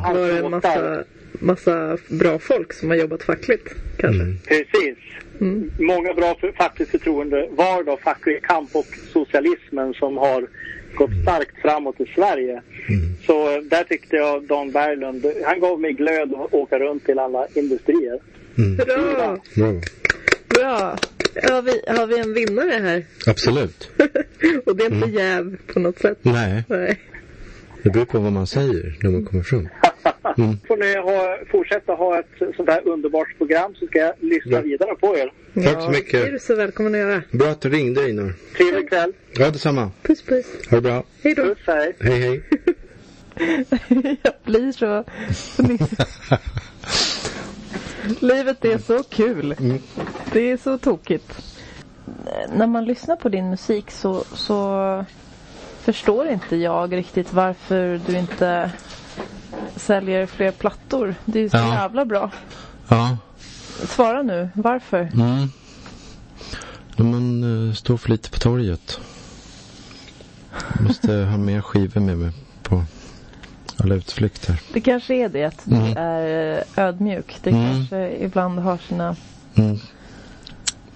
Hans 0.00 0.18
en 0.18 0.50
låtar- 0.50 1.04
massa, 1.40 1.98
bra 2.08 2.38
folk 2.38 2.72
som 2.72 2.88
har 2.88 2.96
jobbat 2.96 3.22
fackligt 3.22 3.68
kanske? 3.96 4.24
Precis. 4.48 4.98
Mm. 5.40 5.70
Många 5.78 6.14
bra 6.14 6.36
för 6.40 6.52
fackligt 6.52 6.90
förtroende 6.90 7.48
var 7.50 7.84
då 7.84 7.96
facklig 7.96 8.42
kamp 8.42 8.76
och 8.76 8.86
socialismen 9.12 9.94
som 9.94 10.16
har 10.16 10.46
gått 10.94 11.10
starkt 11.22 11.62
framåt 11.62 12.00
i 12.00 12.06
Sverige. 12.14 12.62
Så 13.26 13.54
eh, 13.54 13.62
där 13.62 13.84
tyckte 13.84 14.16
jag 14.16 14.44
Dan 14.46 14.70
Berglund, 14.70 15.26
han 15.44 15.60
gav 15.60 15.80
mig 15.80 15.92
glöd 15.92 16.34
att 16.34 16.54
åka 16.54 16.78
runt 16.78 17.04
till 17.04 17.18
alla 17.18 17.46
industrier. 17.54 18.18
Bra, 18.76 19.38
Bra. 19.54 19.80
bra. 20.48 20.96
Har 21.42 21.62
vi, 21.62 21.80
har 21.86 22.06
vi 22.06 22.18
en 22.18 22.34
vinnare 22.34 22.82
här? 22.82 23.04
Absolut. 23.26 23.90
Och 24.66 24.76
det 24.76 24.84
är 24.84 24.94
inte 24.94 25.10
jäv 25.10 25.56
på 25.66 25.80
något 25.80 25.98
sätt? 25.98 26.18
Nej, 26.22 26.64
Nej. 26.68 27.00
Det 27.82 27.90
beror 27.90 28.04
på 28.04 28.18
vad 28.18 28.32
man 28.32 28.46
säger 28.46 28.98
när 29.02 29.10
man 29.10 29.24
kommer 29.24 29.42
fram. 29.42 29.68
Får 30.68 30.76
ni 30.76 30.94
ha, 30.96 31.38
fortsätta 31.50 31.92
ha 31.92 32.18
ett 32.18 32.56
sånt 32.56 32.68
här 32.68 32.88
underbart 32.88 33.38
program 33.38 33.74
så 33.74 33.86
ska 33.86 33.98
jag 33.98 34.14
lyssna 34.20 34.50
Bra. 34.50 34.60
vidare 34.60 34.94
på 34.94 35.16
er. 35.16 35.32
Tack 35.64 35.82
så 35.82 35.90
mycket. 35.90 36.12
Det 36.12 36.28
är 36.28 36.32
du 36.32 36.38
så 36.38 36.54
välkommen 36.54 36.94
att 36.94 37.00
göra. 37.00 37.22
Bra 37.30 37.48
att 37.48 37.60
du 37.60 37.68
ringde 37.68 38.00
Einar. 38.04 38.32
Trevlig 38.56 38.88
kväll. 38.88 39.12
Ja, 39.32 39.50
detsamma. 39.50 39.90
Puss 40.02 40.22
puss. 40.22 40.46
Ha 40.70 40.76
det 40.76 40.82
bra. 40.82 41.04
Hej 41.22 41.34
då. 41.34 41.42
Puss, 41.42 41.58
hej. 41.66 41.96
Hej, 42.00 42.20
hej. 42.20 42.42
Jag 44.22 44.34
blir 44.44 44.72
så 44.72 45.04
Livet 48.26 48.64
är 48.64 48.78
så 48.78 49.02
kul. 49.02 49.54
Det 50.32 50.50
är 50.50 50.56
så 50.56 50.78
tokigt. 50.78 51.56
När 52.56 52.66
man 52.66 52.84
lyssnar 52.84 53.16
på 53.16 53.28
din 53.28 53.50
musik 53.50 53.90
så, 53.90 54.24
så 54.34 55.04
förstår 55.86 56.28
inte 56.28 56.56
jag 56.56 56.96
riktigt 56.96 57.32
varför 57.32 58.00
du 58.06 58.18
inte 58.18 58.70
säljer 59.76 60.26
fler 60.26 60.50
plattor. 60.50 61.14
Det 61.24 61.38
är 61.38 61.42
ju 61.42 61.48
så 61.50 61.56
Ja. 61.56 61.74
jävla 61.74 62.04
bra. 62.04 62.30
Ja. 62.88 63.16
Svara 63.86 64.22
nu, 64.22 64.48
varför? 64.54 65.00
Mm. 65.14 65.48
Man 66.96 67.44
uh, 67.44 67.72
står 67.74 67.96
för 67.96 68.08
lite 68.10 68.30
på 68.30 68.38
torget. 68.38 69.00
Måste 70.80 71.12
ha 71.30 71.36
mer 71.36 71.60
skivor 71.60 72.00
med 72.00 72.18
mig 72.18 72.32
på 72.62 72.84
alla 73.76 73.94
utflykter. 73.94 74.60
Det 74.72 74.80
kanske 74.80 75.14
är 75.14 75.28
det 75.28 75.44
att 75.44 75.62
du 75.64 75.76
Mm. 75.76 75.96
är 75.96 76.56
eh, 76.76 76.84
ödmjuk. 76.84 77.38
Det 77.42 77.50
Mm. 77.50 77.66
kanske 77.72 78.16
ibland 78.16 78.58
har 78.58 78.76
sina, 78.88 79.16
Mm. 79.54 79.78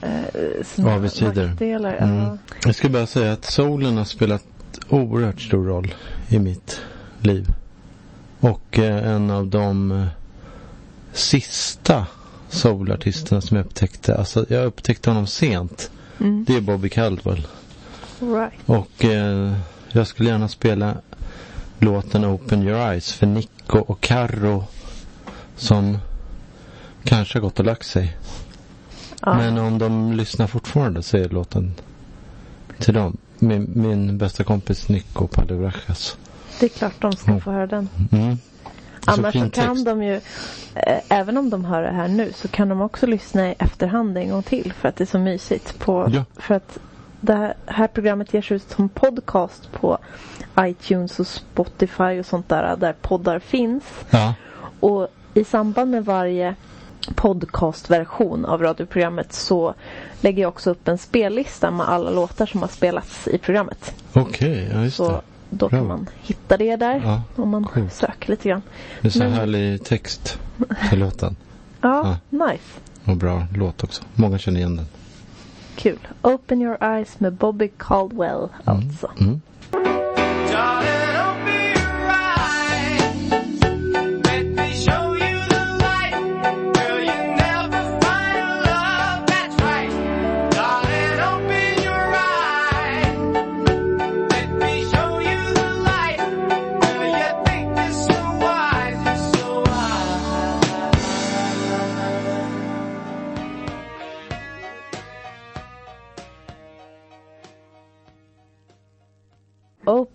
eh, 0.00 0.64
sina 0.64 0.94
Avigsidor. 0.94 1.56
Mm. 1.62 2.18
Ja. 2.20 2.38
Jag 2.64 2.74
skulle 2.74 2.92
bara 2.92 3.06
säga 3.06 3.32
att 3.32 3.44
solen 3.44 3.96
har 3.96 4.04
spelat 4.04 4.44
oerhört 4.88 5.40
stor 5.40 5.64
roll 5.64 5.94
i 6.28 6.38
mitt 6.38 6.80
liv. 7.20 7.46
Och 8.40 8.78
eh, 8.78 9.12
en 9.14 9.30
av 9.30 9.46
de 9.46 9.92
eh, 9.92 10.06
sista 11.12 12.06
soulartisterna 12.48 13.40
som 13.40 13.56
jag 13.56 13.66
upptäckte. 13.66 14.16
Alltså 14.16 14.46
jag 14.48 14.66
upptäckte 14.66 15.10
honom 15.10 15.26
sent. 15.26 15.90
Mm. 16.20 16.44
Det 16.44 16.56
är 16.56 16.60
Bobby 16.60 16.88
Caldwell. 16.88 17.46
Right. 18.20 18.52
Och 18.66 19.04
eh, 19.04 19.52
jag 19.88 20.06
skulle 20.06 20.28
gärna 20.28 20.48
spela 20.48 20.96
låten 21.78 22.24
Open 22.24 22.62
Your 22.62 22.78
Eyes 22.78 23.12
för 23.12 23.26
Nico 23.26 23.78
och 23.78 24.00
Carro 24.00 24.64
som 25.56 25.98
kanske 27.04 27.38
har 27.38 27.42
gått 27.42 27.58
och 27.58 27.64
lagt 27.64 27.86
sig. 27.86 28.16
Ja. 29.22 29.34
Men 29.34 29.58
om 29.58 29.78
de 29.78 30.12
lyssnar 30.12 30.46
fortfarande 30.46 31.02
så 31.02 31.16
är 31.16 31.28
låten 31.28 31.74
till 32.78 32.94
dem. 32.94 33.16
Min, 33.40 33.70
min 33.74 34.18
bästa 34.18 34.44
kompis 34.44 34.88
Nico 34.88 35.26
Palivrajas. 35.26 36.16
Det 36.60 36.66
är 36.66 36.70
klart 36.70 36.94
de 37.00 37.12
ska 37.12 37.30
Mm. 37.30 37.40
få 37.40 37.50
höra 37.50 37.66
den. 37.66 37.88
Mm. 38.12 38.36
Så 39.04 39.10
Annars 39.10 39.32
så 39.34 39.40
kan 39.40 39.50
text. 39.50 39.84
de 39.84 40.02
ju, 40.02 40.14
eh, 40.74 40.98
även 41.08 41.36
om 41.36 41.50
de 41.50 41.64
hör 41.64 41.82
det 41.82 41.90
här 41.92 42.08
nu, 42.08 42.32
så 42.36 42.48
kan 42.48 42.68
de 42.68 42.80
också 42.80 43.06
lyssna 43.06 43.50
i 43.50 43.54
efterhand 43.58 44.18
en 44.18 44.30
gång 44.30 44.42
till 44.42 44.72
för 44.72 44.88
att 44.88 44.96
det 44.96 45.04
är 45.04 45.06
så 45.06 45.18
mysigt. 45.18 45.78
På, 45.78 46.08
Ja. 46.12 46.24
För 46.36 46.54
att 46.54 46.78
det 47.20 47.34
här, 47.34 47.54
här 47.66 47.86
programmet 47.86 48.34
ges 48.34 48.52
ut 48.52 48.70
som 48.70 48.88
podcast 48.88 49.72
på 49.72 49.98
iTunes 50.60 51.20
och 51.20 51.26
Spotify 51.26 52.20
och 52.20 52.26
sånt 52.26 52.48
där, 52.48 52.76
där 52.76 52.92
poddar 52.92 53.38
finns. 53.38 53.84
Ja. 54.10 54.34
Och 54.80 55.08
i 55.34 55.44
samband 55.44 55.90
med 55.90 56.04
varje 56.04 56.54
podcastversion 57.14 58.44
av 58.44 58.62
radioprogrammet 58.62 59.32
så 59.32 59.74
lägger 60.20 60.42
jag 60.42 60.48
också 60.48 60.70
upp 60.70 60.88
en 60.88 60.98
spellista 60.98 61.70
med 61.70 61.88
alla 61.88 62.10
låtar 62.10 62.46
som 62.46 62.60
har 62.60 62.68
spelats 62.68 63.28
i 63.28 63.38
programmet. 63.38 63.94
Okej, 64.12 64.70
ja 64.74 64.82
just 64.84 64.96
Så 64.96 65.08
det. 65.10 65.20
då 65.50 65.68
kan 65.68 65.78
Bra. 65.78 65.88
man 65.96 66.08
hitta 66.22 66.56
det 66.56 66.76
där 66.76 67.02
Ja, 67.04 67.22
om 67.42 67.48
man 67.48 67.64
coolt. 67.64 67.92
söker 67.92 68.30
lite 68.30 68.48
grann. 68.48 68.62
Det 69.00 69.08
är 69.08 69.12
så 69.12 69.18
Men- 69.18 69.32
härlig 69.32 69.84
text 69.84 70.38
till 70.90 70.98
låten. 70.98 71.36
Ja, 71.82 72.16
nice. 72.30 72.80
Och 73.04 73.16
bra 73.16 73.46
låt 73.56 73.84
också. 73.84 74.02
Många 74.14 74.38
känner 74.38 74.58
igen 74.60 74.76
den. 74.76 74.86
Kul. 75.76 75.98
Open 76.22 76.62
your 76.62 76.76
eyes 76.84 77.20
med 77.20 77.32
Bobby 77.32 77.70
Caldwell 77.76 78.48
alltså. 78.64 79.10
Mm. 79.20 79.40
Darling, 79.70 79.99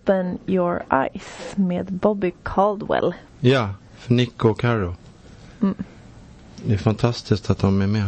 Open 0.06 0.38
your 0.48 0.84
eyes 0.92 1.56
med 1.56 1.86
Bobby 1.94 2.32
Caldwell. 2.44 3.14
Ja, 3.40 3.70
för 3.98 4.14
Nico 4.14 4.50
och 4.50 4.60
Carro. 4.60 4.96
Mm. 5.62 5.76
Det 6.66 6.74
är 6.74 6.78
fantastiskt 6.78 7.50
att 7.50 7.58
de 7.60 7.82
är 7.82 7.88
med. 7.88 8.08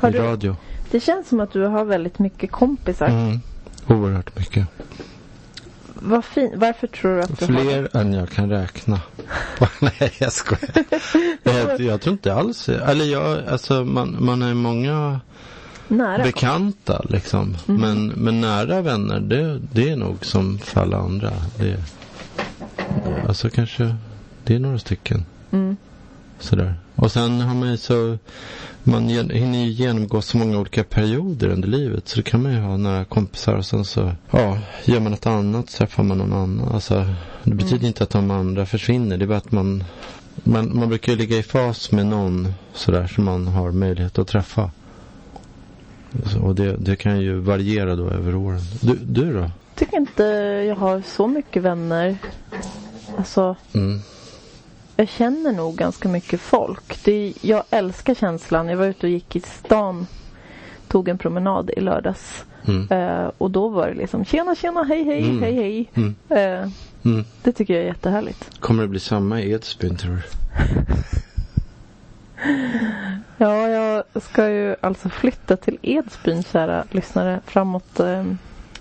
Har 0.00 0.08
i 0.08 0.12
du- 0.12 0.18
radio. 0.18 0.56
Det 0.90 1.00
känns 1.00 1.28
som 1.28 1.40
att 1.40 1.52
du 1.52 1.62
har 1.66 1.84
väldigt 1.84 2.18
mycket 2.18 2.50
kompisar. 2.50 3.06
Mm. 3.06 3.40
Oerhört 3.86 4.38
mycket. 4.38 4.66
Vad 5.94 6.24
fin- 6.24 6.52
Varför 6.56 6.86
tror 6.86 7.16
du 7.16 7.22
att 7.22 7.38
du 7.38 7.46
har 7.54 7.60
Fler 7.62 7.96
än 7.96 8.12
jag 8.12 8.28
kan 8.30 8.50
räkna. 8.50 9.00
Nej, 9.80 10.12
jag 10.18 10.32
skojar. 10.32 10.84
jag, 11.42 11.80
jag 11.80 12.00
tror 12.00 12.12
inte 12.12 12.34
alls. 12.34 12.68
Eller 12.68 13.04
jag, 13.04 13.46
alltså 13.48 13.84
man, 13.84 14.16
man 14.20 14.42
är 14.42 14.54
många 14.54 15.20
nära? 15.92 16.22
bekanta 16.22 17.04
liksom. 17.08 17.56
Men, 17.66 18.06
men 18.06 18.40
nära 18.40 18.82
vänner, 18.82 19.20
det, 19.20 19.60
det 19.72 19.88
är 19.88 19.96
nog 19.96 20.24
som 20.24 20.58
för 20.58 20.80
alla 20.80 20.96
andra. 20.96 21.32
Det, 21.58 21.76
alltså 23.28 23.50
kanske, 23.50 23.96
det 24.44 24.54
är 24.54 24.58
några 24.58 24.78
stycken. 24.78 25.24
Mm. 25.50 25.76
Sådär. 26.38 26.74
Och 26.94 27.12
sen 27.12 27.40
har 27.40 27.54
man 27.54 27.70
ju 27.70 27.76
så, 27.76 28.18
man 28.82 29.08
hinner 29.08 29.58
ju 29.58 29.70
genomgå 29.70 30.22
så 30.22 30.36
många 30.36 30.58
olika 30.58 30.84
perioder 30.84 31.48
under 31.48 31.68
livet. 31.68 32.08
Så 32.08 32.16
då 32.16 32.22
kan 32.22 32.42
man 32.42 32.52
ju 32.52 32.58
ha 32.58 32.76
några 32.76 33.04
kompisar 33.04 33.54
och 33.54 33.66
sen 33.66 33.84
så, 33.84 34.12
ja, 34.30 34.58
gör 34.84 35.00
man 35.00 35.12
något 35.12 35.26
annat 35.26 35.70
så 35.70 35.78
träffar 35.78 36.02
man 36.02 36.18
någon 36.18 36.32
annan. 36.32 36.68
Alltså, 36.74 37.06
det 37.44 37.54
betyder 37.54 37.86
inte 37.86 38.04
att 38.04 38.10
de 38.10 38.30
andra 38.30 38.66
försvinner. 38.66 39.16
Det 39.16 39.24
är 39.24 39.26
bara 39.26 39.38
att 39.38 39.52
man, 39.52 39.84
man, 40.34 40.76
man 40.78 40.88
brukar 40.88 41.12
ju 41.12 41.18
ligga 41.18 41.38
i 41.38 41.42
fas 41.42 41.92
med 41.92 42.06
någon 42.06 42.54
sådär 42.74 43.06
som 43.06 43.24
man 43.24 43.46
har 43.46 43.72
möjlighet 43.72 44.18
att 44.18 44.28
träffa. 44.28 44.70
Så, 46.32 46.40
och 46.42 46.54
det, 46.54 46.76
det 46.76 46.96
kan 46.96 47.20
ju 47.20 47.34
variera 47.38 47.96
då 47.96 48.08
över 48.10 48.34
åren. 48.34 48.60
Du, 48.80 48.98
du 49.02 49.32
då? 49.34 49.50
tycker 49.74 49.96
inte 49.96 50.22
jag 50.68 50.76
har 50.76 51.02
så 51.06 51.26
mycket 51.26 51.62
vänner. 51.62 52.16
Alltså, 53.18 53.56
Mm. 53.74 54.00
jag 54.96 55.08
känner 55.08 55.52
nog 55.52 55.76
ganska 55.76 56.08
mycket 56.08 56.40
folk. 56.40 57.04
Det, 57.04 57.32
jag 57.40 57.62
älskar 57.70 58.14
känslan. 58.14 58.68
Jag 58.68 58.76
var 58.76 58.86
ute 58.86 59.06
och 59.06 59.12
gick 59.12 59.36
i 59.36 59.40
stan. 59.40 60.06
Tog 60.88 61.08
en 61.08 61.18
promenad 61.18 61.70
i 61.76 61.80
lördags. 61.80 62.44
Mm. 62.66 62.88
Eh, 62.90 63.30
och 63.38 63.50
då 63.50 63.68
var 63.68 63.88
det 63.88 63.94
liksom 63.94 64.24
tjena 64.24 64.54
tjena 64.54 64.82
hej 64.84 65.04
hej 65.04 65.22
Mm. 65.24 65.42
hej 65.42 65.54
hej. 65.54 65.90
Mm. 65.94 66.14
Eh, 66.28 66.70
Mm. 67.04 67.24
det 67.42 67.52
tycker 67.52 67.74
jag 67.74 67.82
är 67.82 67.86
jättehärligt. 67.86 68.60
Kommer 68.60 68.82
det 68.82 68.88
bli 68.88 69.00
samma 69.00 69.40
i 69.40 69.52
Edsbyn 69.52 69.96
tror 69.96 70.12
du? 70.14 70.22
Ja, 73.42 73.68
jag 73.68 74.04
ska 74.22 74.48
ju 74.48 74.76
alltså 74.80 75.08
flytta 75.08 75.56
till 75.56 75.78
Edsbyn 75.82 76.42
kära 76.42 76.84
lyssnare 76.90 77.40
framåt 77.46 78.00
eh, 78.00 78.24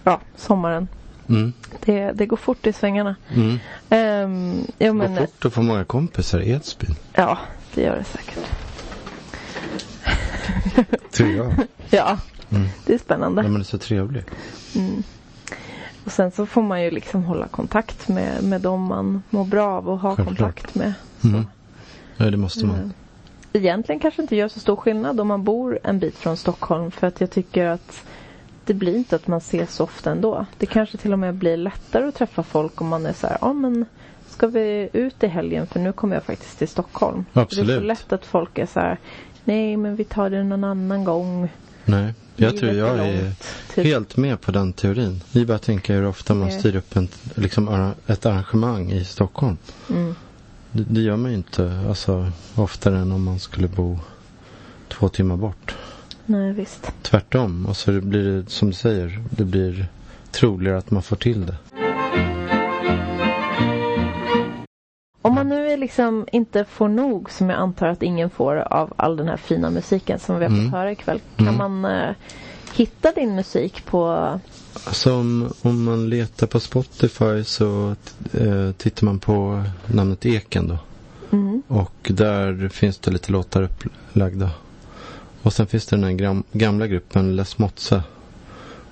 ja, 0.04 0.20
sommaren. 0.36 0.88
Mm. 1.30 1.54
Det, 1.86 2.12
det 2.12 2.26
går 2.26 2.38
fort 2.38 2.68
i 2.68 2.74
svängarna. 2.74 3.16
Mm. 3.30 3.50
Um, 3.50 4.66
ja, 4.78 4.88
Det 4.88 4.94
men, 4.94 5.16
går 5.16 5.22
fort 5.26 5.46
att 5.46 5.54
få 5.54 5.62
många 5.62 5.84
kompisar 5.84 6.40
i 6.40 6.52
Edsbyn. 6.52 6.96
ja, 7.14 7.38
det 7.74 7.82
gör 7.82 7.96
det 7.96 8.04
säkert. 8.04 8.46
Tror 11.12 11.30
jag. 11.30 11.54
Ja, 11.90 12.18
Mm. 12.50 12.68
det 12.86 12.94
är 12.94 12.98
spännande. 12.98 13.42
Ja, 13.42 13.48
men 13.48 13.54
det 13.54 13.62
är 13.62 13.64
så 13.64 13.78
trevligt. 13.78 14.28
Mm. 14.76 15.04
Och 16.06 16.12
sen 16.12 16.32
så 16.32 16.46
får 16.46 16.62
man 16.62 16.84
ju 16.84 16.92
liksom 16.92 17.24
hålla 17.24 17.48
kontakt 17.48 18.08
med, 18.08 18.44
med 18.44 18.62
dem 18.62 18.82
man 18.84 19.24
mår 19.30 19.46
bra 19.46 19.68
av 19.72 19.90
och 19.90 20.00
ha 20.00 20.16
Självklart. 20.16 20.38
kontakt 20.38 20.76
med. 20.76 20.94
Mm. 21.24 21.46
Ja, 22.18 22.26
det 22.26 22.38
måste 22.38 22.66
man. 22.66 22.94
Egentligen 23.54 24.00
kanske 24.00 24.22
inte 24.22 24.36
gör 24.36 24.48
så 24.48 24.60
stor 24.60 24.76
skillnad 24.76 25.20
om 25.20 25.28
man 25.28 25.44
bor 25.44 25.80
en 25.84 26.00
bit 26.00 26.18
från 26.18 26.38
Stockholm 26.38 26.92
för 26.92 27.08
att 27.08 27.22
jag 27.22 27.32
tycker 27.32 27.66
att 27.66 28.04
det 28.66 28.74
blir 28.74 28.96
inte 28.96 29.16
att 29.16 29.28
man 29.28 29.38
ses 29.38 29.76
så 29.76 29.84
ofta 29.84 30.12
ändå. 30.12 30.46
Det 30.58 30.66
kanske 30.66 30.98
till 30.98 31.14
och 31.14 31.20
med 31.20 31.34
blir 31.34 31.58
lättare 31.58 32.08
att 32.08 32.16
träffa 32.16 32.44
folk 32.44 32.82
om 32.82 32.88
man 32.88 33.06
är 33.06 33.14
så 33.14 33.28
här, 33.28 33.38
ja 33.42 33.54
men 33.54 33.86
ska 34.30 34.48
vi 34.48 34.90
ut 34.94 35.24
i 35.24 35.28
helgen 35.28 35.68
för 35.68 35.80
nu 35.80 35.94
kommer 35.94 36.16
jag 36.16 36.24
faktiskt 36.24 36.58
till 36.58 36.68
Stockholm. 36.68 37.26
Det 37.34 37.40
är 37.40 37.44
så 37.44 37.62
Absolut. 37.62 37.84
lätt 37.84 38.14
att 38.14 38.26
folk 38.26 38.58
är 38.58 38.66
så 38.66 38.80
här, 38.80 38.98
nej 39.44 39.78
men 39.78 39.96
vi 39.96 40.04
tar 40.04 40.30
det 40.30 40.44
någon 40.44 40.64
annan 40.64 41.04
gång. 41.04 41.50
Nej, 41.86 42.14
jag 42.36 42.58
tror 42.58 42.72
jag 42.72 43.00
är 43.00 43.24
långt, 43.24 43.48
typ. 43.76 43.86
helt 43.86 44.18
med 44.18 44.42
på 44.42 44.52
den 44.52 44.74
teorin. 44.74 45.24
Vi 45.32 45.46
bara 45.46 45.58
tänker 45.58 45.94
hur 45.94 46.06
ofta 46.06 46.34
man 46.34 46.52
styr 46.52 46.76
upp 46.76 46.96
en, 46.96 47.08
liksom, 47.36 47.94
ett 48.08 48.26
arrangemang 48.26 48.92
i 48.92 49.06
Stockholm. 49.06 49.58
Mm. 49.90 50.16
Det, 50.72 50.84
det 50.90 51.02
gör 51.02 51.16
man 51.18 51.32
ju 51.32 51.38
inte 51.38 51.84
alltså, 51.90 52.32
oftare 52.56 52.98
än 52.98 53.12
om 53.12 53.24
man 53.24 53.40
skulle 53.40 53.68
bo 53.68 54.00
två 54.88 55.10
timmar 55.10 55.38
bort. 55.38 55.76
Nej 56.26 56.54
visst. 56.54 56.92
Tvärtom. 57.02 57.66
Och 57.66 57.78
så 57.78 58.02
blir 58.02 58.24
det 58.24 58.50
som 58.50 58.68
du 58.68 58.74
säger, 58.74 59.24
det 59.30 59.44
blir 59.46 59.86
troligare 60.32 60.78
att 60.78 60.92
man 60.92 61.04
får 61.04 61.16
till 61.16 61.46
det. 61.46 61.56
Om 65.24 65.36
man 65.36 65.50
nu 65.50 65.78
liksom 65.78 66.28
inte 66.32 66.66
får 66.66 66.88
nog, 66.88 67.32
som 67.32 67.50
jag 67.50 67.60
antar 67.60 67.88
att 67.88 68.04
ingen 68.04 68.30
får 68.30 68.56
av 68.56 68.94
all 68.96 69.18
den 69.18 69.28
här 69.28 69.38
fina 69.38 69.70
musiken 69.70 70.20
som 70.20 70.40
vi 70.40 70.46
har 70.46 70.52
Mm. 70.52 70.64
fått 70.66 70.72
höra 70.74 70.92
ikväll. 70.92 71.20
Kan 71.38 71.48
Mm. 71.48 71.58
man 71.82 71.86
eh, 71.92 72.16
hitta 72.74 73.12
din 73.12 73.36
musik 73.36 73.86
på... 73.86 74.28
Alltså 74.74 75.14
om, 75.14 75.84
man 75.84 76.10
letar 76.10 76.48
på 76.48 76.60
Spotify 76.60 77.44
så 77.44 77.96
eh, 78.34 78.72
tittar 78.72 79.06
man 79.06 79.20
på 79.20 79.64
namnet 79.88 80.26
Eken 80.26 80.68
då. 80.68 80.78
Mm. 81.32 81.64
Och 81.68 82.12
där 82.14 82.70
finns 82.70 82.98
det 82.98 83.12
lite 83.12 83.32
låtar 83.32 83.62
upplagda. 83.62 84.50
Och 85.42 85.54
sen 85.54 85.68
finns 85.68 85.86
det 85.86 85.96
den 85.96 86.04
här 86.04 86.44
gamla 86.52 86.88
gruppen 86.88 87.36
Les 87.36 87.58
Motse. 87.58 88.04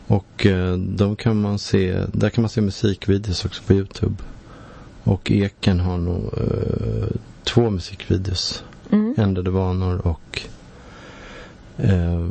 Och 0.08 0.46
eh, 0.46 0.78
de 0.78 1.16
kan 1.16 1.42
man 1.42 1.60
se, 1.60 2.06
där 2.14 2.30
kan 2.30 2.42
man 2.42 2.50
se 2.50 2.62
musikvideos 2.62 3.46
också 3.46 3.64
på 3.64 3.74
Youtube. 3.74 4.16
Och 5.04 5.32
Eken 5.32 5.80
har 5.80 5.98
nog 5.98 6.34
eh, 6.38 7.08
två 7.44 7.70
musikvideos. 7.70 8.64
Mm. 8.92 9.16
Ändrade 9.18 9.50
vanor 9.50 10.08
och 10.08 10.42
eh, 11.78 12.28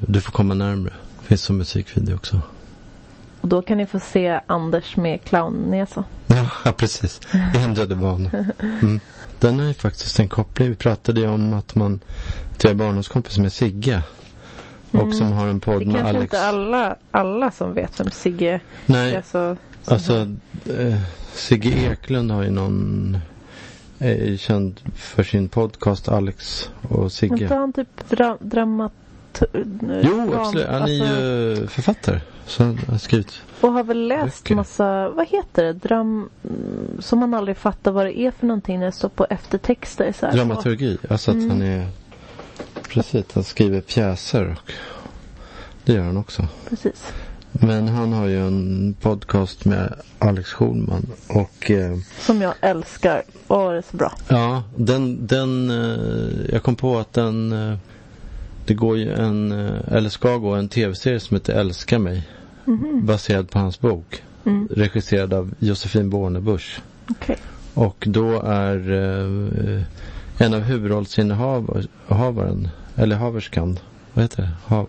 Du 0.00 0.20
får 0.20 0.32
komma 0.32 0.54
närmre. 0.54 0.92
Finns 1.26 1.42
som 1.42 1.56
musikvideo 1.56 2.14
också. 2.16 2.40
Och 3.40 3.48
då 3.48 3.62
kan 3.62 3.78
ni 3.78 3.86
få 3.86 4.00
se 4.00 4.40
Anders 4.46 4.96
med 4.96 5.24
clownnäsa. 5.24 6.04
Ja, 6.26 6.72
precis. 6.76 7.20
Ändrade 7.56 7.94
vanor. 7.94 8.30
Mm. 8.82 9.00
Den 9.40 9.60
är 9.60 9.64
ju 9.68 9.74
faktiskt 9.74 10.20
en 10.20 10.28
koppling. 10.28 10.68
Vi 10.68 10.74
pratade 10.74 11.20
ju 11.20 11.28
om 11.28 11.54
att 11.54 11.74
man 11.74 12.00
till 12.56 12.70
är 12.70 12.74
barndomskompis 12.74 13.38
med 13.38 13.52
Sigge. 13.52 14.02
Och 14.90 15.14
som 15.14 15.32
har 15.32 15.46
en 15.46 15.48
Mm. 15.48 15.58
Det 15.58 15.64
podd 15.64 15.86
med 15.86 15.94
kanske 15.96 16.08
Alex. 16.08 16.22
inte 16.24 16.40
alla, 16.46 16.96
alla 17.10 17.50
som 17.50 17.74
vet 17.74 18.00
vem 18.00 18.10
Sigge 18.10 18.46
är. 18.52 18.60
Nej, 18.86 19.22
Så, 19.24 19.56
som 19.82 19.94
alltså 19.94 20.12
har- 20.12 20.36
eh, 20.86 20.98
Sigge 21.34 21.68
Eklund 21.92 22.30
har 22.30 22.42
ju 22.42 22.50
någon 22.50 23.18
är 23.98 24.36
känd 24.36 24.80
för 24.94 25.22
sin 25.22 25.48
podcast 25.48 26.08
Alex 26.08 26.70
och 26.88 27.12
Sigge. 27.12 27.42
Inte 27.42 27.54
han 27.54 27.72
typ 27.72 28.08
dra, 28.10 28.36
dramat... 28.40 28.92
Jo, 30.02 30.34
absolut. 30.34 30.66
Han 30.66 30.74
är 30.74 30.80
alltså, 30.82 30.94
ju 31.04 31.66
författare. 31.66 32.20
Så 32.46 32.62
han 32.64 32.78
har 32.88 32.98
skrivit. 32.98 33.42
Och 33.60 33.72
har 33.72 33.84
väl 33.84 34.08
läst 34.08 34.44
böcker. 34.44 34.54
massa, 34.54 35.08
vad 35.08 35.26
heter 35.28 35.64
det, 35.64 35.72
dram... 35.72 36.28
Som 36.98 37.18
man 37.18 37.34
aldrig 37.34 37.56
fattar 37.56 37.90
vad 37.92 38.06
det 38.06 38.18
är 38.18 38.30
för 38.30 38.46
någonting 38.46 38.78
när 38.78 38.86
det 38.86 38.92
står 38.92 39.08
på 39.08 39.26
eftertexter. 39.30 40.12
Så 40.20 40.26
här. 40.26 40.32
Dramaturgi. 40.32 40.98
Alltså 41.10 41.30
att 41.30 41.36
Mm. 41.36 41.50
han 41.50 41.62
är 41.62 41.86
Precis, 42.88 43.24
han 43.34 43.44
skriver 43.44 43.80
pjäser. 43.80 44.56
Och 44.64 44.72
det 45.84 45.92
gör 45.92 46.02
han 46.04 46.16
också. 46.16 46.46
Precis. 46.68 47.12
Men 47.52 47.88
han 47.88 48.12
har 48.12 48.26
ju 48.26 48.46
en 48.46 48.94
podcast 49.00 49.64
med 49.64 49.94
Alex 50.18 50.52
Schulman. 50.52 51.06
Och 51.28 51.70
eh, 51.70 51.96
Som 52.20 52.42
jag 52.42 52.54
älskar. 52.60 53.22
Åh, 53.48 53.70
det 53.70 53.76
är 53.78 53.84
så 53.90 53.96
bra. 53.96 54.12
ja, 54.28 54.62
den, 54.76 55.26
den 55.26 55.70
eh, 55.70 56.52
jag 56.52 56.62
kom 56.62 56.76
på 56.76 56.98
att 56.98 57.12
den 57.12 57.52
eh, 57.52 57.78
det 58.66 58.74
går 58.74 58.98
ju 58.98 59.12
en, 59.12 59.52
eh, 59.52 59.92
eller 59.92 60.08
ska 60.08 60.36
gå 60.36 60.54
en 60.54 60.68
tv-serie 60.68 61.20
som 61.20 61.34
heter 61.34 61.52
Älska 61.52 61.98
mig. 61.98 62.28
Baserad 63.02 63.50
på 63.50 63.58
hans 63.58 63.80
bok. 63.80 64.22
Mm. 64.44 64.68
Regisserad 64.70 65.34
av 65.34 65.54
Josefin 65.58 66.10
Bornebusch. 66.10 66.80
Okej. 67.10 67.36
Och 67.74 68.04
då 68.08 68.42
är 68.42 68.92
eh, 68.92 69.82
en 70.38 70.54
av 70.54 70.60
huvudrollsinnehavaren, 70.60 72.68
eller 72.96 73.16
haverskan, 73.16 73.78
vad 74.12 74.24
heter 74.24 74.42
det? 74.42 74.50
Ha, 74.74 74.86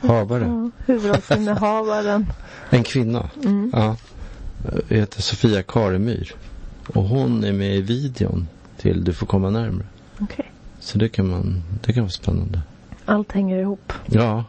havare. 0.00 0.44
Ja, 0.44 0.70
huvudrollsinnehavaren. 0.86 2.26
En 2.70 2.84
kvinna. 2.84 3.30
Mm. 3.44 3.70
Ja. 3.72 3.96
Eh, 4.64 4.96
Heter 4.98 5.22
Sofia 5.22 5.62
Karemyr. 5.62 6.34
Och 6.86 7.04
hon 7.04 7.44
är 7.44 7.52
med 7.52 7.76
i 7.76 7.80
videon 7.80 8.48
till 8.76 9.04
Du 9.04 9.12
får 9.12 9.26
komma 9.26 9.50
närmare. 9.50 9.86
Okej. 10.20 10.52
Så 10.80 10.98
det 10.98 11.08
kan 11.08 11.28
man, 11.28 11.62
det 11.84 11.92
kan 11.92 12.02
vara 12.02 12.10
spännande. 12.10 12.60
Allt 13.10 13.32
hänger 13.32 13.58
ihop. 13.58 13.92
Ja, 14.06 14.44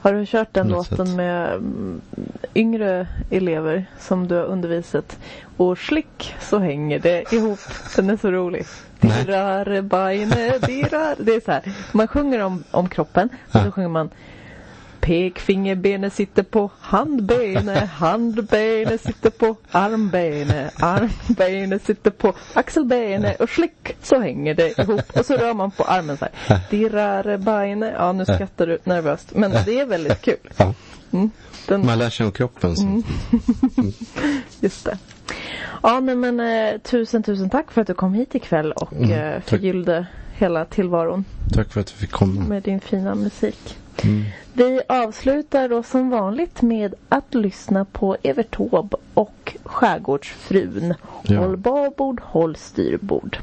Har 0.00 0.12
du 0.12 0.26
kört 0.26 0.54
den 0.54 0.68
låten 0.68 1.06
sätt. 1.06 1.16
med 1.16 1.52
mm, 1.54 2.00
yngre 2.54 3.06
elever 3.30 3.84
som 3.98 4.28
du 4.28 4.34
har 4.34 4.44
undervisat? 4.44 5.18
Och 5.56 5.78
slick 5.78 6.34
så 6.40 6.58
hänger 6.58 6.98
det 6.98 7.32
ihop. 7.32 7.58
Den 7.96 8.10
är 8.10 8.16
så 8.16 8.30
rolig. 8.30 8.64
Dirrar, 9.00 9.82
bajne, 9.82 10.58
dirrar. 10.58 11.14
Det 11.18 11.34
är 11.34 11.40
så 11.40 11.52
här. 11.52 11.62
Man 11.92 12.08
sjunger 12.08 12.40
om, 12.44 12.64
om 12.70 12.88
kroppen 12.88 13.28
och 13.48 13.54
Ja. 13.60 13.64
så 13.64 13.70
sjunger 13.70 13.88
man 13.88 14.10
Pekfingerbenet 15.04 16.12
sitter 16.12 16.42
på 16.42 16.70
handbenet, 16.80 17.88
handbenet 17.88 19.00
sitter 19.00 19.30
på 19.30 19.56
armbenet, 19.70 20.82
armbenet 20.82 21.86
sitter 21.86 22.10
på 22.10 22.32
axelbenet 22.54 23.40
och 23.40 23.48
slick 23.50 23.96
så 24.02 24.20
hänger 24.20 24.54
det 24.54 24.78
ihop 24.78 25.02
och 25.18 25.26
så 25.26 25.36
rör 25.36 25.54
man 25.54 25.70
på 25.70 25.84
armen 25.84 26.16
så 26.16 26.26
här. 26.46 26.60
Dirrare 26.70 27.38
beine. 27.38 27.92
Ja 27.98 28.12
nu 28.12 28.24
skrattar 28.24 28.66
du 28.66 28.78
nervöst 28.84 29.34
men 29.34 29.50
det 29.50 29.80
är 29.80 29.86
väldigt 29.86 30.22
kul. 30.22 30.50
Mm. 31.12 31.30
Den, 31.68 31.86
Man 31.86 31.98
lär 31.98 32.10
sig 32.10 32.26
om 32.26 32.32
kroppen. 32.32 32.76
Så. 32.76 33.02
just 34.60 34.84
det. 34.84 34.98
Ja 35.82 36.00
nej, 36.00 36.14
men 36.14 36.40
eh, 36.40 36.78
tusen 36.80 37.22
tusen 37.22 37.50
tack 37.50 37.70
för 37.72 37.80
att 37.80 37.86
du 37.86 37.94
kom 37.94 38.14
hit 38.14 38.34
ikväll 38.34 38.72
och 38.72 38.92
Mm, 38.92 39.10
eh, 39.12 39.40
förgyllde 39.46 40.06
hela 40.36 40.64
tillvaron 40.64 41.24
Tack 41.54 41.72
för 41.72 41.80
att 41.80 41.86
du 41.86 41.92
fick 41.92 42.10
komma. 42.10 42.40
med 42.48 42.62
din 42.62 42.80
fina 42.80 43.14
musik. 43.14 43.76
Mm. 44.02 44.24
Vi 44.52 44.80
avslutar 44.88 45.68
då 45.68 45.82
som 45.82 46.10
vanligt 46.10 46.62
med 46.62 46.94
att 47.08 47.34
lyssna 47.34 47.84
på 47.84 48.16
Evert 48.22 48.56
Taube 48.56 48.96
och 49.14 49.56
Skärgårdsfrun. 49.64 50.94
Ja. 51.22 51.38
Håll 51.38 51.56
babord, 51.56 52.20
håll 52.20 52.56
styrbord. 52.56 53.38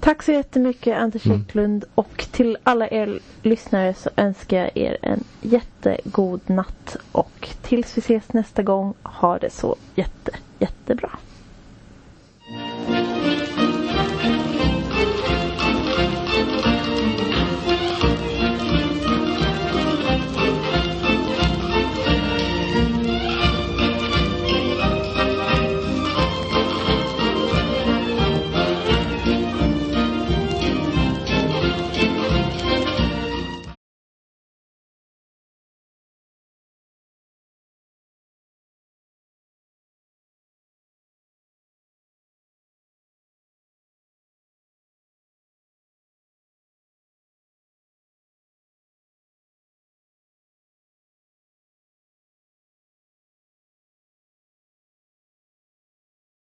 Tack 0.00 0.22
så 0.22 0.32
jättemycket 0.32 0.98
Anders 0.98 1.26
Mm. 1.26 1.40
Eklund 1.40 1.84
och 1.94 2.26
till 2.30 2.58
alla 2.62 2.88
er 2.88 3.20
lyssnare 3.42 3.94
så 3.94 4.10
önskar 4.16 4.56
jag 4.58 4.76
er 4.76 4.96
en 5.02 5.24
jättegod 5.40 6.40
natt 6.46 6.96
och 7.12 7.48
tills 7.62 7.96
vi 7.96 8.00
ses 8.00 8.32
nästa 8.32 8.62
gång, 8.62 8.94
ha 9.02 9.38
det 9.38 9.50
så 9.50 9.76
jätte, 9.94 10.32
jättebra. 10.58 11.10